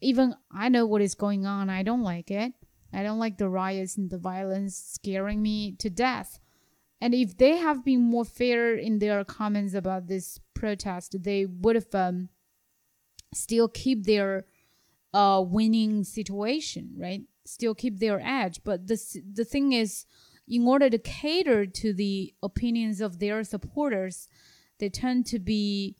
Even 0.01 0.35
i 0.51 0.69
know 0.69 0.85
what 0.85 1.01
is 1.01 1.15
going 1.15 1.45
on. 1.45 1.69
I 1.69 1.83
don't 1.83 2.01
like 2.01 2.31
it. 2.31 2.53
I 2.93 3.03
don't 3.03 3.19
like 3.19 3.37
the 3.37 3.49
riots 3.49 3.97
and 3.97 4.09
the 4.09 4.17
violence 4.17 4.75
scaring 4.77 5.41
me 5.41 5.75
to 5.79 5.89
death. 5.89 6.39
And 7.01 7.13
if 7.13 7.37
they 7.37 7.57
have 7.57 7.83
been 7.83 8.01
more 8.01 8.23
fair 8.23 8.75
in 8.75 8.99
their 8.99 9.25
comments 9.25 9.73
about 9.73 10.07
this 10.07 10.39
protest 10.63 11.15
they 11.29 11.45
would 11.45 11.75
have 11.75 11.93
um, 11.93 12.29
still 13.33 13.67
keep 13.67 14.05
their 14.05 14.45
uh, 15.13 15.43
winning 15.45 16.03
situation, 16.03 16.85
right? 16.97 17.23
Still 17.45 17.75
keep 17.75 17.99
their 17.99 18.19
edge. 18.23 18.61
But 18.63 18.87
the 18.87 18.97
the 19.39 19.47
thing 19.53 19.73
is, 19.73 20.05
in 20.47 20.65
order 20.73 20.89
to 20.89 20.97
cater 20.97 21.65
to 21.81 21.93
the 21.93 22.33
opinions 22.41 23.01
of 23.01 23.19
their 23.19 23.43
supporters, 23.43 24.29
they 24.79 24.89
tend 24.89 25.25
to 25.33 25.39
be 25.39 25.97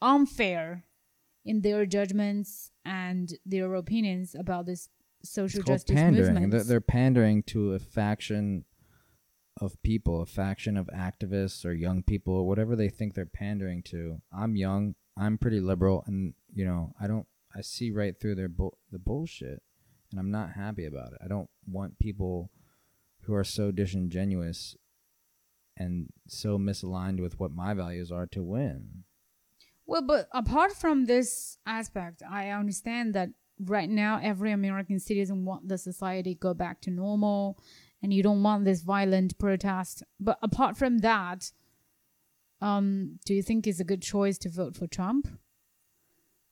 unfair 0.00 0.84
in 1.44 1.60
their 1.60 1.84
judgments 1.96 2.70
and 2.84 3.34
their 3.44 3.74
opinions 3.74 4.34
about 4.34 4.64
this 4.66 4.88
social 5.22 5.62
justice 5.62 5.94
pandering. 5.94 6.32
movement. 6.32 6.52
They're, 6.52 6.64
they're 6.64 6.90
pandering 7.00 7.42
to 7.54 7.74
a 7.74 7.78
faction 7.78 8.64
of 9.60 9.80
people, 9.82 10.20
a 10.20 10.26
faction 10.26 10.76
of 10.76 10.88
activists 10.88 11.64
or 11.64 11.72
young 11.72 12.02
people, 12.02 12.34
or 12.34 12.46
whatever 12.46 12.74
they 12.74 12.88
think 12.88 13.14
they're 13.14 13.26
pandering 13.26 13.82
to. 13.84 14.20
I'm 14.32 14.56
young. 14.56 14.94
I'm 15.16 15.38
pretty 15.38 15.60
liberal, 15.60 16.02
and 16.06 16.34
you 16.52 16.64
know, 16.64 16.94
I 17.00 17.06
don't. 17.06 17.26
I 17.54 17.60
see 17.60 17.90
right 17.90 18.18
through 18.18 18.34
their 18.34 18.48
bull 18.48 18.78
the 18.90 18.98
bullshit, 18.98 19.62
and 20.10 20.18
I'm 20.18 20.30
not 20.30 20.52
happy 20.52 20.86
about 20.86 21.12
it. 21.12 21.18
I 21.24 21.28
don't 21.28 21.48
want 21.66 21.98
people 21.98 22.50
who 23.22 23.34
are 23.34 23.44
so 23.44 23.70
disingenuous 23.70 24.76
and 25.76 26.08
so 26.28 26.58
misaligned 26.58 27.20
with 27.20 27.38
what 27.38 27.52
my 27.52 27.74
values 27.74 28.12
are 28.12 28.26
to 28.26 28.42
win. 28.42 29.04
Well, 29.86 30.02
but 30.02 30.28
apart 30.32 30.72
from 30.72 31.04
this 31.04 31.58
aspect, 31.66 32.22
I 32.28 32.50
understand 32.50 33.14
that 33.14 33.30
right 33.60 33.88
now 33.88 34.20
every 34.22 34.50
American 34.52 34.98
citizen 34.98 35.44
want 35.44 35.68
the 35.68 35.78
society 35.78 36.34
go 36.34 36.54
back 36.54 36.80
to 36.82 36.90
normal, 36.90 37.58
and 38.04 38.12
you 38.12 38.22
don't 38.22 38.42
want 38.42 38.66
this 38.66 38.82
violent 38.82 39.38
protest. 39.38 40.02
But 40.20 40.38
apart 40.42 40.76
from 40.76 40.98
that, 40.98 41.50
um, 42.60 43.18
do 43.24 43.32
you 43.32 43.42
think 43.42 43.66
it's 43.66 43.80
a 43.80 43.84
good 43.84 44.02
choice 44.02 44.36
to 44.38 44.50
vote 44.50 44.76
for 44.76 44.86
Trump? 44.86 45.26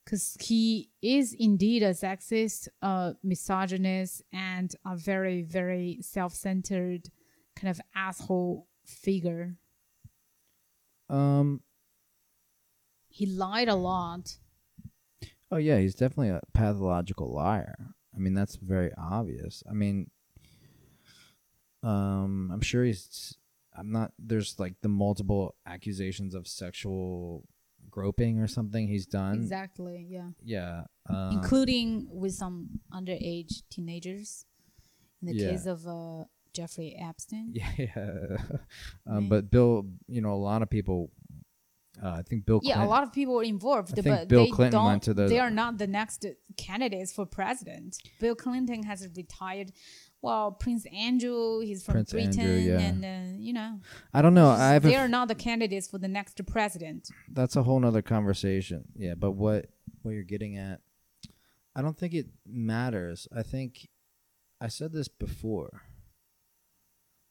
Because 0.03 0.35
he 0.41 0.89
is 1.03 1.37
indeed 1.39 1.83
a 1.83 1.91
sexist, 1.91 2.69
uh, 2.81 3.13
misogynist, 3.23 4.23
and 4.33 4.75
a 4.87 4.97
very, 4.97 5.43
very 5.43 5.99
self-centered 6.01 7.11
kind 7.55 7.71
of 7.71 7.81
asshole 7.95 8.67
figure. 8.87 9.59
Um. 11.11 11.61
He 13.09 13.27
lied 13.27 13.69
a 13.69 13.75
lot. 13.75 14.39
Oh 15.51 15.59
yeah, 15.59 15.77
he's 15.77 15.95
definitely 15.95 16.31
a 16.31 16.41
pathological 16.55 17.31
liar. 17.31 17.77
I 18.17 18.19
mean, 18.19 18.33
that's 18.33 18.57
very 18.57 18.91
obvious. 18.97 19.63
I 19.69 19.75
mean, 19.75 20.11
um, 21.83 22.51
I'm 22.53 22.61
sure 22.61 22.85
he's. 22.85 23.37
I'm 23.75 23.91
not. 23.91 24.13
There's 24.19 24.59
like 24.61 24.75
the 24.83 24.89
multiple 24.89 25.55
accusations 25.67 26.35
of 26.35 26.47
sexual 26.47 27.45
groping 27.91 28.39
or 28.39 28.47
something 28.47 28.87
he's 28.89 29.07
done. 29.07 29.35
Exactly. 29.35 30.07
Yeah. 30.09 30.29
Yeah. 30.45 30.85
Um, 31.09 31.33
including 31.33 32.09
with 32.11 32.33
some 32.35 32.81
underage 32.93 33.63
teenagers 33.71 34.45
in 35.21 35.29
the 35.29 35.35
Yeah. 35.35 35.51
case 35.51 35.67
of 35.67 35.87
uh, 35.87 36.25
Jeffrey 36.53 36.95
Epstein. 36.99 37.53
Yeah. 37.55 37.73
yeah. 37.79 38.37
um, 39.07 39.29
but 39.29 39.51
Bill, 39.51 39.87
you 40.07 40.21
know, 40.21 40.33
a 40.33 40.43
lot 40.51 40.63
of 40.63 40.71
people. 40.71 41.11
Uh, 42.03 42.09
I 42.19 42.23
think 42.23 42.47
Bill. 42.47 42.61
Clinton, 42.61 42.81
Yeah, 42.81 42.87
a 42.87 42.89
lot 42.89 43.03
of 43.03 43.13
people 43.13 43.35
were 43.35 43.43
involved, 43.43 43.93
I 43.99 44.03
think 44.03 44.17
but 44.17 44.29
Bill 44.29 44.45
they 44.47 44.51
Clinton 44.51 44.79
don't. 44.79 44.87
went 44.87 45.03
to 45.05 45.15
the- 45.15 45.27
They 45.29 45.39
are 45.39 45.51
not 45.51 45.77
the 45.79 45.87
next 45.87 46.25
candidates 46.57 47.13
for 47.13 47.27
president. 47.27 47.99
Bill 48.19 48.35
Clinton 48.35 48.83
has 48.85 49.07
retired. 49.15 49.73
Well, 50.23 50.53
Prince 50.53 50.87
Andrew, 50.93 51.61
he's 51.61 51.85
from 51.85 51.95
Prince 51.95 52.13
Britain, 52.13 52.41
Andrew, 52.41 52.55
yeah. 52.55 52.79
and 52.79 53.05
uh, 53.05 53.39
you 53.39 53.53
know, 53.53 53.81
I 54.15 54.23
don't 54.23 54.35
know. 54.35 54.49
I 54.49 54.79
they 54.79 54.95
are 54.95 55.09
not 55.09 55.27
the 55.27 55.35
candidates 55.35 55.89
for 55.89 55.99
the 55.99 56.09
next 56.09 56.41
president. 56.47 57.09
that's 57.29 57.57
a 57.57 57.63
whole 57.65 57.81
nother 57.81 58.03
conversation. 58.03 58.85
Yeah, 58.97 59.15
but 59.15 59.33
what 59.33 59.67
what 60.03 60.13
you're 60.13 60.23
getting 60.23 60.57
at, 60.57 60.81
I 61.75 61.83
don't 61.83 61.99
think 61.99 62.15
it 62.15 62.27
matters. 62.47 63.27
I 63.37 63.43
think 63.43 63.89
I 64.61 64.69
said 64.69 64.93
this 64.93 65.09
before. 65.09 65.83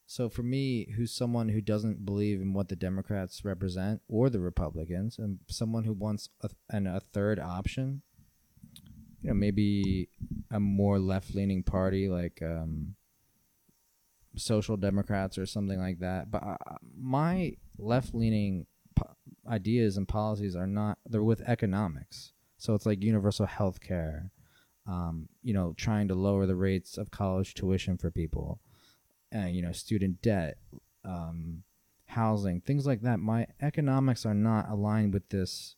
So 0.06 0.28
for 0.28 0.44
me, 0.44 0.92
who's 0.98 1.14
someone 1.14 1.48
who 1.48 1.62
doesn't 1.62 2.06
believe 2.06 2.42
in 2.42 2.54
what 2.54 2.68
the 2.68 2.76
Democrats 2.76 3.46
represent 3.46 4.02
or 4.10 4.30
the 4.30 4.42
Republicans, 4.42 5.18
and 5.18 5.40
someone 5.48 5.86
who 5.86 5.94
wants 5.94 6.28
a, 6.42 6.50
an, 6.70 6.86
a 6.86 7.00
third 7.00 7.40
option, 7.40 8.02
you 9.22 9.30
know, 9.30 9.36
maybe 9.36 10.10
a 10.52 10.60
more 10.60 11.00
left-leaning 11.00 11.64
party 11.64 12.10
like 12.10 12.42
um, 12.42 12.96
Social 14.36 14.78
Democrats 14.78 15.38
or 15.38 15.46
something 15.46 15.80
like 15.80 16.00
that. 16.00 16.32
But 16.32 16.44
uh, 16.44 16.58
my 16.98 17.56
left-leaning 17.78 18.66
po- 18.96 19.16
ideas 19.50 19.98
and 19.98 20.08
policies 20.08 20.56
are 20.56 20.68
not 20.68 20.98
they're 21.06 21.24
with 21.24 21.42
economics 21.42 22.34
so 22.58 22.76
it's 22.76 22.86
like 22.86 23.02
universal 23.02 23.46
health 23.46 23.80
care 23.82 24.32
um, 24.88 25.28
you 25.42 25.54
know 25.54 25.74
trying 25.78 26.08
to 26.08 26.16
lower 26.16 26.46
the 26.46 26.56
rates 26.56 26.98
of 26.98 27.12
college 27.12 27.54
tuition 27.54 27.98
for 27.98 28.12
people 28.12 28.60
uh, 29.36 29.46
you 29.46 29.62
know 29.62 29.72
student 29.72 30.22
debt 30.22 30.58
um, 31.04 31.64
housing 32.06 32.62
things 32.62 32.86
like 32.86 33.02
that 33.02 33.20
my 33.20 33.48
economics 33.62 34.26
are 34.26 34.34
not 34.34 34.70
aligned 34.70 35.14
with 35.14 35.28
this 35.30 35.76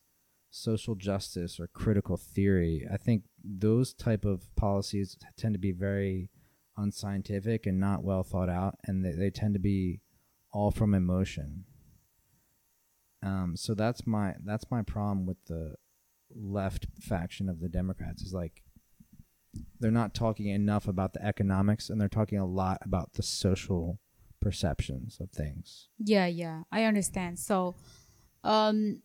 social 0.55 0.95
justice 0.95 1.59
or 1.59 1.67
critical 1.67 2.15
theory 2.15 2.87
i 2.93 2.97
think 2.97 3.23
those 3.43 3.93
type 3.93 4.23
of 4.23 4.55
policies 4.55 5.17
tend 5.37 5.53
to 5.53 5.59
be 5.59 5.71
very 5.71 6.29
unscientific 6.77 7.65
and 7.65 7.79
not 7.79 8.03
well 8.03 8.23
thought 8.23 8.49
out 8.49 8.75
and 8.85 9.03
they, 9.03 9.11
they 9.11 9.29
tend 9.29 9.53
to 9.53 9.59
be 9.59 9.99
all 10.51 10.69
from 10.69 10.93
emotion 10.93 11.65
um, 13.23 13.55
so 13.55 13.73
that's 13.73 14.05
my 14.05 14.35
that's 14.43 14.69
my 14.69 14.81
problem 14.81 15.25
with 15.25 15.37
the 15.45 15.75
left 16.35 16.87
faction 17.01 17.47
of 17.47 17.59
the 17.61 17.69
Democrats 17.69 18.21
is 18.21 18.33
like 18.33 18.63
they're 19.79 19.91
not 19.91 20.13
talking 20.13 20.47
enough 20.47 20.87
about 20.87 21.13
the 21.13 21.25
economics 21.25 21.89
and 21.89 22.01
they're 22.01 22.09
talking 22.09 22.39
a 22.39 22.45
lot 22.45 22.79
about 22.83 23.13
the 23.13 23.23
social 23.23 23.99
perceptions 24.41 25.19
of 25.21 25.29
things. 25.31 25.89
Yeah, 25.99 26.25
yeah, 26.25 26.63
I 26.71 26.83
understand. 26.83 27.39
So, 27.39 27.75
um, 28.43 29.01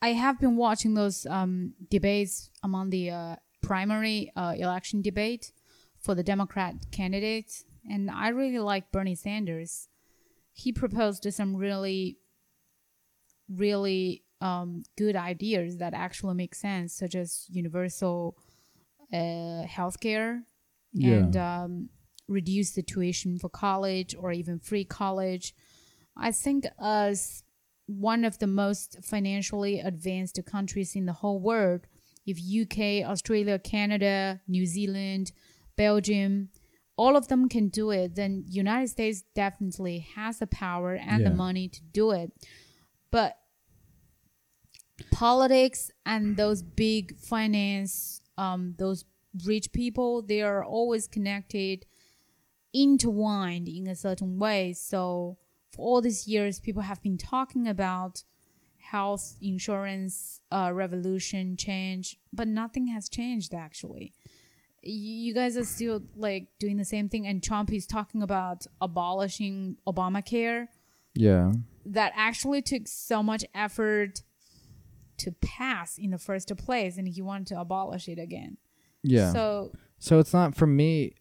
I 0.00 0.12
have 0.12 0.38
been 0.38 0.56
watching 0.56 0.94
those 0.94 1.26
um, 1.26 1.74
debates 1.90 2.50
among 2.62 2.90
the 2.90 3.10
uh, 3.10 3.36
primary 3.62 4.32
uh, 4.36 4.54
election 4.56 5.02
debate 5.02 5.52
for 5.98 6.14
the 6.14 6.22
Democrat 6.22 6.74
candidates, 6.92 7.64
and 7.88 8.10
I 8.10 8.28
really 8.28 8.60
like 8.60 8.92
Bernie 8.92 9.16
Sanders. 9.16 9.88
He 10.52 10.72
proposed 10.72 11.26
some 11.32 11.56
really, 11.56 12.18
really 13.48 14.22
um, 14.40 14.84
good 14.96 15.16
ideas 15.16 15.78
that 15.78 15.94
actually 15.94 16.34
make 16.34 16.54
sense, 16.54 16.94
such 16.94 17.14
as 17.14 17.46
universal 17.48 18.36
uh, 19.12 19.64
healthcare 19.64 20.42
and 20.94 21.36
um, 21.36 21.88
reduce 22.28 22.72
the 22.72 22.82
tuition 22.82 23.38
for 23.38 23.48
college 23.48 24.14
or 24.18 24.32
even 24.32 24.58
free 24.58 24.84
college. 24.84 25.54
I 26.16 26.32
think 26.32 26.66
as 26.80 27.42
one 27.88 28.24
of 28.24 28.38
the 28.38 28.46
most 28.46 28.98
financially 29.02 29.80
advanced 29.80 30.38
countries 30.44 30.94
in 30.94 31.06
the 31.06 31.14
whole 31.14 31.40
world, 31.40 31.86
if 32.26 32.38
UK, 32.38 33.08
Australia, 33.08 33.58
Canada, 33.58 34.40
New 34.46 34.66
Zealand, 34.66 35.32
Belgium, 35.74 36.50
all 36.96 37.16
of 37.16 37.28
them 37.28 37.48
can 37.48 37.68
do 37.68 37.90
it, 37.90 38.14
then 38.14 38.44
United 38.46 38.88
States 38.88 39.24
definitely 39.34 40.06
has 40.14 40.38
the 40.38 40.46
power 40.46 40.94
and 40.94 41.24
the 41.24 41.30
money 41.30 41.68
to 41.68 41.80
do 41.92 42.10
it. 42.10 42.30
But 43.10 43.38
politics 45.10 45.90
and 46.04 46.36
those 46.36 46.62
big 46.62 47.16
finance, 47.16 48.20
um, 48.36 48.74
those 48.78 49.04
rich 49.46 49.72
people, 49.72 50.22
they 50.22 50.42
are 50.42 50.62
always 50.62 51.06
connected, 51.06 51.86
intertwined 52.74 53.68
in 53.68 53.86
a 53.86 53.94
certain 53.94 54.38
way. 54.38 54.74
So 54.74 55.38
all 55.78 56.00
these 56.00 56.26
years, 56.28 56.60
people 56.60 56.82
have 56.82 57.02
been 57.02 57.16
talking 57.18 57.68
about 57.68 58.22
health 58.78 59.36
insurance 59.42 60.40
uh, 60.50 60.70
revolution 60.72 61.56
change, 61.56 62.16
but 62.32 62.48
nothing 62.48 62.88
has 62.88 63.08
changed 63.08 63.54
actually. 63.54 64.12
You 64.82 65.34
guys 65.34 65.56
are 65.56 65.64
still 65.64 66.02
like 66.16 66.48
doing 66.58 66.76
the 66.76 66.84
same 66.84 67.08
thing, 67.08 67.26
and 67.26 67.42
Trump 67.42 67.72
is 67.72 67.86
talking 67.86 68.22
about 68.22 68.66
abolishing 68.80 69.76
Obamacare 69.86 70.68
Yeah. 71.14 71.52
that 71.84 72.12
actually 72.16 72.62
took 72.62 72.86
so 72.86 73.22
much 73.22 73.44
effort 73.54 74.22
to 75.18 75.32
pass 75.32 75.98
in 75.98 76.10
the 76.10 76.18
first 76.18 76.54
place, 76.56 76.96
and 76.96 77.08
he 77.08 77.20
wanted 77.20 77.48
to 77.48 77.60
abolish 77.60 78.08
it 78.08 78.18
again. 78.20 78.56
Yeah. 79.02 79.32
So, 79.32 79.72
So 79.98 80.18
it's 80.20 80.32
not 80.32 80.54
for 80.54 80.66
me. 80.66 81.14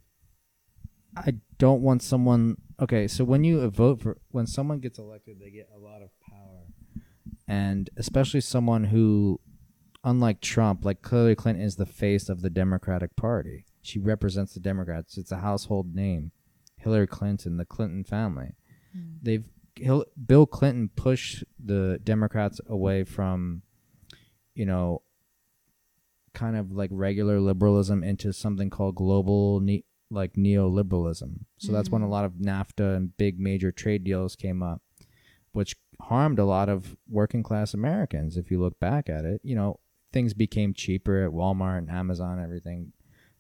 I 1.16 1.34
don't 1.58 1.82
want 1.82 2.04
someone. 2.04 2.58
Okay, 2.80 3.08
so 3.08 3.24
when 3.24 3.44
you 3.44 3.68
vote 3.70 4.02
for 4.02 4.18
when 4.30 4.46
someone 4.46 4.80
gets 4.80 5.00
elected, 5.00 5.40
they 5.40 5.50
get 5.50 5.70
a 5.76 5.80
lot 5.80 6.02
of 6.04 6.10
power, 6.30 7.02
and 7.48 7.90
especially 7.98 8.42
someone 8.42 8.86
who, 8.86 9.40
unlike 10.04 10.42
Trump, 10.42 10.86
like 10.86 11.08
Hillary 11.08 11.36
Clinton 11.36 11.64
is 11.64 11.76
the 11.78 11.88
face 11.88 12.30
of 12.30 12.42
the 12.42 12.52
Democratic 12.52 13.16
Party. 13.16 13.66
She 13.82 13.98
represents 14.00 14.54
the 14.54 14.60
Democrats. 14.60 15.18
It's 15.18 15.32
a 15.32 15.38
household 15.38 15.96
name. 15.96 16.32
Hillary 16.78 17.08
Clinton, 17.08 17.58
the 17.58 17.66
Clinton 17.66 18.04
family. 18.04 18.56
Mm. 18.96 19.18
They've 19.24 19.46
Hil- 19.76 20.06
Bill 20.26 20.46
Clinton 20.46 20.90
pushed 20.96 21.44
the 21.64 22.00
Democrats 22.04 22.60
away 22.68 23.04
from, 23.04 23.64
you 24.54 24.66
know, 24.66 25.02
kind 26.34 26.56
of 26.56 26.72
like 26.72 26.90
regular 26.94 27.40
liberalism 27.40 28.04
into 28.04 28.32
something 28.32 28.70
called 28.70 28.96
global 28.96 29.60
ne- 29.60 29.84
like 30.10 30.34
neoliberalism. 30.34 31.40
So 31.58 31.72
that's 31.72 31.90
when 31.90 32.02
a 32.02 32.10
lot 32.10 32.26
of 32.26 32.34
NAFTA 32.34 32.96
and 32.96 33.18
big 33.18 33.40
major 33.40 33.72
trade 33.72 34.04
deals 34.04 34.36
came 34.36 34.64
up, 34.64 34.82
which 35.52 35.76
harmed 36.02 36.40
a 36.40 36.46
lot 36.46 36.70
of 36.70 36.96
working 37.10 37.44
class 37.44 37.74
Americans. 37.74 38.38
If 38.38 38.50
you 38.52 38.62
look 38.62 38.80
back 38.80 39.10
at 39.10 39.26
it, 39.26 39.42
you 39.44 39.56
know, 39.56 39.80
things 40.14 40.34
became 40.34 40.74
cheaper 40.74 41.24
at 41.24 41.32
Walmart 41.32 41.80
and 41.80 41.90
Amazon 41.90 42.38
and 42.38 42.44
everything. 42.44 42.94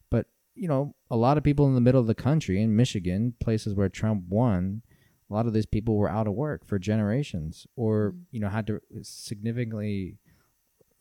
But, 0.09 0.27
you 0.55 0.67
know, 0.67 0.95
a 1.09 1.15
lot 1.15 1.37
of 1.37 1.43
people 1.43 1.67
in 1.67 1.75
the 1.75 1.81
middle 1.81 2.01
of 2.01 2.07
the 2.07 2.15
country 2.15 2.61
in 2.61 2.75
Michigan, 2.75 3.35
places 3.39 3.73
where 3.73 3.89
Trump 3.89 4.25
won, 4.27 4.81
a 5.29 5.33
lot 5.33 5.45
of 5.45 5.53
these 5.53 5.65
people 5.65 5.95
were 5.95 6.09
out 6.09 6.27
of 6.27 6.33
work 6.33 6.65
for 6.65 6.79
generations 6.79 7.67
or, 7.75 8.15
you 8.31 8.39
know, 8.39 8.49
had 8.49 8.67
to 8.67 8.81
significantly 9.01 10.17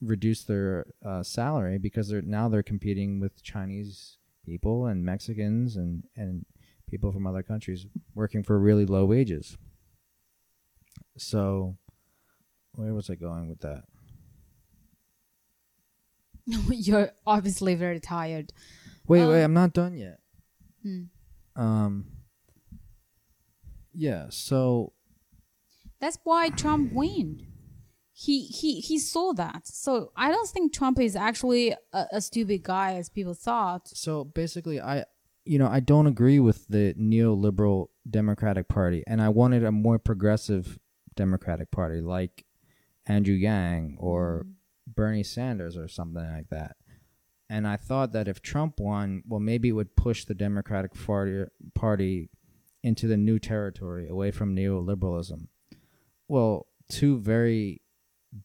reduce 0.01 0.45
their 0.45 0.87
uh, 1.05 1.23
salary 1.23 1.79
because 1.79 2.09
they're 2.09 2.23
now 2.23 2.49
they're 2.49 2.63
competing 2.63 3.19
with 3.19 3.43
Chinese 3.43 4.19
people 4.47 4.87
and 4.87 5.05
Mexicans 5.05 5.77
and 5.77 6.05
and 6.17 6.47
people 6.89 7.13
from 7.13 7.27
other 7.27 7.43
countries 7.43 7.87
working 8.15 8.43
for 8.43 8.59
really 8.59 8.87
low 8.87 9.05
wages. 9.05 9.59
So, 11.19 11.77
where 12.73 12.95
was 12.95 13.11
I 13.11 13.17
going 13.17 13.49
with 13.49 13.61
that? 13.61 13.83
you're 16.71 17.11
obviously 17.27 17.75
very 17.75 17.99
tired. 18.01 18.53
Wait, 19.09 19.23
Um, 19.23 19.29
wait, 19.31 19.43
I'm 19.43 19.55
not 19.55 19.73
done 19.73 19.97
yet. 19.97 20.21
Hmm. 20.83 21.03
Um. 21.57 22.07
Yeah. 23.93 24.27
So 24.31 24.93
That's 26.01 26.19
why 26.25 26.51
Trump 26.51 26.93
won. 26.93 27.47
He 28.19 28.47
he 28.47 28.81
he 28.81 28.99
saw 28.99 29.35
that. 29.35 29.67
So 29.67 30.11
I 30.17 30.31
don't 30.31 30.49
think 30.49 30.73
Trump 30.73 30.99
is 30.99 31.15
actually 31.15 31.75
a, 31.93 32.07
a 32.13 32.21
stupid 32.23 32.63
guy 32.63 32.95
as 32.95 33.11
people 33.11 33.35
thought. 33.35 33.89
so 33.89 34.25
basically 34.25 34.81
i 34.81 35.05
you 35.45 35.59
know 35.59 35.69
i 35.69 35.81
don't 35.81 36.07
agree 36.07 36.41
with 36.41 36.67
the 36.69 36.95
neoliberal 36.95 37.89
democratic 38.09 38.69
party 38.69 39.03
and 39.07 39.21
i 39.21 39.29
wanted 39.29 39.65
a 39.65 39.71
more 39.71 39.99
progressive 39.99 40.79
democratic 41.15 41.71
party 41.71 42.01
like 42.01 42.45
andrew 43.07 43.35
yang 43.35 43.97
or 43.99 44.45
mm-hmm. 44.45 44.51
bernie 44.87 45.23
sanders 45.23 45.77
or 45.77 45.87
something 45.87 46.29
like 46.33 46.49
that 46.49 46.77
and 47.49 47.67
i 47.69 47.77
thought 47.77 48.13
that 48.13 48.29
if 48.29 48.41
trump 48.43 48.81
won 48.81 49.23
well 49.27 49.41
maybe 49.41 49.69
it 49.69 49.73
would 49.73 49.95
push 49.95 50.25
the 50.25 50.35
democratic 50.35 50.93
party 51.07 51.45
party 51.75 52.31
into 52.83 53.07
the 53.07 53.17
new 53.17 53.39
territory 53.39 54.09
away 54.09 54.31
from 54.31 54.57
neoliberalism 54.57 55.47
well 56.29 56.67
two 56.89 57.19
very 57.19 57.81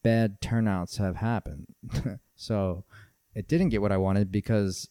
bad 0.03 0.39
turnouts 0.41 0.97
have 0.97 1.17
happened 1.17 1.65
so 2.35 2.83
it 3.35 3.47
didn't 3.47 3.69
get 3.69 3.81
what 3.81 3.91
i 3.91 3.97
wanted 3.97 4.31
because 4.31 4.87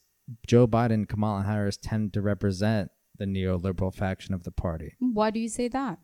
Joe 0.46 0.66
Biden 0.66 0.94
and 0.94 1.08
Kamala 1.08 1.42
Harris 1.42 1.76
tend 1.76 2.12
to 2.14 2.22
represent 2.22 2.90
the 3.18 3.24
neoliberal 3.24 3.94
faction 3.94 4.34
of 4.34 4.44
the 4.44 4.50
party. 4.50 4.94
Why 4.98 5.30
do 5.30 5.40
you 5.40 5.48
say 5.48 5.68
that? 5.68 5.98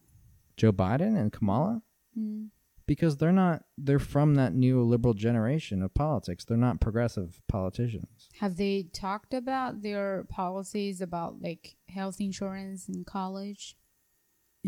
Joe 0.57 0.73
Biden 0.73 1.19
and 1.19 1.33
Kamala? 1.33 1.83
Hmm. 2.15 2.47
Because 2.87 3.17
they're 3.17 3.33
not, 3.33 3.65
they're 3.77 3.99
from 3.99 4.37
that 4.37 4.55
neoliberal 4.55 5.17
generation 5.17 5.83
of 5.83 5.93
politics. 5.93 6.45
They're 6.45 6.57
not 6.57 6.81
progressive 6.81 7.43
politicians. 7.49 8.29
Have 8.39 8.57
they 8.57 8.85
talked 8.93 9.35
about 9.35 9.83
their 9.83 10.25
policies 10.29 11.01
about 11.01 11.43
like 11.43 11.75
health 11.89 12.21
insurance 12.21 12.87
and 12.87 13.05
college? 13.05 13.77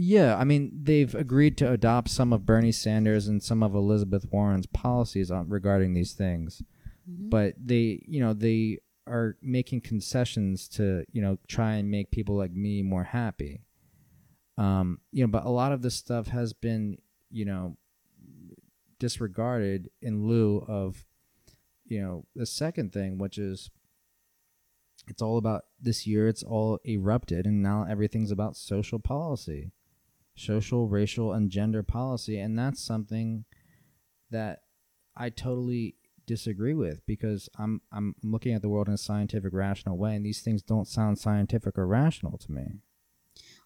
Yeah, 0.01 0.36
I 0.36 0.44
mean, 0.44 0.70
they've 0.80 1.12
agreed 1.12 1.57
to 1.57 1.72
adopt 1.72 2.09
some 2.09 2.32
of 2.32 2.46
Bernie 2.46 2.70
Sanders 2.70 3.26
and 3.26 3.42
some 3.42 3.64
of 3.64 3.74
Elizabeth 3.74 4.26
Warren's 4.30 4.66
policies 4.66 5.28
on 5.28 5.49
regarding 5.49 5.92
these 5.92 6.12
things. 6.12 6.62
But 7.05 7.55
they, 7.59 8.05
you 8.07 8.20
know, 8.20 8.32
they 8.32 8.78
are 9.09 9.36
making 9.42 9.80
concessions 9.80 10.68
to, 10.68 11.05
you 11.11 11.20
know, 11.20 11.38
try 11.49 11.72
and 11.72 11.90
make 11.90 12.12
people 12.12 12.36
like 12.36 12.53
me 12.53 12.80
more 12.80 13.03
happy. 13.03 13.62
Um, 14.57 15.01
you 15.11 15.24
know, 15.24 15.28
but 15.32 15.44
a 15.44 15.51
lot 15.51 15.72
of 15.72 15.82
this 15.82 15.96
stuff 15.96 16.28
has 16.28 16.53
been, 16.53 16.99
you 17.32 17.44
know, 17.44 17.76
disregarded 19.01 19.90
in 20.01 20.28
lieu 20.28 20.64
of, 20.68 21.05
you 21.86 22.01
know, 22.01 22.24
the 22.36 22.46
second 22.46 22.92
thing, 22.92 23.18
which 23.18 23.36
is 23.36 23.68
it's 25.09 25.22
all 25.22 25.38
about 25.38 25.64
this 25.80 26.07
year, 26.07 26.28
it's 26.28 26.44
all 26.44 26.78
erupted, 26.86 27.46
and 27.46 27.64
now 27.64 27.84
everything's 27.90 28.30
about 28.30 28.57
social 28.57 29.01
policy, 29.01 29.72
social, 30.39 30.89
racial, 30.89 31.32
and 31.32 31.51
gender 31.51 31.82
policy. 31.82 32.39
And 32.39 32.59
that's 32.59 32.82
something 32.82 33.45
that 34.30 34.61
I 35.16 35.30
totally 35.30 35.97
disagree 36.26 36.74
with 36.74 37.05
because 37.07 37.49
I'm 37.59 37.80
I'm 37.91 38.14
looking 38.22 38.55
at 38.55 38.62
the 38.62 38.68
world 38.68 38.89
in 38.89 38.95
a 38.95 38.99
scientific, 38.99 39.53
rational 39.53 39.99
way, 39.99 40.14
and 40.14 40.24
these 40.24 40.43
things 40.43 40.62
don't 40.62 40.86
sound 40.86 41.18
scientific 41.18 41.76
or 41.76 41.86
rational 41.86 42.39
to 42.39 42.53
me. 42.53 42.66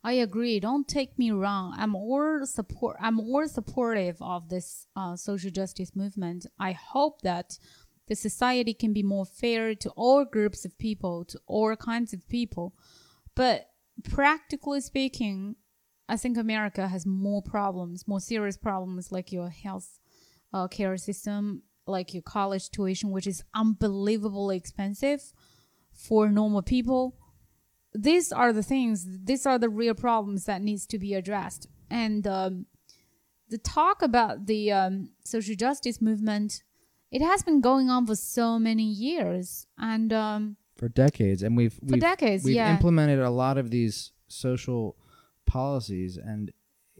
I 0.05 0.14
agree. 0.14 0.59
Don't 0.59 0.89
take 0.89 1.18
me 1.18 1.31
wrong. 1.31 1.75
I'm 1.77 1.91
more 1.91 2.45
support. 2.45 2.97
I'm 3.01 3.16
more 3.16 3.47
supportive 3.47 4.16
of 4.20 4.49
this 4.49 4.87
uh, 4.97 5.16
social 5.16 5.51
justice 5.51 5.95
movement. 5.95 6.47
I 6.59 6.73
hope 6.73 7.23
that 7.23 7.59
the 8.09 8.16
society 8.16 8.75
can 8.75 8.93
be 8.93 9.03
more 9.03 9.25
fair 9.25 9.75
to 9.77 9.91
all 9.91 10.25
groups 10.25 10.64
of 10.64 10.77
people, 10.79 11.25
to 11.27 11.39
all 11.47 11.77
kinds 11.77 12.12
of 12.12 12.29
people. 12.29 12.75
But 13.37 13.68
practically 14.11 14.81
speaking, 14.81 15.57
I 16.09 16.17
think 16.17 16.37
America 16.37 16.89
has 16.89 17.07
more 17.07 17.43
problems, 17.43 18.07
more 18.07 18.21
serious 18.21 18.57
problems, 18.57 19.13
like 19.13 19.33
your 19.33 19.49
health 19.49 19.99
uh, 20.53 20.69
care 20.69 20.97
system, 20.97 21.63
like 21.87 22.13
your 22.13 22.23
college 22.23 22.71
tuition, 22.71 23.11
which 23.11 23.27
is 23.27 23.45
unbelievably 23.55 24.57
expensive 24.57 25.33
for 25.93 26.29
normal 26.29 26.63
people. 26.63 27.17
These 27.95 28.33
are 28.33 28.53
the 28.53 28.63
things 28.63 29.07
these 29.25 29.47
are 29.47 29.59
the 29.59 29.69
real 29.69 29.95
problems 29.95 30.47
that 30.47 30.63
needs 30.63 30.87
to 30.87 30.99
be 30.99 31.15
addressed. 31.15 31.67
And 31.91 32.27
um, 32.27 32.67
the 33.49 33.59
talk 33.59 34.03
about 34.03 34.47
the 34.47 34.73
um, 34.73 35.11
social 35.25 35.55
justice 35.55 36.01
movement 36.01 36.63
it 37.13 37.21
has 37.21 37.43
been 37.43 37.61
going 37.61 37.91
on 37.91 38.07
for 38.07 38.17
so 38.17 38.59
many 38.59 38.85
years. 38.85 39.67
And 39.79 40.13
um, 40.13 40.57
For 40.79 40.89
decades, 40.89 41.43
and 41.43 41.57
we've 41.57 41.75
for 41.75 41.81
we've, 41.83 42.01
decades 42.01 42.45
we've 42.45 42.57
yeah. 42.57 42.73
implemented 42.73 43.21
a 43.21 43.31
lot 43.31 43.59
of 43.59 43.71
these 43.71 44.13
social 44.29 44.97
policies 45.47 46.16
and 46.16 46.53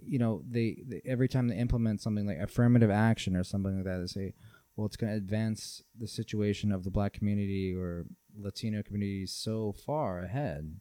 you 0.05 0.19
know 0.19 0.43
they, 0.49 0.83
they 0.87 1.01
every 1.05 1.29
time 1.29 1.49
they 1.49 1.57
implement 1.57 2.01
something 2.01 2.27
like 2.27 2.39
affirmative 2.39 2.91
action 2.91 3.37
or 3.37 3.45
something 3.45 3.77
like 3.77 3.85
that 3.85 3.99
they 3.99 4.07
say 4.07 4.33
well 4.77 4.87
it's 4.87 4.97
going 4.97 5.11
to 5.11 5.17
advance 5.17 5.83
the 5.99 6.09
situation 6.09 6.73
of 6.73 6.83
the 6.83 6.91
black 6.91 7.13
community 7.13 7.75
or 7.75 8.07
latino 8.39 8.83
community 8.83 9.27
so 9.27 9.73
far 9.73 10.21
ahead. 10.21 10.79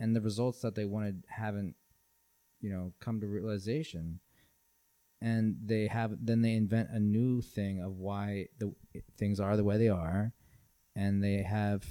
And 0.00 0.16
the 0.16 0.20
results 0.20 0.60
that 0.60 0.74
they 0.74 0.84
wanted 0.84 1.24
haven't 1.28 1.74
you 2.60 2.70
know 2.70 2.92
come 3.00 3.20
to 3.20 3.26
realization. 3.26 4.20
And 5.20 5.56
they 5.64 5.86
have 5.86 6.12
then 6.20 6.42
they 6.42 6.54
invent 6.54 6.88
a 6.90 6.98
new 6.98 7.40
thing 7.40 7.80
of 7.80 7.98
why 7.98 8.48
the 8.58 8.74
things 9.16 9.38
are 9.38 9.56
the 9.56 9.64
way 9.64 9.78
they 9.78 9.88
are. 9.88 10.32
And 10.96 11.22
they 11.22 11.42
have 11.42 11.84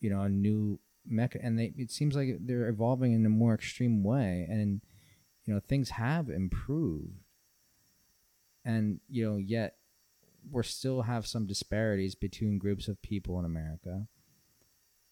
you 0.00 0.10
know 0.10 0.22
a 0.22 0.28
new 0.28 0.78
mecha 1.10 1.38
and 1.42 1.58
they 1.58 1.72
it 1.76 1.90
seems 1.90 2.16
like 2.16 2.36
they're 2.40 2.68
evolving 2.68 3.12
in 3.12 3.26
a 3.26 3.28
more 3.30 3.54
extreme 3.54 4.02
way 4.02 4.46
and 4.48 4.80
you 5.44 5.52
know 5.52 5.60
things 5.60 5.90
have 5.90 6.30
improved 6.30 7.24
and 8.64 9.00
you 9.08 9.28
know 9.28 9.36
yet 9.36 9.76
we 10.50 10.62
still 10.62 11.02
have 11.02 11.26
some 11.26 11.46
disparities 11.46 12.14
between 12.14 12.58
groups 12.58 12.88
of 12.88 13.00
people 13.02 13.38
in 13.38 13.44
America. 13.44 14.06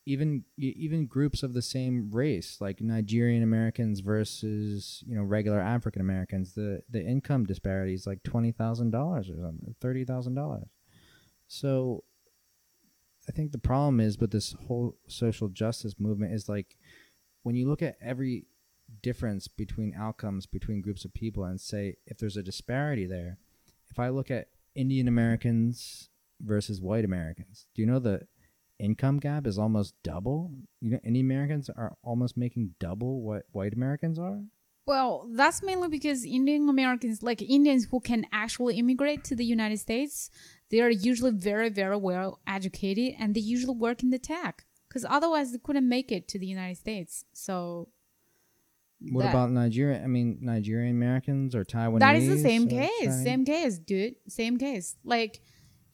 Even 0.04 0.44
even 0.58 1.06
groups 1.06 1.44
of 1.44 1.54
the 1.54 1.62
same 1.62 2.10
race, 2.10 2.60
like 2.60 2.80
Nigerian 2.80 3.44
Americans 3.44 4.00
versus 4.00 5.04
you 5.06 5.14
know 5.14 5.22
regular 5.22 5.60
African 5.60 6.00
Americans, 6.00 6.54
the 6.54 6.82
the 6.90 7.00
income 7.00 7.44
disparity 7.46 7.94
is 7.94 8.06
like 8.06 8.24
twenty 8.24 8.50
thousand 8.50 8.90
dollars 8.90 9.30
or 9.30 9.36
something, 9.36 9.76
thirty 9.80 10.04
thousand 10.04 10.34
dollars. 10.34 10.66
So, 11.46 12.02
I 13.28 13.32
think 13.32 13.52
the 13.52 13.58
problem 13.58 14.00
is 14.00 14.18
with 14.18 14.32
this 14.32 14.54
whole 14.66 14.96
social 15.06 15.48
justice 15.48 15.94
movement 15.98 16.32
is 16.32 16.48
like 16.48 16.76
when 17.42 17.54
you 17.54 17.68
look 17.68 17.82
at 17.82 17.96
every 18.00 18.46
difference 19.02 19.48
between 19.48 19.94
outcomes 19.94 20.46
between 20.46 20.82
groups 20.82 21.04
of 21.04 21.14
people 21.14 21.44
and 21.44 21.60
say 21.60 21.96
if 22.06 22.18
there's 22.18 22.36
a 22.36 22.42
disparity 22.42 23.06
there, 23.06 23.38
if 23.90 23.98
I 23.98 24.08
look 24.08 24.30
at 24.30 24.48
Indian 24.74 25.08
Americans 25.08 26.10
versus 26.40 26.80
white 26.80 27.04
Americans, 27.04 27.66
do 27.74 27.82
you 27.82 27.86
know 27.86 27.98
the 27.98 28.26
income 28.78 29.18
gap 29.18 29.46
is 29.46 29.58
almost 29.58 29.94
double? 30.02 30.50
You 30.80 30.90
know, 30.92 31.00
Indian 31.04 31.26
Americans 31.26 31.70
are 31.70 31.96
almost 32.02 32.36
making 32.36 32.74
double 32.80 33.22
what 33.22 33.44
white 33.52 33.72
Americans 33.72 34.18
are. 34.18 34.40
Well, 34.86 35.28
that's 35.32 35.62
mainly 35.62 35.88
because 35.88 36.24
Indian 36.24 36.68
Americans, 36.68 37.22
like 37.22 37.40
Indians 37.40 37.86
who 37.90 38.00
can 38.00 38.26
actually 38.32 38.76
immigrate 38.78 39.22
to 39.24 39.36
the 39.36 39.44
United 39.44 39.78
States, 39.78 40.28
they 40.70 40.80
are 40.80 40.90
usually 40.90 41.30
very, 41.30 41.68
very 41.68 41.96
well 41.96 42.40
educated 42.46 43.14
and 43.18 43.34
they 43.34 43.40
usually 43.40 43.76
work 43.76 44.02
in 44.02 44.10
the 44.10 44.18
tech 44.18 44.64
because 44.88 45.04
otherwise 45.08 45.52
they 45.52 45.58
couldn't 45.58 45.88
make 45.88 46.10
it 46.10 46.26
to 46.28 46.38
the 46.38 46.46
United 46.46 46.76
States. 46.78 47.24
So 47.32 47.88
What 49.10 49.22
that- 49.22 49.30
about 49.30 49.50
Nigeria? 49.52 50.02
I 50.02 50.06
mean, 50.08 50.38
Nigerian 50.40 50.96
Americans 50.96 51.54
or 51.54 51.64
Taiwanese? 51.64 52.00
That 52.00 52.16
is 52.16 52.28
the 52.28 52.38
same 52.38 52.68
case. 52.68 52.90
Chinese? 52.98 53.22
Same 53.22 53.44
case, 53.44 53.78
dude. 53.78 54.16
Same 54.28 54.58
case. 54.58 54.96
Like 55.04 55.40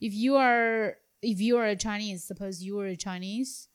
if 0.01 0.13
you 0.13 0.35
are 0.35 0.95
if 1.21 1.41
you 1.41 1.57
are 1.57 1.65
a 1.65 1.75
Chinese, 1.75 2.23
suppose 2.23 2.63
you 2.63 2.75
were 2.75 2.87
a 2.87 2.95
Chinese 2.95 3.67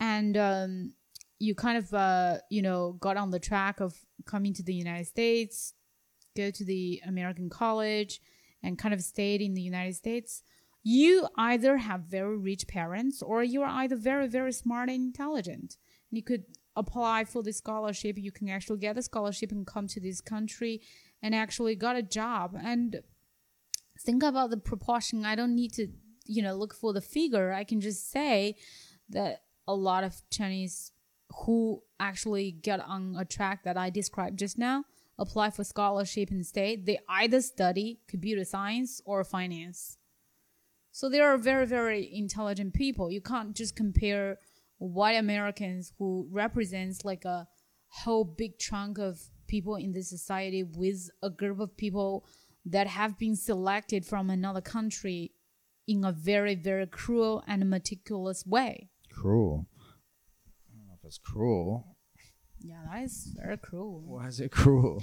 and 0.00 0.36
um 0.36 0.92
you 1.38 1.54
kind 1.54 1.78
of 1.78 1.92
uh 1.92 2.38
you 2.50 2.62
know 2.62 2.92
got 3.00 3.16
on 3.16 3.30
the 3.30 3.38
track 3.38 3.80
of 3.80 3.94
coming 4.24 4.54
to 4.54 4.62
the 4.62 4.74
United 4.74 5.06
States, 5.06 5.74
go 6.36 6.50
to 6.50 6.64
the 6.64 7.00
American 7.06 7.48
college 7.50 8.20
and 8.62 8.78
kind 8.78 8.94
of 8.94 9.02
stayed 9.02 9.40
in 9.40 9.54
the 9.54 9.62
United 9.62 9.94
States, 9.94 10.42
you 10.82 11.28
either 11.36 11.76
have 11.76 12.02
very 12.02 12.36
rich 12.36 12.66
parents 12.66 13.22
or 13.22 13.42
you 13.42 13.62
are 13.62 13.68
either 13.82 13.96
very 13.96 14.26
very 14.26 14.52
smart 14.52 14.88
and 14.88 15.02
intelligent. 15.02 15.76
And 16.10 16.16
you 16.16 16.22
could 16.22 16.44
apply 16.74 17.24
for 17.24 17.42
the 17.42 17.52
scholarship, 17.52 18.18
you 18.18 18.32
can 18.32 18.48
actually 18.48 18.78
get 18.78 18.98
a 18.98 19.02
scholarship 19.02 19.50
and 19.50 19.66
come 19.66 19.86
to 19.88 20.00
this 20.00 20.20
country 20.20 20.82
and 21.22 21.34
actually 21.34 21.74
got 21.74 21.96
a 21.96 22.02
job. 22.02 22.56
And 22.62 23.00
think 23.98 24.22
about 24.22 24.50
the 24.50 24.58
proportion. 24.58 25.24
I 25.24 25.34
don't 25.34 25.54
need 25.54 25.72
to 25.74 25.88
you 26.24 26.42
know 26.42 26.54
look 26.54 26.74
for 26.74 26.92
the 26.92 27.00
figure. 27.00 27.52
I 27.52 27.64
can 27.64 27.80
just 27.80 28.10
say 28.10 28.56
that 29.10 29.42
a 29.68 29.74
lot 29.74 30.04
of 30.04 30.14
chinese 30.30 30.92
who 31.44 31.82
actually 31.98 32.50
get 32.50 32.80
on 32.80 33.16
a 33.18 33.24
track 33.24 33.64
that 33.64 33.76
i 33.76 33.90
described 33.90 34.38
just 34.38 34.58
now 34.58 34.84
apply 35.18 35.50
for 35.50 35.64
scholarship 35.64 36.30
and 36.30 36.44
stay 36.44 36.76
they 36.76 36.98
either 37.08 37.40
study 37.40 38.00
computer 38.08 38.44
science 38.44 39.00
or 39.04 39.24
finance. 39.24 39.98
So 40.92 41.08
they 41.08 41.20
are 41.20 41.36
very 41.36 41.66
very 41.66 42.08
intelligent 42.12 42.74
people. 42.74 43.10
You 43.10 43.20
can't 43.20 43.54
just 43.54 43.76
compare 43.76 44.38
white 44.78 45.16
americans 45.16 45.92
who 45.98 46.28
represents 46.30 47.04
like 47.04 47.24
a 47.24 47.48
whole 47.88 48.24
big 48.24 48.58
chunk 48.58 48.98
of 48.98 49.18
people 49.46 49.76
in 49.76 49.92
this 49.92 50.10
society 50.10 50.62
with 50.62 51.08
a 51.22 51.30
group 51.30 51.60
of 51.60 51.76
people 51.76 52.26
that 52.66 52.86
have 52.86 53.18
been 53.18 53.36
selected 53.36 54.04
from 54.04 54.28
another 54.28 54.60
country 54.60 55.32
in 55.88 56.04
a 56.04 56.12
very 56.12 56.54
very 56.54 56.86
cruel 56.86 57.42
and 57.46 57.68
meticulous 57.70 58.44
way. 58.44 58.90
Cruel. 59.10 59.66
I 61.06 61.08
don't 61.08 61.08
know 61.08 61.08
if 61.08 61.08
it's 61.08 61.18
cruel. 61.18 61.96
yeah 62.60 62.82
that 62.90 63.04
is 63.04 63.34
very 63.40 63.58
cruel 63.58 64.02
Why 64.06 64.26
is 64.26 64.40
it 64.40 64.50
cruel? 64.50 65.02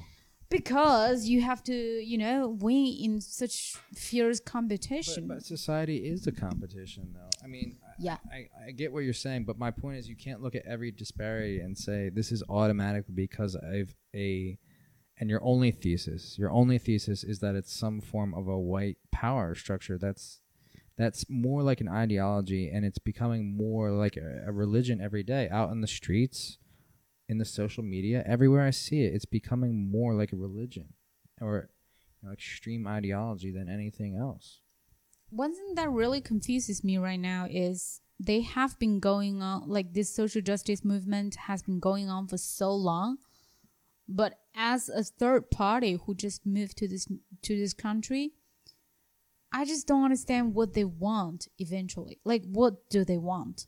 because 0.49 1.27
you 1.27 1.41
have 1.41 1.63
to 1.63 1.73
you 1.73 2.17
know 2.17 2.57
win 2.59 2.85
in 2.99 3.21
such 3.21 3.75
fierce 3.95 4.39
competition 4.39 5.27
but 5.27 5.43
society 5.43 5.97
is 5.97 6.27
a 6.27 6.31
competition, 6.31 7.09
though. 7.13 7.29
I 7.43 7.47
mean, 7.47 7.77
I- 7.83 7.93
Yeah. 7.99 8.17
I, 8.31 8.49
I 8.67 8.71
get 8.71 8.91
what 8.93 9.03
you're 9.03 9.13
saying, 9.13 9.45
but 9.45 9.57
my 9.57 9.71
point 9.71 9.97
is, 9.97 10.07
you 10.07 10.15
can't 10.15 10.41
look 10.41 10.55
at 10.55 10.65
every 10.65 10.91
disparity 10.91 11.59
and 11.59 11.77
say 11.77 12.09
this 12.09 12.31
is 12.31 12.43
automatically 12.49 13.13
because 13.15 13.55
of 13.55 13.95
a, 14.15 14.57
and 15.19 15.29
your 15.29 15.43
only 15.43 15.71
thesis, 15.71 16.37
your 16.37 16.51
only 16.51 16.77
thesis 16.77 17.23
is 17.23 17.39
that 17.39 17.55
it's 17.55 17.73
some 17.73 17.99
form 18.01 18.33
of 18.33 18.47
a 18.47 18.57
white 18.59 18.97
power 19.11 19.55
structure. 19.55 19.97
That's 19.97 20.39
that's 20.97 21.25
more 21.29 21.63
like 21.63 21.81
an 21.81 21.87
ideology, 21.89 22.69
and 22.69 22.85
it's 22.85 22.99
becoming 22.99 23.55
more 23.57 23.91
like 23.91 24.15
a, 24.17 24.43
a 24.47 24.51
religion 24.51 25.01
every 25.01 25.23
day 25.23 25.49
out 25.49 25.71
in 25.71 25.81
the 25.81 25.87
streets, 25.87 26.57
in 27.27 27.37
the 27.39 27.45
social 27.45 27.83
media, 27.83 28.23
everywhere 28.27 28.61
I 28.61 28.71
see 28.71 29.01
it, 29.03 29.13
it's 29.13 29.25
becoming 29.25 29.89
more 29.91 30.13
like 30.13 30.33
a 30.33 30.35
religion, 30.35 30.93
or 31.41 31.69
you 32.21 32.27
know, 32.27 32.33
extreme 32.33 32.85
ideology 32.87 33.51
than 33.51 33.67
anything 33.69 34.15
else. 34.15 34.59
one 35.29 35.53
thing 35.55 35.73
that 35.75 35.89
really 35.89 36.21
confuses 36.21 36.83
me 36.83 36.97
right 36.97 37.19
now 37.19 37.47
is 37.49 38.01
they 38.19 38.41
have 38.41 38.77
been 38.77 38.99
going 38.99 39.41
on 39.41 39.67
like 39.67 39.93
this 39.93 40.13
social 40.15 40.41
justice 40.41 40.83
movement 40.85 41.35
has 41.47 41.63
been 41.63 41.79
going 41.79 42.07
on 42.09 42.27
for 42.27 42.37
so 42.37 42.71
long 42.71 43.17
but 44.07 44.33
as 44.55 44.89
a 44.89 45.03
third 45.03 45.49
party 45.49 45.97
who 46.05 46.13
just 46.13 46.45
moved 46.45 46.77
to 46.77 46.87
this 46.87 47.07
to 47.41 47.57
this 47.57 47.73
country 47.73 48.33
i 49.53 49.63
just 49.65 49.87
don't 49.87 50.03
understand 50.03 50.53
what 50.55 50.73
they 50.73 50.83
want 50.85 51.47
eventually. 51.59 52.19
Like 52.25 52.43
what 52.51 52.89
do 52.89 53.05
they 53.05 53.17
want? 53.17 53.67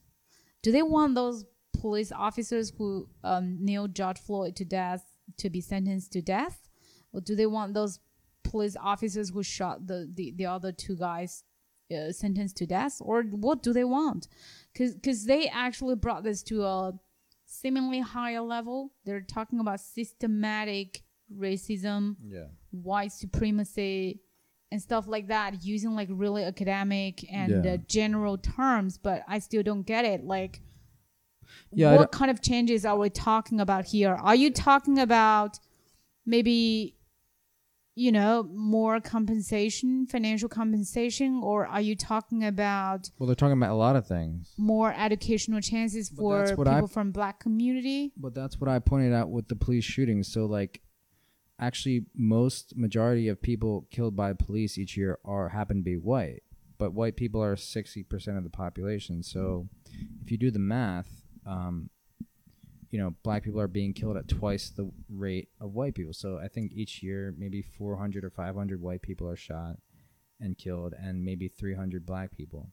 Do 0.63 0.71
they 0.71 0.81
want 0.81 1.13
those 1.15 1.45
police 1.79 2.11
officers 2.11 2.71
who 2.77 3.07
um, 3.23 3.57
nailed 3.63 3.93
george 3.95 4.19
floyd 4.19 4.55
to 4.57 4.65
death 4.65 5.03
to 5.37 5.49
be 5.49 5.61
sentenced 5.61 6.11
to 6.13 6.21
death? 6.21 6.57
Or 7.13 7.21
do 7.21 7.35
they 7.35 7.45
want 7.45 7.73
those 7.73 7.99
police 8.43 8.75
officers 8.81 9.29
who 9.29 9.43
shot 9.43 9.87
the, 9.87 10.09
the, 10.13 10.33
the 10.35 10.45
other 10.47 10.71
two 10.71 10.95
guys 10.97 11.43
uh, 11.95 12.11
sentenced 12.11 12.57
to 12.57 12.65
death? 12.65 12.95
Or 12.99 13.23
what 13.23 13.61
do 13.63 13.71
they 13.73 13.83
want? 13.83 14.27
Because 14.73 15.25
they 15.25 15.47
actually 15.47 15.95
brought 15.95 16.23
this 16.23 16.41
to 16.43 16.63
a 16.63 16.93
seemingly 17.45 17.99
higher 18.01 18.41
level. 18.41 18.91
They're 19.05 19.21
talking 19.21 19.59
about 19.59 19.79
systematic 19.79 21.01
racism 21.33 22.15
Yeah. 22.25 22.47
white 22.71 23.11
supremacy 23.11 24.21
and 24.71 24.81
stuff 24.81 25.07
like 25.07 25.27
that 25.27 25.63
using 25.63 25.95
like 25.95 26.09
really 26.11 26.43
academic 26.43 27.23
and 27.31 27.63
Yeah. 27.63 27.73
uh, 27.73 27.77
general 27.87 28.37
terms 28.37 28.97
but 28.97 29.23
i 29.27 29.39
still 29.39 29.63
don't 29.63 29.83
get 29.85 30.05
it 30.05 30.23
like 30.23 30.61
Yeah, 31.71 31.95
what 31.95 32.11
kind 32.11 32.31
of 32.31 32.41
changes 32.41 32.85
are 32.85 32.97
we 32.97 33.09
talking 33.09 33.59
about 33.59 33.85
here 33.85 34.13
are 34.15 34.35
you 34.35 34.49
talking 34.51 34.97
about 34.99 35.59
maybe 36.25 36.95
you 37.97 38.11
know 38.11 38.43
more 38.43 38.99
compensation 38.99 40.05
financial 40.07 40.49
compensation 40.49 41.39
or 41.43 41.65
are 41.65 41.79
you 41.79 41.95
talking 41.95 42.43
about 42.43 43.09
Well, 43.17 43.27
they're 43.27 43.35
talking 43.35 43.53
about 43.57 43.71
a 43.71 43.75
lot 43.75 43.95
of 43.95 44.05
things. 44.05 44.53
more 44.57 44.93
educational 44.97 45.61
chances 45.61 46.09
But 46.09 46.23
for 46.55 46.65
people 46.65 46.85
I- 46.85 46.87
from 46.87 47.11
black 47.11 47.39
community 47.39 48.11
But 48.17 48.33
that's 48.33 48.59
what 48.59 48.69
I 48.69 48.79
pointed 48.79 49.13
out 49.13 49.29
with 49.29 49.47
the 49.47 49.55
police 49.55 49.85
shootings. 49.85 50.27
So, 50.27 50.45
like, 50.45 50.81
actually, 51.59 52.05
most 52.15 52.75
majority 52.75 53.27
of 53.27 53.41
people 53.41 53.87
killed 53.91 54.15
by 54.15 54.33
police 54.33 54.77
each 54.77 54.97
year 54.97 55.19
are 55.25 55.49
happen 55.49 55.77
to 55.77 55.83
be 55.83 55.97
white. 55.97 56.43
But 56.77 56.93
white 56.93 57.15
people 57.15 57.41
are 57.41 57.55
sixty 57.55 58.03
percent 58.03 58.37
of 58.37 58.43
the 58.43 58.49
population. 58.49 59.23
So, 59.23 59.69
if 60.21 60.31
you 60.31 60.37
do 60.37 60.51
the 60.51 60.59
math, 60.59 61.07
um, 61.45 61.89
you 62.91 62.99
know, 62.99 63.15
black 63.23 63.43
people 63.43 63.61
are 63.61 63.67
being 63.67 63.93
killed 63.93 64.17
at 64.17 64.27
twice 64.27 64.69
the 64.69 64.91
rate 65.09 65.49
of 65.61 65.73
white 65.73 65.95
people. 65.95 66.13
So, 66.13 66.37
I 66.37 66.49
think 66.49 66.73
each 66.73 67.01
year 67.01 67.33
maybe 67.37 67.61
four 67.61 67.95
hundred 67.97 68.25
or 68.25 68.29
five 68.29 68.55
hundred 68.55 68.81
white 68.81 69.01
people 69.01 69.29
are 69.29 69.37
shot 69.37 69.77
and 70.41 70.57
killed, 70.57 70.93
and 70.99 71.23
maybe 71.23 71.47
three 71.47 71.75
hundred 71.75 72.05
black 72.05 72.31
people. 72.35 72.69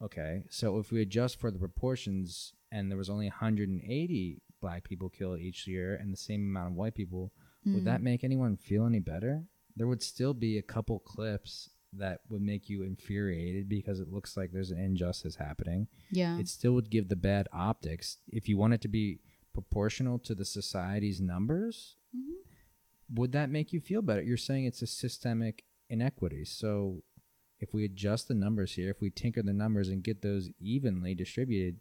Okay, 0.00 0.44
so 0.48 0.78
if 0.78 0.92
we 0.92 1.02
adjust 1.02 1.40
for 1.40 1.50
the 1.50 1.58
proportions 1.58 2.52
and 2.70 2.90
there 2.90 2.98
was 2.98 3.10
only 3.10 3.26
180 3.26 4.42
black 4.60 4.84
people 4.84 5.08
killed 5.08 5.40
each 5.40 5.66
year 5.66 5.94
and 5.94 6.12
the 6.12 6.16
same 6.16 6.42
amount 6.42 6.72
of 6.72 6.76
white 6.76 6.94
people, 6.94 7.32
would 7.64 7.80
hmm. 7.80 7.84
that 7.84 8.02
make 8.02 8.24
anyone 8.24 8.56
feel 8.56 8.86
any 8.86 9.00
better? 9.00 9.44
There 9.76 9.86
would 9.86 10.02
still 10.02 10.34
be 10.34 10.58
a 10.58 10.62
couple 10.62 10.98
clips 10.98 11.70
that 11.92 12.20
would 12.28 12.42
make 12.42 12.68
you 12.68 12.82
infuriated 12.82 13.68
because 13.68 14.00
it 14.00 14.12
looks 14.12 14.36
like 14.36 14.52
there's 14.52 14.70
an 14.70 14.78
injustice 14.78 15.36
happening. 15.36 15.88
yeah 16.10 16.38
It 16.38 16.48
still 16.48 16.72
would 16.72 16.90
give 16.90 17.08
the 17.08 17.16
bad 17.16 17.48
optics. 17.52 18.18
If 18.28 18.48
you 18.48 18.58
want 18.58 18.74
it 18.74 18.80
to 18.82 18.88
be 18.88 19.20
proportional 19.54 20.18
to 20.20 20.34
the 20.34 20.44
society's 20.44 21.20
numbers, 21.20 21.96
mm-hmm. 22.14 23.14
would 23.14 23.32
that 23.32 23.50
make 23.50 23.72
you 23.72 23.80
feel 23.80 24.02
better? 24.02 24.22
You're 24.22 24.36
saying 24.36 24.66
it's 24.66 24.82
a 24.82 24.86
systemic 24.86 25.64
inequity. 25.88 26.44
So 26.44 27.02
if 27.60 27.72
we 27.72 27.84
adjust 27.84 28.28
the 28.28 28.34
numbers 28.34 28.74
here, 28.74 28.90
if 28.90 29.00
we 29.00 29.10
tinker 29.10 29.42
the 29.42 29.52
numbers 29.52 29.88
and 29.88 30.02
get 30.02 30.22
those 30.22 30.50
evenly 30.60 31.14
distributed, 31.14 31.80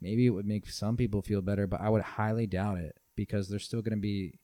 maybe 0.00 0.26
it 0.26 0.30
would 0.30 0.46
make 0.46 0.68
some 0.68 0.96
people 0.96 1.22
feel 1.22 1.42
better, 1.42 1.66
but 1.66 1.80
I 1.80 1.88
would 1.88 2.02
highly 2.02 2.46
doubt 2.46 2.78
it 2.78 2.96
because 3.16 3.48
there's 3.48 3.64
still 3.64 3.82
going 3.82 3.96
to 3.96 4.00
be 4.00 4.38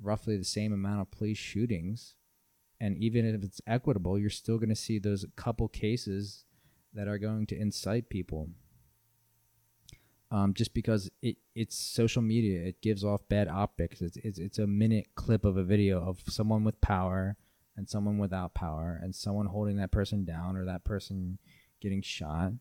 roughly 0.00 0.36
the 0.36 0.44
same 0.44 0.72
amount 0.72 1.00
of 1.00 1.10
police 1.10 1.38
shootings 1.38 2.14
and 2.80 2.96
even 2.98 3.26
if 3.26 3.42
it's 3.42 3.60
equitable, 3.66 4.18
you're 4.18 4.30
still 4.30 4.58
going 4.58 4.68
to 4.68 4.76
see 4.76 4.98
those 4.98 5.26
couple 5.36 5.68
cases 5.68 6.44
that 6.94 7.08
are 7.08 7.18
going 7.18 7.46
to 7.46 7.60
incite 7.60 8.08
people. 8.08 8.48
Um, 10.30 10.52
just 10.52 10.74
because 10.74 11.10
it 11.22 11.36
it's 11.54 11.74
social 11.74 12.20
media, 12.20 12.60
it 12.60 12.82
gives 12.82 13.02
off 13.02 13.26
bad 13.28 13.48
optics. 13.48 14.02
It's, 14.02 14.18
it's 14.18 14.38
it's 14.38 14.58
a 14.58 14.66
minute 14.66 15.06
clip 15.14 15.44
of 15.44 15.56
a 15.56 15.64
video 15.64 16.02
of 16.06 16.20
someone 16.28 16.64
with 16.64 16.80
power 16.82 17.36
and 17.76 17.88
someone 17.88 18.18
without 18.18 18.54
power, 18.54 18.98
and 19.02 19.14
someone 19.14 19.46
holding 19.46 19.76
that 19.76 19.90
person 19.90 20.24
down 20.24 20.56
or 20.56 20.64
that 20.66 20.84
person 20.84 21.38
getting 21.80 22.02
shot, 22.02 22.52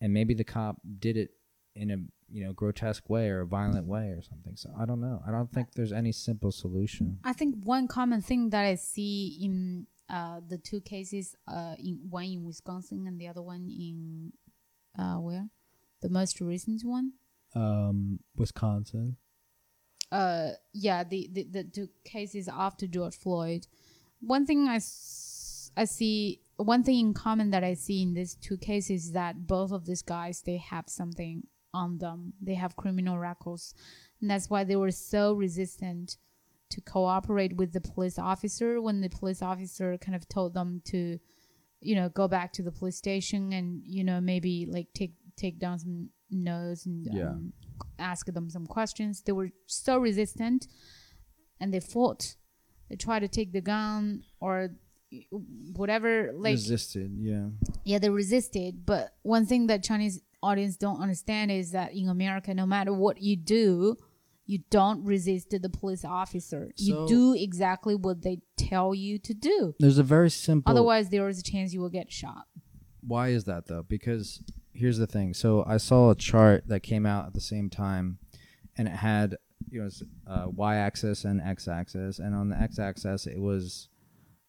and 0.00 0.12
maybe 0.12 0.34
the 0.34 0.44
cop 0.44 0.76
did 0.98 1.16
it 1.16 1.30
in 1.78 1.90
a 1.90 1.98
you 2.30 2.44
know 2.44 2.52
grotesque 2.52 3.08
way 3.08 3.28
or 3.30 3.40
a 3.40 3.46
violent 3.46 3.86
way 3.86 4.06
or 4.16 4.22
something. 4.22 4.56
So 4.56 4.68
I 4.78 4.84
don't 4.84 5.00
know. 5.00 5.22
I 5.26 5.30
don't 5.30 5.50
think 5.52 5.66
there's 5.74 5.92
any 5.92 6.12
simple 6.12 6.52
solution. 6.52 7.18
I 7.24 7.32
think 7.32 7.54
one 7.64 7.86
common 7.88 8.20
thing 8.20 8.50
that 8.50 8.64
I 8.64 8.74
see 8.74 9.38
in 9.40 9.86
uh, 10.10 10.40
the 10.46 10.58
two 10.58 10.80
cases, 10.80 11.36
uh, 11.46 11.74
in 11.78 11.98
one 12.10 12.24
in 12.24 12.44
Wisconsin 12.44 13.06
and 13.06 13.20
the 13.20 13.28
other 13.28 13.42
one 13.42 13.68
in 13.70 14.32
uh, 14.98 15.16
where, 15.20 15.48
the 16.02 16.08
most 16.08 16.40
recent 16.40 16.82
one. 16.84 17.12
Um, 17.54 18.20
Wisconsin. 18.36 19.16
Uh, 20.10 20.50
yeah, 20.72 21.04
the, 21.04 21.28
the 21.32 21.44
the 21.44 21.64
two 21.64 21.88
cases 22.04 22.48
after 22.48 22.86
George 22.86 23.16
Floyd. 23.16 23.66
One 24.20 24.46
thing 24.46 24.66
I, 24.68 24.76
s- 24.76 25.70
I 25.76 25.84
see 25.84 26.40
one 26.56 26.82
thing 26.82 26.98
in 26.98 27.14
common 27.14 27.50
that 27.50 27.62
I 27.62 27.74
see 27.74 28.02
in 28.02 28.14
these 28.14 28.34
two 28.34 28.56
cases 28.56 29.04
is 29.06 29.12
that 29.12 29.46
both 29.46 29.70
of 29.70 29.84
these 29.86 30.02
guys 30.02 30.42
they 30.44 30.56
have 30.56 30.86
something 30.88 31.46
on 31.74 31.98
them. 31.98 32.32
They 32.40 32.54
have 32.54 32.76
criminal 32.76 33.18
records, 33.18 33.74
and 34.20 34.30
that's 34.30 34.48
why 34.50 34.64
they 34.64 34.76
were 34.76 34.90
so 34.90 35.32
resistant 35.34 36.16
to 36.70 36.80
cooperate 36.82 37.56
with 37.56 37.72
the 37.72 37.80
police 37.80 38.18
officer 38.18 38.80
when 38.80 39.00
the 39.00 39.08
police 39.08 39.40
officer 39.42 39.96
kind 39.98 40.14
of 40.14 40.28
told 40.28 40.52
them 40.54 40.82
to, 40.84 41.18
you 41.80 41.94
know, 41.94 42.08
go 42.10 42.28
back 42.28 42.52
to 42.52 42.62
the 42.62 42.70
police 42.72 42.96
station 42.96 43.52
and 43.52 43.80
you 43.86 44.04
know 44.04 44.20
maybe 44.20 44.66
like 44.70 44.88
take 44.94 45.14
take 45.36 45.58
down 45.58 45.78
some 45.78 46.10
notes 46.30 46.84
and 46.86 47.06
Yeah. 47.10 47.30
um, 47.30 47.52
ask 47.98 48.26
them 48.26 48.50
some 48.50 48.66
questions. 48.66 49.22
They 49.22 49.32
were 49.32 49.50
so 49.66 49.98
resistant, 49.98 50.66
and 51.60 51.72
they 51.72 51.80
fought. 51.80 52.36
They 52.90 52.96
tried 52.96 53.20
to 53.20 53.28
take 53.28 53.52
the 53.52 53.60
gun 53.60 54.24
or 54.40 54.70
whatever 55.74 56.32
like 56.34 56.52
Resisted, 56.52 57.12
yeah. 57.18 57.46
yeah 57.84 57.98
they 57.98 58.10
resisted 58.10 58.84
but 58.84 59.14
one 59.22 59.46
thing 59.46 59.66
that 59.68 59.82
chinese 59.82 60.20
audience 60.42 60.76
don't 60.76 61.00
understand 61.00 61.50
is 61.50 61.72
that 61.72 61.92
in 61.92 62.08
america 62.08 62.54
no 62.54 62.66
matter 62.66 62.92
what 62.92 63.20
you 63.20 63.36
do 63.36 63.96
you 64.46 64.60
don't 64.70 65.04
resist 65.04 65.50
the 65.50 65.68
police 65.68 66.04
officer 66.04 66.70
you 66.76 67.04
do 67.06 67.34
exactly 67.34 67.94
what 67.94 68.22
they 68.22 68.38
tell 68.56 68.94
you 68.94 69.18
to 69.18 69.34
do 69.34 69.74
There's 69.78 69.98
a 69.98 70.02
very 70.02 70.30
simple. 70.30 70.70
otherwise 70.70 71.10
there 71.10 71.28
is 71.28 71.38
a 71.38 71.42
chance 71.42 71.74
you 71.74 71.80
will 71.80 71.90
get 71.90 72.10
shot 72.10 72.46
Why 73.00 73.28
is 73.28 73.44
that 73.44 73.66
though? 73.66 73.82
Because 73.82 74.42
here's 74.78 74.98
the 74.98 75.06
thing. 75.06 75.34
So 75.34 75.64
I 75.66 75.76
saw 75.76 76.10
a 76.10 76.14
chart 76.14 76.64
that 76.68 76.80
came 76.82 77.04
out 77.04 77.26
at 77.26 77.34
the 77.34 77.40
same 77.40 77.68
time, 77.68 78.18
and 78.76 78.86
it 78.88 78.94
had 78.94 79.36
you 79.70 79.82
know 79.82 79.90
uh, 80.26 80.46
y-axis 80.48 81.24
and 81.24 81.40
x-axis, 81.40 82.18
and 82.18 82.34
on 82.34 82.48
the 82.48 82.56
x-axis 82.60 83.26
it 83.26 83.40
was 83.40 83.88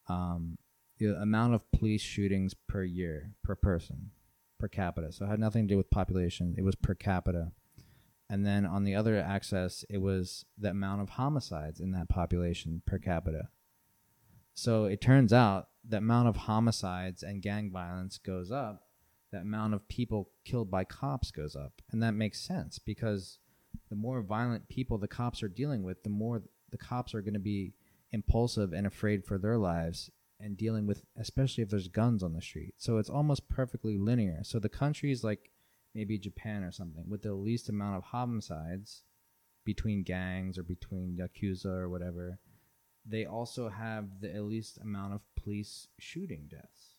um, 0.07 0.57
the 0.99 1.19
amount 1.21 1.55
of 1.55 1.61
police 1.71 2.01
shootings 2.01 2.53
per 2.67 2.83
year 2.83 3.31
per 3.43 3.55
person 3.55 4.11
per 4.59 4.67
capita. 4.67 5.11
So 5.11 5.25
it 5.25 5.29
had 5.29 5.39
nothing 5.39 5.67
to 5.67 5.73
do 5.73 5.77
with 5.77 5.89
population. 5.89 6.55
It 6.57 6.63
was 6.63 6.75
per 6.75 6.93
capita. 6.93 7.51
And 8.29 8.45
then 8.45 8.65
on 8.65 8.83
the 8.83 8.93
other 8.93 9.17
axis, 9.17 9.83
it 9.89 9.99
was 9.99 10.45
the 10.57 10.69
amount 10.69 11.01
of 11.01 11.09
homicides 11.09 11.79
in 11.79 11.91
that 11.91 12.09
population 12.09 12.83
per 12.85 12.99
capita. 12.99 13.49
So 14.53 14.85
it 14.85 15.01
turns 15.01 15.33
out 15.33 15.69
the 15.87 15.97
amount 15.97 16.27
of 16.27 16.35
homicides 16.35 17.23
and 17.23 17.41
gang 17.41 17.71
violence 17.71 18.17
goes 18.17 18.51
up, 18.51 18.83
the 19.31 19.39
amount 19.39 19.73
of 19.73 19.87
people 19.87 20.29
killed 20.45 20.69
by 20.69 20.83
cops 20.83 21.31
goes 21.31 21.55
up. 21.55 21.81
And 21.91 22.03
that 22.03 22.13
makes 22.13 22.39
sense 22.39 22.77
because 22.77 23.39
the 23.89 23.95
more 23.95 24.21
violent 24.21 24.69
people 24.69 24.97
the 24.97 25.07
cops 25.07 25.41
are 25.41 25.47
dealing 25.47 25.81
with, 25.81 26.03
the 26.03 26.09
more 26.09 26.43
the 26.69 26.77
cops 26.77 27.15
are 27.15 27.21
going 27.21 27.33
to 27.33 27.39
be 27.39 27.73
impulsive 28.11 28.73
and 28.73 28.85
afraid 28.85 29.25
for 29.25 29.37
their 29.37 29.57
lives 29.57 30.11
and 30.39 30.57
dealing 30.57 30.87
with, 30.87 31.03
especially 31.17 31.63
if 31.63 31.69
there's 31.69 31.87
guns 31.87 32.23
on 32.23 32.33
the 32.33 32.41
street. 32.41 32.73
So 32.77 32.97
it's 32.97 33.09
almost 33.09 33.49
perfectly 33.49 33.97
linear. 33.97 34.39
So 34.43 34.59
the 34.59 34.69
countries 34.69 35.23
like 35.23 35.51
maybe 35.93 36.17
Japan 36.17 36.63
or 36.63 36.71
something 36.71 37.05
with 37.07 37.23
the 37.23 37.33
least 37.33 37.69
amount 37.69 37.97
of 37.97 38.03
homicides 38.03 39.03
between 39.65 40.03
gangs 40.03 40.57
or 40.57 40.63
between 40.63 41.17
yakuza 41.19 41.65
or 41.65 41.89
whatever 41.89 42.39
they 43.05 43.25
also 43.25 43.69
have 43.69 44.05
the 44.21 44.41
least 44.41 44.77
amount 44.79 45.13
of 45.13 45.21
police 45.35 45.87
shooting 45.97 46.47
deaths 46.49 46.95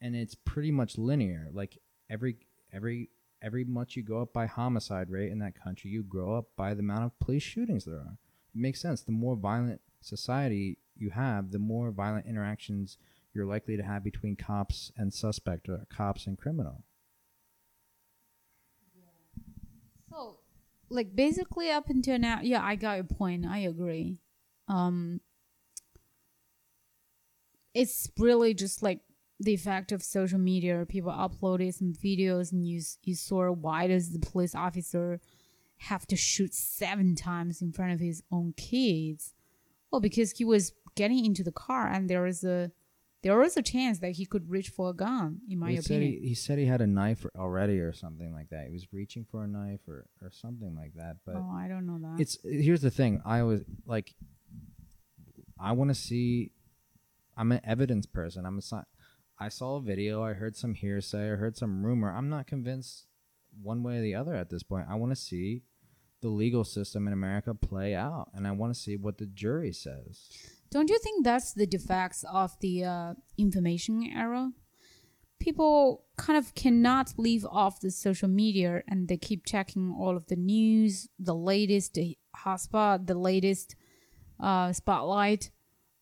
and 0.00 0.16
it's 0.16 0.34
pretty 0.34 0.70
much 0.70 0.98
linear 0.98 1.48
like 1.52 1.78
every 2.10 2.36
every 2.72 3.08
every 3.42 3.64
much 3.64 3.96
you 3.96 4.02
go 4.02 4.22
up 4.22 4.32
by 4.32 4.46
homicide 4.46 5.10
rate 5.10 5.30
in 5.30 5.38
that 5.38 5.60
country 5.60 5.90
you 5.90 6.02
grow 6.02 6.36
up 6.36 6.46
by 6.56 6.74
the 6.74 6.80
amount 6.80 7.04
of 7.04 7.18
police 7.18 7.42
shootings 7.42 7.84
there 7.84 7.96
are 7.96 8.18
it 8.54 8.60
makes 8.60 8.80
sense 8.80 9.02
the 9.02 9.12
more 9.12 9.36
violent 9.36 9.80
society 10.00 10.78
you 10.96 11.10
have 11.10 11.50
the 11.50 11.58
more 11.58 11.90
violent 11.90 12.26
interactions 12.26 12.98
you're 13.34 13.46
likely 13.46 13.76
to 13.76 13.82
have 13.82 14.04
between 14.04 14.36
cops 14.36 14.92
and 14.96 15.12
suspect 15.12 15.68
or 15.68 15.86
cops 15.90 16.26
and 16.26 16.38
criminal. 16.38 16.84
So 20.10 20.38
like 20.90 21.16
basically 21.16 21.70
up 21.70 21.88
until 21.88 22.18
now 22.18 22.40
yeah 22.42 22.62
i 22.62 22.76
got 22.76 22.96
your 22.96 23.04
point. 23.04 23.46
I 23.46 23.58
agree. 23.58 24.20
Um 24.68 25.20
it's 27.74 28.10
really 28.18 28.52
just 28.52 28.82
like 28.82 29.00
the 29.40 29.54
effect 29.54 29.92
of 29.92 30.02
social 30.02 30.38
media. 30.38 30.84
People 30.86 31.10
uploaded 31.10 31.74
some 31.74 31.94
videos 31.94 32.52
and 32.52 32.66
you, 32.66 32.82
you 33.02 33.14
saw 33.14 33.50
why 33.50 33.86
does 33.86 34.12
the 34.12 34.18
police 34.18 34.54
officer 34.54 35.20
have 35.78 36.06
to 36.06 36.16
shoot 36.16 36.54
seven 36.54 37.16
times 37.16 37.62
in 37.62 37.72
front 37.72 37.92
of 37.92 38.00
his 38.00 38.22
own 38.30 38.52
kids? 38.56 39.32
Well 39.90 40.00
because 40.00 40.32
he 40.32 40.44
was 40.44 40.72
getting 40.94 41.24
into 41.24 41.42
the 41.42 41.52
car 41.52 41.86
and 41.88 42.08
there 42.08 42.26
is 42.26 42.44
a 42.44 42.70
there 43.22 43.38
was 43.38 43.56
a 43.56 43.62
chance 43.62 44.00
that 44.00 44.12
he 44.12 44.26
could 44.26 44.50
reach 44.50 44.68
for 44.68 44.90
a 44.90 44.92
gun 44.92 45.40
in 45.48 45.58
my 45.58 45.70
he 45.70 45.76
said 45.76 45.96
opinion. 45.96 46.22
he, 46.22 46.28
he 46.30 46.34
said 46.34 46.58
he 46.58 46.66
had 46.66 46.80
a 46.80 46.86
knife 46.86 47.24
already 47.36 47.78
or 47.78 47.92
something 47.92 48.32
like 48.32 48.50
that. 48.50 48.66
He 48.66 48.72
was 48.72 48.88
reaching 48.92 49.24
for 49.30 49.44
a 49.44 49.46
knife 49.46 49.80
or, 49.86 50.06
or 50.20 50.30
something 50.32 50.74
like 50.74 50.94
that 50.94 51.16
but 51.24 51.36
oh 51.36 51.52
i 51.54 51.68
don't 51.68 51.86
know 51.86 51.98
that. 52.00 52.20
it's 52.20 52.38
here's 52.44 52.82
the 52.82 52.90
thing. 52.90 53.22
I 53.24 53.40
always 53.40 53.62
like 53.86 54.14
i 55.58 55.72
want 55.72 55.90
to 55.90 55.94
see 55.94 56.50
i'm 57.36 57.52
an 57.52 57.60
evidence 57.64 58.06
person. 58.06 58.44
I'm 58.44 58.58
a 58.58 58.62
sci- 58.62 58.84
i 59.38 59.48
saw 59.48 59.76
a 59.76 59.80
video 59.80 60.22
i 60.22 60.32
heard 60.32 60.56
some 60.56 60.74
hearsay 60.74 61.32
i 61.32 61.36
heard 61.36 61.56
some 61.56 61.84
rumor. 61.86 62.12
I'm 62.14 62.28
not 62.28 62.46
convinced 62.46 63.06
one 63.62 63.82
way 63.82 63.98
or 63.98 64.02
the 64.02 64.14
other 64.14 64.34
at 64.34 64.50
this 64.50 64.62
point. 64.62 64.86
I 64.90 64.96
want 64.96 65.12
to 65.12 65.16
see 65.16 65.62
the 66.22 66.28
legal 66.28 66.62
system 66.62 67.08
in 67.08 67.12
america 67.12 67.52
play 67.52 67.96
out 67.96 68.28
and 68.32 68.46
i 68.46 68.52
want 68.52 68.72
to 68.72 68.78
see 68.78 68.96
what 68.96 69.18
the 69.18 69.26
jury 69.26 69.72
says 69.72 70.28
Don't 70.72 70.88
you 70.88 70.98
think 70.98 71.22
that's 71.22 71.52
the 71.52 71.66
defects 71.66 72.24
of 72.32 72.58
the 72.60 72.84
uh, 72.84 73.14
information 73.36 74.10
era? 74.16 74.52
People 75.38 76.04
kind 76.16 76.38
of 76.38 76.54
cannot 76.54 77.12
live 77.18 77.44
off 77.44 77.80
the 77.80 77.90
social 77.90 78.28
media 78.28 78.82
and 78.88 79.06
they 79.06 79.18
keep 79.18 79.44
checking 79.44 79.94
all 80.00 80.16
of 80.16 80.28
the 80.28 80.36
news, 80.36 81.08
the 81.18 81.34
latest 81.34 81.98
hotspot, 82.34 83.06
the 83.06 83.14
latest 83.14 83.76
uh, 84.40 84.72
spotlight, 84.72 85.50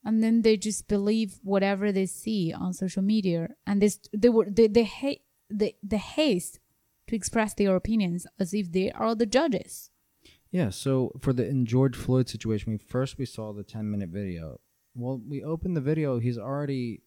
and 0.04 0.22
then 0.22 0.42
they 0.42 0.56
just 0.56 0.86
believe 0.86 1.40
whatever 1.42 1.90
they 1.90 2.06
see 2.06 2.52
on 2.52 2.72
social 2.72 3.02
media, 3.02 3.48
and 3.66 3.82
they 3.82 3.90
they 4.12 4.28
were 4.28 4.46
they 4.48 4.68
they 4.68 4.84
hate 4.84 5.22
the 5.50 5.74
the 5.82 5.98
haste 5.98 6.60
to 7.08 7.16
express 7.16 7.54
their 7.54 7.74
opinions 7.74 8.24
as 8.38 8.54
if 8.54 8.70
they 8.70 8.92
are 8.92 9.16
the 9.16 9.26
judges. 9.26 9.90
Yeah, 10.50 10.70
so 10.70 11.12
for 11.20 11.32
the 11.32 11.46
in 11.46 11.64
George 11.64 11.96
Floyd 11.96 12.28
situation, 12.28 12.72
we 12.72 12.78
first 12.78 13.18
we 13.18 13.26
saw 13.26 13.52
the 13.52 13.62
10 13.62 13.90
minute 13.90 14.08
video. 14.08 14.58
Well, 14.94 15.20
we 15.26 15.44
opened 15.44 15.76
the 15.76 15.80
video, 15.80 16.18
he's 16.18 16.38
already 16.38 17.02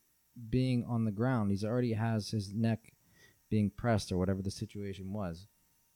being 0.49 0.85
on 0.87 1.05
the 1.05 1.11
ground. 1.11 1.51
He's 1.51 1.65
already 1.65 1.93
has 1.93 2.29
his 2.29 2.53
neck 2.53 2.93
being 3.49 3.69
pressed 3.69 4.11
or 4.11 4.17
whatever 4.17 4.41
the 4.41 4.51
situation 4.51 5.11
was. 5.13 5.47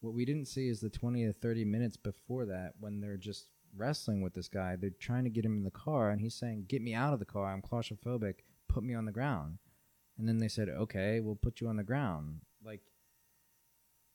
What 0.01 0.13
we 0.13 0.25
didn't 0.25 0.45
see 0.45 0.67
is 0.67 0.79
the 0.79 0.89
20 0.89 1.25
to 1.25 1.33
30 1.33 1.65
minutes 1.65 1.97
before 1.97 2.45
that 2.45 2.73
when 2.79 2.99
they're 2.99 3.17
just 3.17 3.47
wrestling 3.75 4.21
with 4.21 4.33
this 4.33 4.47
guy. 4.47 4.75
They're 4.75 4.91
trying 4.99 5.23
to 5.23 5.29
get 5.29 5.45
him 5.45 5.57
in 5.57 5.63
the 5.63 5.71
car 5.71 6.09
and 6.11 6.21
he's 6.21 6.35
saying, 6.35 6.65
"Get 6.67 6.81
me 6.81 6.93
out 6.93 7.13
of 7.13 7.19
the 7.19 7.25
car. 7.25 7.51
I'm 7.51 7.61
claustrophobic. 7.61 8.43
Put 8.67 8.83
me 8.83 8.93
on 8.93 9.05
the 9.05 9.11
ground." 9.11 9.59
And 10.17 10.27
then 10.27 10.37
they 10.37 10.47
said, 10.49 10.69
"Okay, 10.69 11.19
we'll 11.19 11.35
put 11.35 11.61
you 11.61 11.67
on 11.67 11.77
the 11.77 11.83
ground." 11.83 12.41
Like 12.63 12.81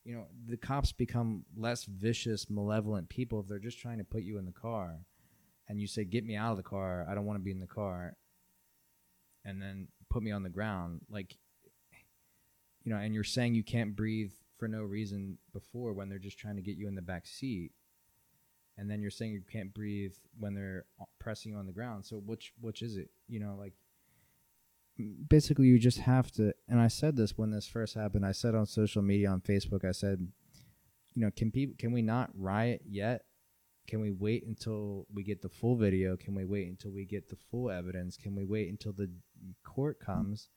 you 0.05 0.15
know, 0.15 0.27
the 0.49 0.57
cops 0.57 0.93
become 0.93 1.45
less 1.57 1.85
vicious, 1.85 2.51
malevolent 2.51 3.09
people 3.09 3.41
if 3.41 3.47
they're 3.49 3.59
just 3.59 3.79
trying 3.79 3.99
to 3.99 4.05
put 4.05 4.23
you 4.23 4.39
in 4.39 4.47
the 4.47 4.53
car 4.53 4.99
and 5.69 5.81
you 5.81 5.87
say, 5.87 6.05
Get 6.05 6.25
me 6.25 6.37
out 6.37 6.51
of 6.53 6.57
the 6.57 6.63
car, 6.63 7.07
I 7.09 7.15
don't 7.15 7.25
want 7.25 7.39
to 7.39 7.45
be 7.45 7.53
in 7.53 7.61
the 7.61 7.67
car 7.67 8.17
and 9.45 9.61
then 9.61 9.89
put 10.11 10.23
me 10.23 10.31
on 10.33 10.43
the 10.43 10.49
ground. 10.51 11.03
Like 11.11 11.37
you 12.85 12.93
know, 12.93 12.99
and 12.99 13.15
you're 13.15 13.25
saying 13.25 13.55
you 13.55 13.63
can't 13.63 13.95
breathe 13.95 14.33
for 14.59 14.67
no 14.69 14.83
reason 14.83 15.39
before 15.53 15.93
when 15.93 16.09
they're 16.09 16.19
just 16.19 16.39
trying 16.39 16.57
to 16.57 16.63
get 16.63 16.77
you 16.77 16.89
in 16.89 16.95
the 16.95 17.03
back 17.03 17.27
seat. 17.27 17.73
and 18.79 18.91
then 18.91 19.03
you're 19.03 19.11
saying 19.11 19.33
you 19.33 19.43
can't 19.53 19.75
breathe 19.75 20.15
when 20.39 20.55
they're 20.55 20.85
pressing 21.21 21.53
you 21.53 21.59
on 21.59 21.67
the 21.67 21.73
ground. 21.73 22.05
So 22.05 22.17
which 22.17 22.53
which 22.61 22.83
is 22.83 22.97
it? 22.97 23.11
You 23.29 23.41
know, 23.41 23.55
like 23.59 23.75
basically 25.29 25.67
you 25.67 25.79
just 25.79 25.99
have 25.99 26.31
to. 26.33 26.53
And 26.69 26.81
I 26.81 26.89
said 26.89 27.17
this 27.17 27.37
when 27.37 27.51
this 27.51 27.67
first 27.67 27.95
happened. 27.95 28.27
I 28.27 28.33
said 28.33 28.55
on 28.55 28.67
social 28.67 29.03
media 29.03 29.31
on 29.31 29.41
Facebook. 29.41 29.85
I 29.85 29.93
said, 29.93 30.27
you 31.15 31.23
know, 31.23 31.31
can 31.37 31.51
people 31.51 31.75
can 31.79 31.93
we 31.93 32.03
not 32.03 32.31
riot 32.35 32.83
yet? 32.87 33.25
Can 33.89 34.01
we 34.01 34.13
wait 34.13 34.47
until 34.47 35.07
we 35.13 35.25
get 35.25 35.43
the 35.43 35.49
full 35.49 35.77
video? 35.77 36.17
Can 36.17 36.35
we 36.35 36.45
wait 36.45 36.69
until 36.69 36.93
we 36.93 37.05
get 37.05 37.29
the 37.29 37.37
full 37.51 37.71
evidence? 37.71 38.17
Can 38.17 38.37
we 38.37 38.45
wait 38.45 38.69
until 38.71 38.93
the 38.93 39.11
court 39.65 39.99
comes? 39.99 40.49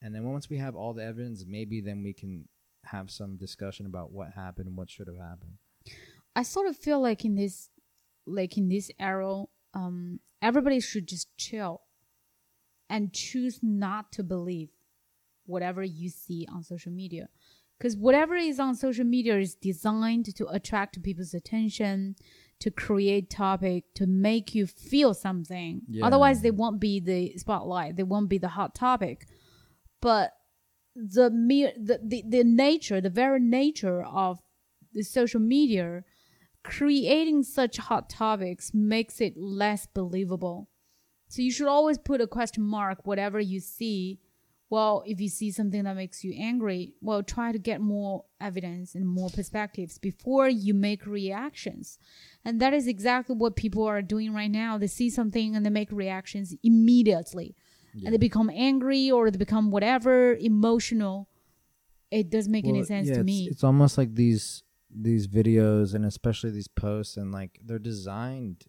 And 0.00 0.14
then 0.14 0.22
once 0.24 0.48
we 0.48 0.58
have 0.58 0.76
all 0.76 0.94
the 0.94 1.04
evidence, 1.04 1.44
maybe 1.46 1.80
then 1.80 2.02
we 2.02 2.12
can 2.12 2.48
have 2.84 3.10
some 3.10 3.36
discussion 3.36 3.86
about 3.86 4.12
what 4.12 4.32
happened 4.32 4.68
and 4.68 4.76
what 4.76 4.90
should 4.90 5.08
have 5.08 5.18
happened. 5.18 5.58
I 6.36 6.44
sort 6.44 6.68
of 6.68 6.76
feel 6.76 7.00
like 7.00 7.24
in 7.24 7.34
this, 7.34 7.68
like 8.26 8.56
in 8.56 8.68
this 8.68 8.90
era, 9.00 9.44
um, 9.74 10.20
everybody 10.40 10.78
should 10.78 11.08
just 11.08 11.36
chill 11.36 11.82
and 12.88 13.12
choose 13.12 13.60
not 13.62 14.12
to 14.12 14.22
believe 14.22 14.70
whatever 15.46 15.82
you 15.82 16.08
see 16.08 16.46
on 16.50 16.62
social 16.62 16.92
media. 16.92 17.28
Because 17.78 17.96
whatever 17.96 18.34
is 18.34 18.58
on 18.58 18.74
social 18.74 19.04
media 19.04 19.38
is 19.38 19.54
designed 19.54 20.34
to 20.34 20.46
attract 20.48 21.02
people's 21.02 21.32
attention, 21.32 22.16
to 22.60 22.70
create 22.70 23.30
topic, 23.30 23.84
to 23.94 24.06
make 24.06 24.54
you 24.54 24.66
feel 24.66 25.14
something. 25.14 25.82
Yeah. 25.88 26.04
Otherwise, 26.04 26.42
they 26.42 26.50
won't 26.50 26.80
be 26.80 26.98
the 26.98 27.36
spotlight. 27.36 27.96
They 27.96 28.02
won't 28.02 28.28
be 28.28 28.38
the 28.38 28.48
hot 28.48 28.74
topic. 28.74 29.28
But 30.00 30.32
the 30.96 31.30
mere 31.30 31.72
the, 31.76 32.00
the, 32.04 32.24
the 32.28 32.42
nature, 32.42 33.00
the 33.00 33.10
very 33.10 33.38
nature 33.40 34.02
of 34.02 34.40
the 34.92 35.02
social 35.02 35.40
media 35.40 36.02
creating 36.64 37.44
such 37.44 37.78
hot 37.78 38.10
topics 38.10 38.72
makes 38.74 39.20
it 39.20 39.36
less 39.36 39.86
believable. 39.86 40.68
So 41.28 41.42
you 41.42 41.52
should 41.52 41.68
always 41.68 41.98
put 41.98 42.20
a 42.20 42.26
question 42.26 42.62
mark 42.64 43.06
whatever 43.06 43.38
you 43.38 43.60
see. 43.60 44.18
Well, 44.70 45.02
if 45.06 45.18
you 45.18 45.28
see 45.28 45.50
something 45.50 45.84
that 45.84 45.96
makes 45.96 46.24
you 46.24 46.34
angry, 46.38 46.92
well, 47.00 47.22
try 47.22 47.52
to 47.52 47.58
get 47.58 47.80
more 47.80 48.24
evidence 48.38 48.94
and 48.94 49.06
more 49.08 49.30
perspectives 49.30 49.96
before 49.96 50.48
you 50.48 50.74
make 50.74 51.06
reactions. 51.06 51.98
And 52.44 52.60
that 52.60 52.74
is 52.74 52.86
exactly 52.86 53.34
what 53.34 53.56
people 53.56 53.84
are 53.84 54.02
doing 54.02 54.34
right 54.34 54.50
now. 54.50 54.76
They 54.76 54.86
see 54.86 55.08
something 55.08 55.56
and 55.56 55.64
they 55.64 55.70
make 55.70 55.90
reactions 55.90 56.54
immediately. 56.62 57.56
Yeah. 57.94 58.06
And 58.06 58.14
they 58.14 58.18
become 58.18 58.50
angry 58.50 59.10
or 59.10 59.30
they 59.30 59.38
become 59.38 59.70
whatever 59.70 60.34
emotional. 60.34 61.30
It 62.10 62.30
doesn't 62.30 62.52
make 62.52 62.66
any 62.66 62.84
sense 62.84 63.08
yeah, 63.08 63.14
to 63.14 63.20
it's, 63.20 63.26
me. 63.26 63.48
It's 63.50 63.64
almost 63.64 63.96
like 63.96 64.14
these 64.14 64.62
these 64.90 65.28
videos 65.28 65.94
and 65.94 66.04
especially 66.04 66.50
these 66.50 66.68
posts 66.68 67.16
and 67.16 67.32
like 67.32 67.58
they're 67.64 67.78
designed. 67.78 68.64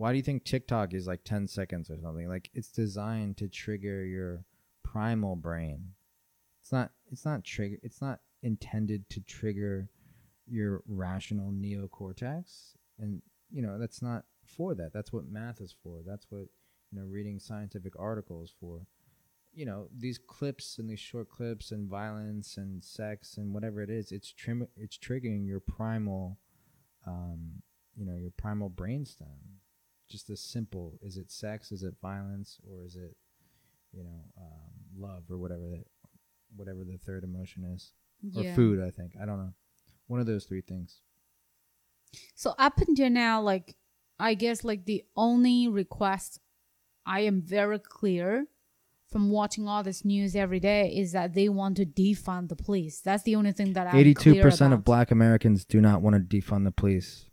Why 0.00 0.12
do 0.12 0.16
you 0.16 0.22
think 0.22 0.44
TikTok 0.44 0.94
is 0.94 1.06
like 1.06 1.24
ten 1.24 1.46
seconds 1.46 1.90
or 1.90 1.98
something? 2.00 2.26
Like 2.26 2.48
it's 2.54 2.72
designed 2.72 3.36
to 3.36 3.48
trigger 3.48 4.02
your 4.02 4.46
primal 4.82 5.36
brain. 5.36 5.92
It's 6.62 6.72
not. 6.72 6.92
It's 7.12 7.26
not 7.26 7.44
trigger. 7.44 7.76
It's 7.82 8.00
not 8.00 8.20
intended 8.42 9.10
to 9.10 9.20
trigger 9.20 9.90
your 10.46 10.82
rational 10.88 11.52
neocortex, 11.52 12.76
and 12.98 13.20
you 13.50 13.60
know 13.60 13.78
that's 13.78 14.00
not 14.00 14.24
for 14.46 14.74
that. 14.74 14.94
That's 14.94 15.12
what 15.12 15.28
math 15.28 15.60
is 15.60 15.74
for. 15.82 16.00
That's 16.06 16.24
what 16.30 16.46
you 16.90 16.98
know 16.98 17.04
reading 17.04 17.38
scientific 17.38 17.92
articles 17.98 18.54
for 18.58 18.86
you 19.52 19.66
know 19.66 19.88
these 19.94 20.16
clips 20.16 20.78
and 20.78 20.88
these 20.88 20.98
short 20.98 21.28
clips 21.28 21.72
and 21.72 21.90
violence 21.90 22.56
and 22.56 22.82
sex 22.82 23.36
and 23.36 23.52
whatever 23.52 23.82
it 23.82 23.90
is 23.90 24.12
it's 24.12 24.32
trim 24.32 24.64
it's 24.76 24.96
triggering 24.96 25.44
your 25.44 25.58
primal 25.58 26.38
um 27.04 27.60
you 27.96 28.06
know 28.06 28.14
your 28.14 28.30
primal 28.30 28.70
brainstem 28.70 29.26
just 30.10 30.28
as 30.28 30.40
simple. 30.40 30.98
Is 31.02 31.16
it 31.16 31.30
sex? 31.30 31.72
Is 31.72 31.82
it 31.82 31.94
violence? 32.02 32.58
Or 32.68 32.84
is 32.84 32.96
it 32.96 33.16
you 33.92 34.02
know 34.02 34.24
um, 34.36 34.98
love 34.98 35.24
or 35.30 35.38
whatever 35.38 35.68
that 35.70 35.84
whatever 36.56 36.84
the 36.84 36.98
third 36.98 37.24
emotion 37.24 37.64
is? 37.64 37.92
Or 38.36 38.44
food 38.54 38.80
i 38.86 38.90
think. 38.90 39.12
I 39.20 39.24
don't 39.24 39.38
know. 39.38 39.54
One 40.08 40.20
of 40.20 40.26
those 40.26 40.44
three 40.44 40.60
things. 40.60 41.00
So 42.34 42.54
up 42.58 42.78
until 42.78 43.08
now, 43.08 43.40
like 43.40 43.76
I 44.18 44.34
guess 44.34 44.64
like 44.64 44.84
the 44.84 45.04
only 45.16 45.68
request 45.68 46.40
I 47.06 47.20
am 47.20 47.40
very 47.40 47.78
clear 47.78 48.46
from 49.10 49.30
watching 49.30 49.66
all 49.66 49.82
this 49.82 50.04
news 50.04 50.36
every 50.36 50.60
day 50.60 50.92
is 50.94 51.12
that 51.12 51.34
they 51.34 51.48
want 51.48 51.76
to 51.78 51.86
defund 51.86 52.48
the 52.48 52.56
police. 52.56 53.00
That's 53.00 53.22
the 53.24 53.34
only 53.36 53.52
thing 53.52 53.72
that 53.72 53.88
I'm 53.88 53.96
Eighty-two 53.96 54.32
clear 54.32 54.42
percent 54.42 54.72
about. 54.72 54.80
of 54.80 54.84
Black 54.84 55.10
Americans 55.10 55.64
do 55.64 55.80
not 55.80 56.02
want 56.02 56.14
to 56.14 56.20
defund 56.20 56.64
the 56.64 56.70
police. 56.70 57.26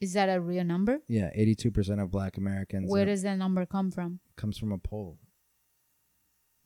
Is 0.00 0.12
that 0.12 0.28
a 0.28 0.40
real 0.40 0.64
number? 0.64 1.00
Yeah, 1.08 1.30
eighty-two 1.34 1.70
percent 1.70 2.00
of 2.00 2.10
Black 2.10 2.36
Americans. 2.36 2.90
Where 2.90 3.02
are- 3.02 3.06
does 3.06 3.22
that 3.22 3.36
number 3.36 3.64
come 3.66 3.90
from? 3.90 4.20
comes 4.36 4.58
from 4.58 4.72
a 4.72 4.78
poll. 4.78 5.18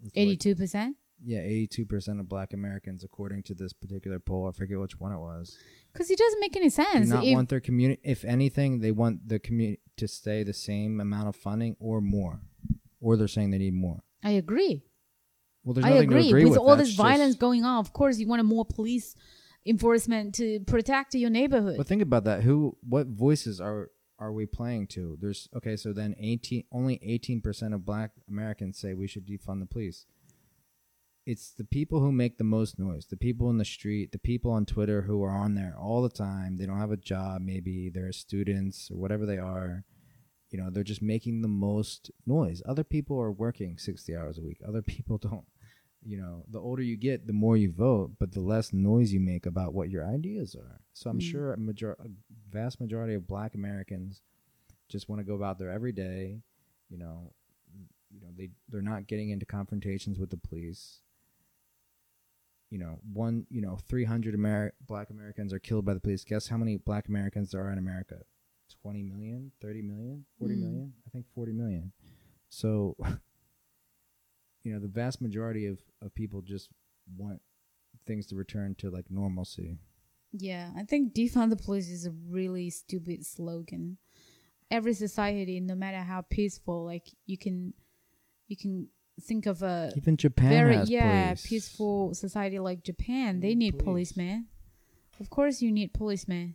It's 0.02 0.12
Eighty-two 0.16 0.54
percent. 0.56 0.96
yeah, 1.22 1.40
eighty-two 1.40 1.86
percent 1.86 2.18
of 2.20 2.28
Black 2.28 2.52
Americans, 2.52 3.04
according 3.04 3.42
to 3.44 3.54
this 3.54 3.72
particular 3.72 4.18
poll. 4.18 4.48
I 4.48 4.52
forget 4.52 4.78
which 4.80 4.98
one 4.98 5.12
it 5.12 5.18
was. 5.18 5.56
Because 5.92 6.10
it 6.10 6.18
doesn't 6.18 6.40
make 6.40 6.56
any 6.56 6.66
Do 6.66 6.70
sense. 6.70 7.08
not 7.08 7.24
If- 7.24 7.34
want 7.34 7.48
their 7.50 7.60
community. 7.60 8.00
If 8.04 8.24
anything, 8.24 8.80
they 8.80 8.92
want 8.92 9.28
the 9.28 9.38
community 9.38 9.80
to 9.98 10.08
stay 10.08 10.42
the 10.42 10.54
same 10.54 11.00
amount 11.00 11.28
of 11.28 11.36
funding 11.36 11.76
or 11.78 12.00
more, 12.00 12.40
or 13.00 13.16
they're 13.16 13.28
saying 13.28 13.50
they 13.50 13.58
need 13.58 13.74
more. 13.74 14.02
I 14.24 14.30
agree. 14.30 14.82
Well, 15.62 15.74
there's 15.74 15.84
I 15.84 15.90
nothing 15.90 16.04
agree. 16.04 16.22
to 16.22 16.28
agree 16.28 16.44
with, 16.44 16.52
with. 16.52 16.58
all 16.60 16.74
this 16.76 16.94
violence 16.94 17.34
going 17.36 17.64
on, 17.64 17.78
of 17.78 17.92
course, 17.92 18.18
you 18.18 18.26
want 18.26 18.42
more 18.46 18.64
police 18.64 19.14
enforcement 19.66 20.34
to 20.36 20.60
protect 20.60 21.14
your 21.14 21.30
neighborhood. 21.30 21.76
But 21.76 21.86
think 21.86 22.02
about 22.02 22.24
that. 22.24 22.42
Who? 22.42 22.76
What 22.82 23.06
voices 23.08 23.60
are 23.60 23.90
are 24.18 24.32
we 24.32 24.46
playing 24.46 24.86
to? 24.88 25.16
There's 25.20 25.48
okay. 25.56 25.76
So 25.76 25.92
then, 25.92 26.14
eighteen 26.18 26.64
only 26.72 27.00
eighteen 27.02 27.40
percent 27.40 27.74
of 27.74 27.84
Black 27.84 28.12
Americans 28.28 28.78
say 28.78 28.94
we 28.94 29.06
should 29.06 29.26
defund 29.26 29.60
the 29.60 29.66
police. 29.66 30.06
It's 31.26 31.52
the 31.52 31.64
people 31.64 32.00
who 32.00 32.12
make 32.12 32.38
the 32.38 32.44
most 32.44 32.78
noise. 32.78 33.06
The 33.06 33.16
people 33.16 33.50
in 33.50 33.58
the 33.58 33.64
street. 33.64 34.12
The 34.12 34.18
people 34.18 34.50
on 34.50 34.66
Twitter 34.66 35.02
who 35.02 35.22
are 35.22 35.30
on 35.36 35.54
there 35.54 35.74
all 35.78 36.02
the 36.02 36.08
time. 36.08 36.56
They 36.56 36.66
don't 36.66 36.78
have 36.78 36.90
a 36.90 36.96
job. 36.96 37.42
Maybe 37.42 37.90
they're 37.92 38.12
students 38.12 38.90
or 38.90 38.96
whatever 38.96 39.26
they 39.26 39.38
are. 39.38 39.84
You 40.50 40.58
know, 40.58 40.70
they're 40.70 40.82
just 40.82 41.02
making 41.02 41.42
the 41.42 41.48
most 41.48 42.10
noise. 42.26 42.62
Other 42.66 42.84
people 42.84 43.20
are 43.20 43.30
working 43.30 43.78
sixty 43.78 44.16
hours 44.16 44.38
a 44.38 44.42
week. 44.42 44.60
Other 44.66 44.82
people 44.96 45.18
don't. 45.18 45.44
You 46.02 46.16
know, 46.16 46.44
the 46.48 46.58
older 46.58 46.82
you 46.82 46.96
get, 46.96 47.26
the 47.26 47.32
more 47.34 47.56
you 47.58 47.70
vote, 47.70 48.12
but 48.18 48.32
the 48.32 48.40
less 48.40 48.72
noise 48.72 49.12
you 49.12 49.20
make 49.20 49.44
about 49.44 49.74
what 49.74 49.90
your 49.90 50.06
ideas 50.06 50.54
are. 50.54 50.80
So 50.94 51.10
I'm 51.10 51.18
Mm. 51.18 51.22
sure 51.30 51.52
a, 51.52 51.58
major- 51.58 51.92
a 52.00 52.08
vast 52.50 52.80
majority 52.80 53.14
of 53.14 53.26
Black 53.26 53.54
Americans 53.54 54.22
just 54.88 55.08
want 55.08 55.20
to 55.20 55.24
go 55.24 55.34
about 55.34 55.58
their 55.58 55.70
every 55.70 55.92
day. 55.92 56.40
You 56.88 56.96
know, 56.98 57.32
you 58.10 58.20
know 58.20 58.28
they 58.36 58.50
they're 58.68 58.82
not 58.82 59.06
getting 59.06 59.28
into 59.30 59.44
confrontations 59.46 60.18
with 60.18 60.30
the 60.30 60.36
police. 60.38 61.02
You 62.70 62.78
know, 62.78 63.00
one 63.12 63.46
you 63.50 63.60
know, 63.60 63.76
300 63.76 64.34
Ameri- 64.34 64.72
Black 64.86 65.10
Americans 65.10 65.52
are 65.52 65.58
killed 65.58 65.84
by 65.84 65.92
the 65.94 66.00
police. 66.00 66.24
Guess 66.24 66.48
how 66.48 66.56
many 66.56 66.76
Black 66.78 67.08
Americans 67.08 67.50
there 67.50 67.62
are 67.64 67.72
in 67.72 67.78
America? 67.78 68.20
20 68.82 69.02
million, 69.02 69.52
30 69.60 69.82
million, 69.82 70.24
40 70.38 70.54
Mm. 70.54 70.60
million? 70.60 70.94
I 71.06 71.10
think 71.10 71.26
40 71.34 71.52
million. 71.52 71.92
So, 72.48 72.96
you 74.62 74.72
know, 74.72 74.78
the 74.80 74.88
vast 74.88 75.20
majority 75.20 75.66
of, 75.66 75.78
of 76.02 76.14
people 76.14 76.40
just 76.42 76.68
want 77.16 77.40
things 78.06 78.26
to 78.26 78.36
return 78.36 78.74
to 78.76 78.90
like 78.90 79.06
normalcy. 79.10 79.78
Yeah, 80.32 80.70
I 80.76 80.84
think 80.84 81.12
defund 81.14 81.50
the 81.50 81.56
police 81.56 81.88
is 81.90 82.06
a 82.06 82.12
really 82.28 82.70
stupid 82.70 83.26
slogan. 83.26 83.98
Every 84.70 84.94
society, 84.94 85.58
no 85.60 85.74
matter 85.74 85.98
how 85.98 86.22
peaceful, 86.30 86.84
like 86.84 87.08
you 87.26 87.36
can, 87.36 87.74
you 88.46 88.56
can 88.56 88.86
think 89.22 89.46
of 89.46 89.62
a 89.62 89.92
Even 89.96 90.16
Japan 90.16 90.48
very 90.50 90.76
has 90.76 90.88
yeah 90.88 91.26
police. 91.28 91.46
peaceful 91.46 92.14
society 92.14 92.58
like 92.58 92.82
Japan. 92.84 93.40
They 93.40 93.48
Need 93.48 93.58
need 93.58 93.70
police. 93.72 94.12
policemen. 94.12 94.46
Of 95.18 95.28
course, 95.28 95.60
you 95.60 95.72
need 95.72 95.92
policemen. 95.92 96.54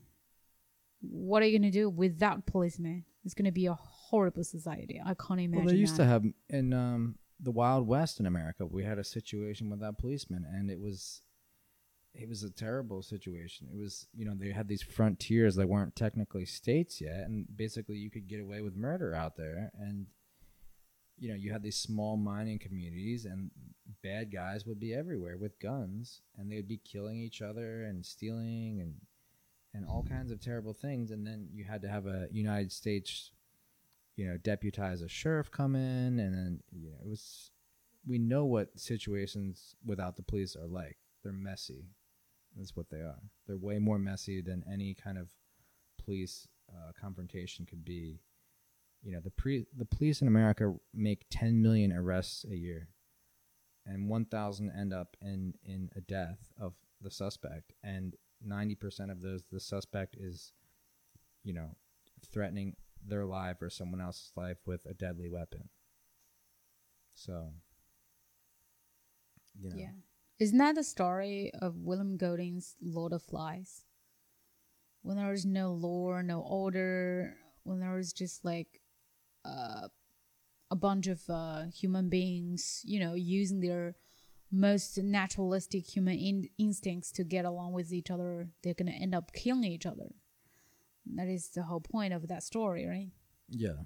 What 1.02 1.44
are 1.44 1.46
you 1.46 1.60
gonna 1.60 1.70
do 1.72 1.90
without 1.90 2.46
policemen? 2.46 3.06
It's 3.26 3.34
gonna 3.34 3.52
be 3.52 3.66
a 3.68 3.74
horrible 3.74 4.44
society. 4.44 5.02
I 5.06 5.14
can't 5.16 5.42
imagine. 5.42 5.66
Well, 5.66 5.74
they 5.74 5.80
used 5.80 5.96
that. 5.98 6.04
to 6.04 6.10
have 6.10 6.24
in 6.50 6.74
um, 6.74 7.16
the 7.40 7.52
Wild 7.52 7.88
West 7.88 8.20
in 8.20 8.26
America. 8.26 8.66
We 8.66 8.84
had 8.84 9.00
a 9.00 9.04
situation 9.04 9.70
with 9.70 9.80
that 9.82 9.98
policeman, 9.98 10.46
and 10.50 10.70
it 10.70 10.80
was 10.80 11.22
it 12.14 12.30
was 12.30 12.44
a 12.44 12.50
terrible 12.50 13.02
situation. 13.02 13.68
It 13.72 13.78
was 13.78 14.08
you 14.14 14.26
know 14.26 14.34
they 14.36 14.52
had 14.52 14.68
these 14.68 14.84
frontiers 14.84 15.56
that 15.56 15.68
weren't 15.68 15.96
technically 15.96 16.46
states 16.46 17.02
yet, 17.02 17.26
and 17.26 17.46
basically 17.56 17.98
you 17.98 18.10
could 18.10 18.28
get 18.28 18.40
away 18.40 18.62
with 18.62 18.76
murder 18.76 19.14
out 19.14 19.36
there, 19.36 19.72
and 19.80 20.08
you 21.18 21.30
know 21.30 21.36
you 21.36 21.52
had 21.52 21.64
these 21.64 21.78
small 21.78 22.18
mining 22.18 22.60
communities, 22.60 23.26
and 23.26 23.52
bad 24.02 24.32
guys 24.32 24.66
would 24.66 24.80
be 24.80 24.94
everywhere 24.94 25.38
with 25.38 25.60
guns, 25.60 26.22
and 26.38 26.52
they 26.52 26.56
would 26.56 26.68
be 26.68 26.78
killing 26.78 27.20
each 27.20 27.42
other 27.42 27.84
and 27.84 28.06
stealing 28.06 28.80
and 28.82 28.96
and 29.74 29.86
all 29.86 30.04
kinds 30.04 30.32
of 30.32 30.40
terrible 30.40 30.74
things, 30.74 31.12
and 31.12 31.28
then 31.28 31.50
you 31.54 31.66
had 31.66 31.82
to 31.82 31.90
have 31.90 32.06
a 32.08 32.28
United 32.32 32.72
States 32.72 33.32
you 34.16 34.28
know, 34.28 34.38
deputize 34.38 35.02
a 35.02 35.10
sheriff 35.10 35.52
come 35.52 35.76
in, 35.76 36.20
and 36.20 36.34
then 36.34 36.60
you 36.72 36.92
know, 36.92 36.98
it 37.04 37.10
was. 37.10 37.52
We 38.08 38.20
know 38.20 38.46
what 38.46 38.80
situations 38.80 39.76
without 39.84 40.16
the 40.16 40.22
police 40.22 40.56
are 40.56 40.68
like. 40.68 40.98
They're 41.24 41.34
messy. 41.34 41.88
That's 42.56 42.76
what 42.76 42.92
they 42.92 43.00
are. 43.00 43.20
They're 43.48 43.58
way 43.58 43.80
more 43.80 43.98
messy 43.98 44.42
than 44.42 44.64
any 44.72 44.94
kind 44.94 45.18
of 45.18 45.30
police 46.04 46.48
uh, 46.70 46.92
confrontation 47.00 47.66
could 47.66 47.84
be. 47.84 48.22
You 49.02 49.14
know, 49.14 49.22
the 49.22 49.32
pre 49.32 49.66
the 49.76 49.86
police 49.86 50.22
in 50.22 50.28
America 50.28 50.74
make 50.94 51.26
10 51.30 51.62
million 51.62 51.92
arrests 51.92 52.46
a 52.46 52.56
year, 52.56 52.90
and 53.86 54.10
1,000 54.10 54.72
end 54.72 54.94
up 54.94 55.18
in 55.22 55.56
in 55.64 55.90
a 55.96 56.02
death 56.02 56.52
of 56.60 56.74
the 57.02 57.12
suspect, 57.12 57.74
and 57.84 58.16
90% 58.48 59.12
of 59.12 59.22
those 59.22 59.44
the 59.52 59.60
suspect 59.60 60.16
is, 60.16 60.54
you 61.44 61.54
know, 61.54 61.76
threatening 62.32 62.76
their 63.08 63.26
life 63.26 63.62
or 63.62 63.70
someone 63.70 64.02
else's 64.02 64.32
life 64.36 64.58
with 64.66 64.86
a 64.86 64.94
deadly 64.94 65.30
weapon. 65.30 65.70
So, 67.14 67.54
you 69.60 69.70
know, 69.70 69.76
Yeah. 69.78 69.92
Isn't 70.38 70.58
that 70.58 70.76
the 70.76 70.84
story 70.84 71.52
of 71.62 71.78
William 71.78 72.18
Golding's 72.18 72.76
Lord 72.82 73.14
of 73.14 73.24
Flies? 73.24 73.86
When 75.02 75.16
there 75.16 75.32
is 75.32 75.46
no 75.46 75.72
law, 75.72 76.20
no 76.22 76.42
order, 76.42 77.38
when 77.64 77.80
there 77.80 77.98
is 77.98 78.12
just 78.12 78.44
like 78.44 78.82
uh, 79.46 79.88
a 80.72 80.76
bunch 80.76 81.08
of 81.08 81.22
uh, 81.30 81.66
human 81.68 82.10
beings, 82.10 82.82
you 82.84 83.00
know, 83.00 83.14
using 83.14 83.62
their 83.62 83.96
most 84.52 84.98
naturalistic 84.98 85.86
human 85.86 86.16
in- 86.18 86.50
instincts 86.58 87.12
to 87.14 87.24
get 87.24 87.46
along 87.46 87.74
with 87.74 87.94
each 87.94 88.12
other, 88.12 88.50
they're 88.64 88.74
going 88.74 88.92
to 88.92 88.98
end 88.98 89.16
up 89.16 89.32
killing 89.32 89.72
each 89.72 89.86
other. 89.86 90.10
That 91.14 91.28
is 91.28 91.50
the 91.50 91.64
whole 91.64 91.82
point 91.82 92.14
of 92.14 92.28
that 92.28 92.44
story, 92.44 92.86
right? 92.88 93.10
Yeah. 93.50 93.84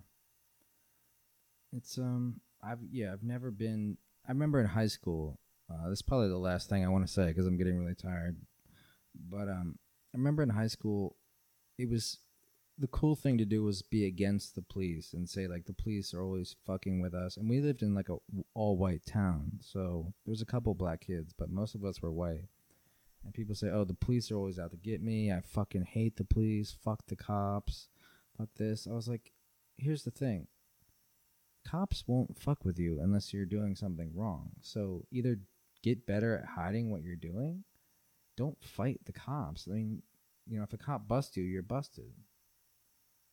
It's 1.73 1.97
um 1.97 2.41
I've 2.63 2.79
yeah, 2.91 3.13
I've 3.13 3.23
never 3.23 3.51
been 3.51 3.97
I 4.27 4.31
remember 4.31 4.59
in 4.59 4.67
high 4.67 4.87
school. 4.87 5.39
Uh, 5.69 5.89
this 5.89 5.99
is 5.99 6.03
probably 6.03 6.29
the 6.29 6.37
last 6.37 6.69
thing 6.69 6.83
I 6.83 6.89
want 6.89 7.05
to 7.05 7.11
say 7.11 7.27
because 7.27 7.45
I'm 7.45 7.57
getting 7.57 7.77
really 7.77 7.95
tired. 7.95 8.37
But 9.29 9.49
um 9.49 9.77
I 10.13 10.17
remember 10.17 10.43
in 10.43 10.49
high 10.49 10.67
school 10.67 11.15
it 11.77 11.89
was 11.89 12.19
the 12.77 12.87
cool 12.87 13.15
thing 13.15 13.37
to 13.37 13.45
do 13.45 13.61
was 13.61 13.81
be 13.81 14.05
against 14.05 14.55
the 14.55 14.61
police 14.61 15.11
and 15.13 15.29
say 15.29 15.47
like 15.47 15.65
the 15.65 15.73
police 15.73 16.13
are 16.13 16.23
always 16.23 16.55
fucking 16.65 17.01
with 17.01 17.13
us 17.13 17.35
and 17.35 17.49
we 17.49 17.59
lived 17.59 17.81
in 17.81 17.93
like 17.93 18.07
a 18.09 18.15
all 18.53 18.77
white 18.77 19.05
town. 19.05 19.51
So 19.59 20.13
there 20.25 20.31
was 20.31 20.41
a 20.41 20.45
couple 20.45 20.73
black 20.73 21.01
kids, 21.01 21.33
but 21.37 21.51
most 21.51 21.75
of 21.75 21.83
us 21.83 22.01
were 22.01 22.11
white. 22.11 22.45
And 23.23 23.33
people 23.33 23.55
say, 23.55 23.69
"Oh, 23.69 23.83
the 23.83 23.93
police 23.93 24.31
are 24.31 24.35
always 24.37 24.57
out 24.59 24.71
to 24.71 24.77
get 24.77 25.01
me. 25.01 25.31
I 25.31 25.41
fucking 25.41 25.83
hate 25.83 26.15
the 26.15 26.23
police. 26.23 26.71
Fuck 26.71 27.05
the 27.07 27.15
cops. 27.15 27.89
Fuck 28.37 28.53
this." 28.55 28.87
I 28.87 28.93
was 28.93 29.07
like, 29.07 29.33
"Here's 29.77 30.03
the 30.03 30.11
thing. 30.11 30.47
Cops 31.65 32.07
won't 32.07 32.39
fuck 32.39 32.63
with 32.65 32.79
you 32.79 32.99
unless 33.01 33.33
you're 33.33 33.45
doing 33.45 33.75
something 33.75 34.15
wrong. 34.15 34.51
So 34.61 35.05
either 35.11 35.41
get 35.83 36.05
better 36.05 36.37
at 36.37 36.45
hiding 36.45 36.89
what 36.89 37.03
you're 37.03 37.15
doing. 37.15 37.63
Don't 38.37 38.63
fight 38.63 39.01
the 39.05 39.13
cops. 39.13 39.67
I 39.67 39.73
mean, 39.73 40.01
you 40.47 40.57
know, 40.57 40.63
if 40.63 40.73
a 40.73 40.77
cop 40.77 41.07
busts 41.07 41.35
you, 41.37 41.43
you're 41.43 41.61
busted." 41.61 42.13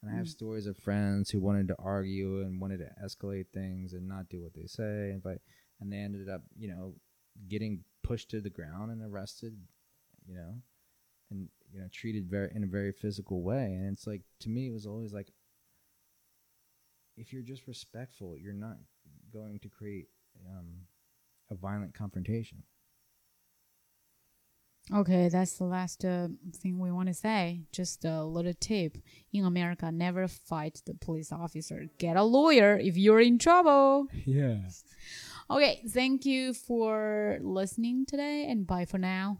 And 0.02 0.10
I 0.10 0.14
have 0.14 0.26
Mm. 0.26 0.30
stories 0.30 0.66
of 0.66 0.76
friends 0.76 1.30
who 1.30 1.40
wanted 1.40 1.68
to 1.68 1.76
argue 1.78 2.42
and 2.42 2.60
wanted 2.60 2.78
to 2.78 2.94
escalate 3.02 3.48
things 3.48 3.94
and 3.94 4.06
not 4.06 4.28
do 4.28 4.42
what 4.42 4.52
they 4.54 4.66
say, 4.66 5.12
and 5.12 5.22
but 5.22 5.40
and 5.80 5.92
they 5.92 5.98
ended 5.98 6.28
up, 6.28 6.42
you 6.56 6.68
know, 6.68 6.98
getting 7.48 7.84
pushed 8.02 8.30
to 8.30 8.40
the 8.40 8.50
ground 8.50 8.90
and 8.90 9.02
arrested, 9.02 9.66
you 10.26 10.34
know, 10.34 10.54
and 11.30 11.48
you 11.72 11.80
know 11.80 11.88
treated 11.92 12.30
very 12.30 12.50
in 12.54 12.64
a 12.64 12.66
very 12.66 12.92
physical 12.92 13.42
way. 13.42 13.64
And 13.64 13.92
it's 13.92 14.06
like 14.06 14.22
to 14.40 14.48
me, 14.48 14.66
it 14.66 14.72
was 14.72 14.86
always 14.86 15.12
like, 15.12 15.32
if 17.16 17.32
you're 17.32 17.42
just 17.42 17.66
respectful, 17.66 18.36
you're 18.36 18.52
not 18.52 18.76
going 19.32 19.58
to 19.60 19.68
create 19.68 20.08
um, 20.46 20.66
a 21.50 21.54
violent 21.54 21.94
confrontation. 21.94 22.62
Okay, 24.94 25.28
that's 25.28 25.54
the 25.54 25.64
last 25.64 26.04
uh, 26.04 26.28
thing 26.54 26.78
we 26.78 26.92
want 26.92 27.08
to 27.08 27.14
say. 27.14 27.62
Just 27.72 28.04
a 28.04 28.22
little 28.22 28.52
tip. 28.54 28.96
In 29.32 29.44
America, 29.44 29.90
never 29.90 30.28
fight 30.28 30.80
the 30.86 30.94
police 30.94 31.32
officer. 31.32 31.86
Get 31.98 32.16
a 32.16 32.22
lawyer 32.22 32.78
if 32.78 32.96
you're 32.96 33.20
in 33.20 33.38
trouble. 33.38 34.06
Yeah. 34.24 34.58
Okay, 35.48 35.82
thank 35.88 36.26
you 36.26 36.52
for 36.52 37.38
listening 37.40 38.04
today 38.04 38.46
and 38.48 38.66
bye 38.66 38.84
for 38.84 38.98
now. 38.98 39.38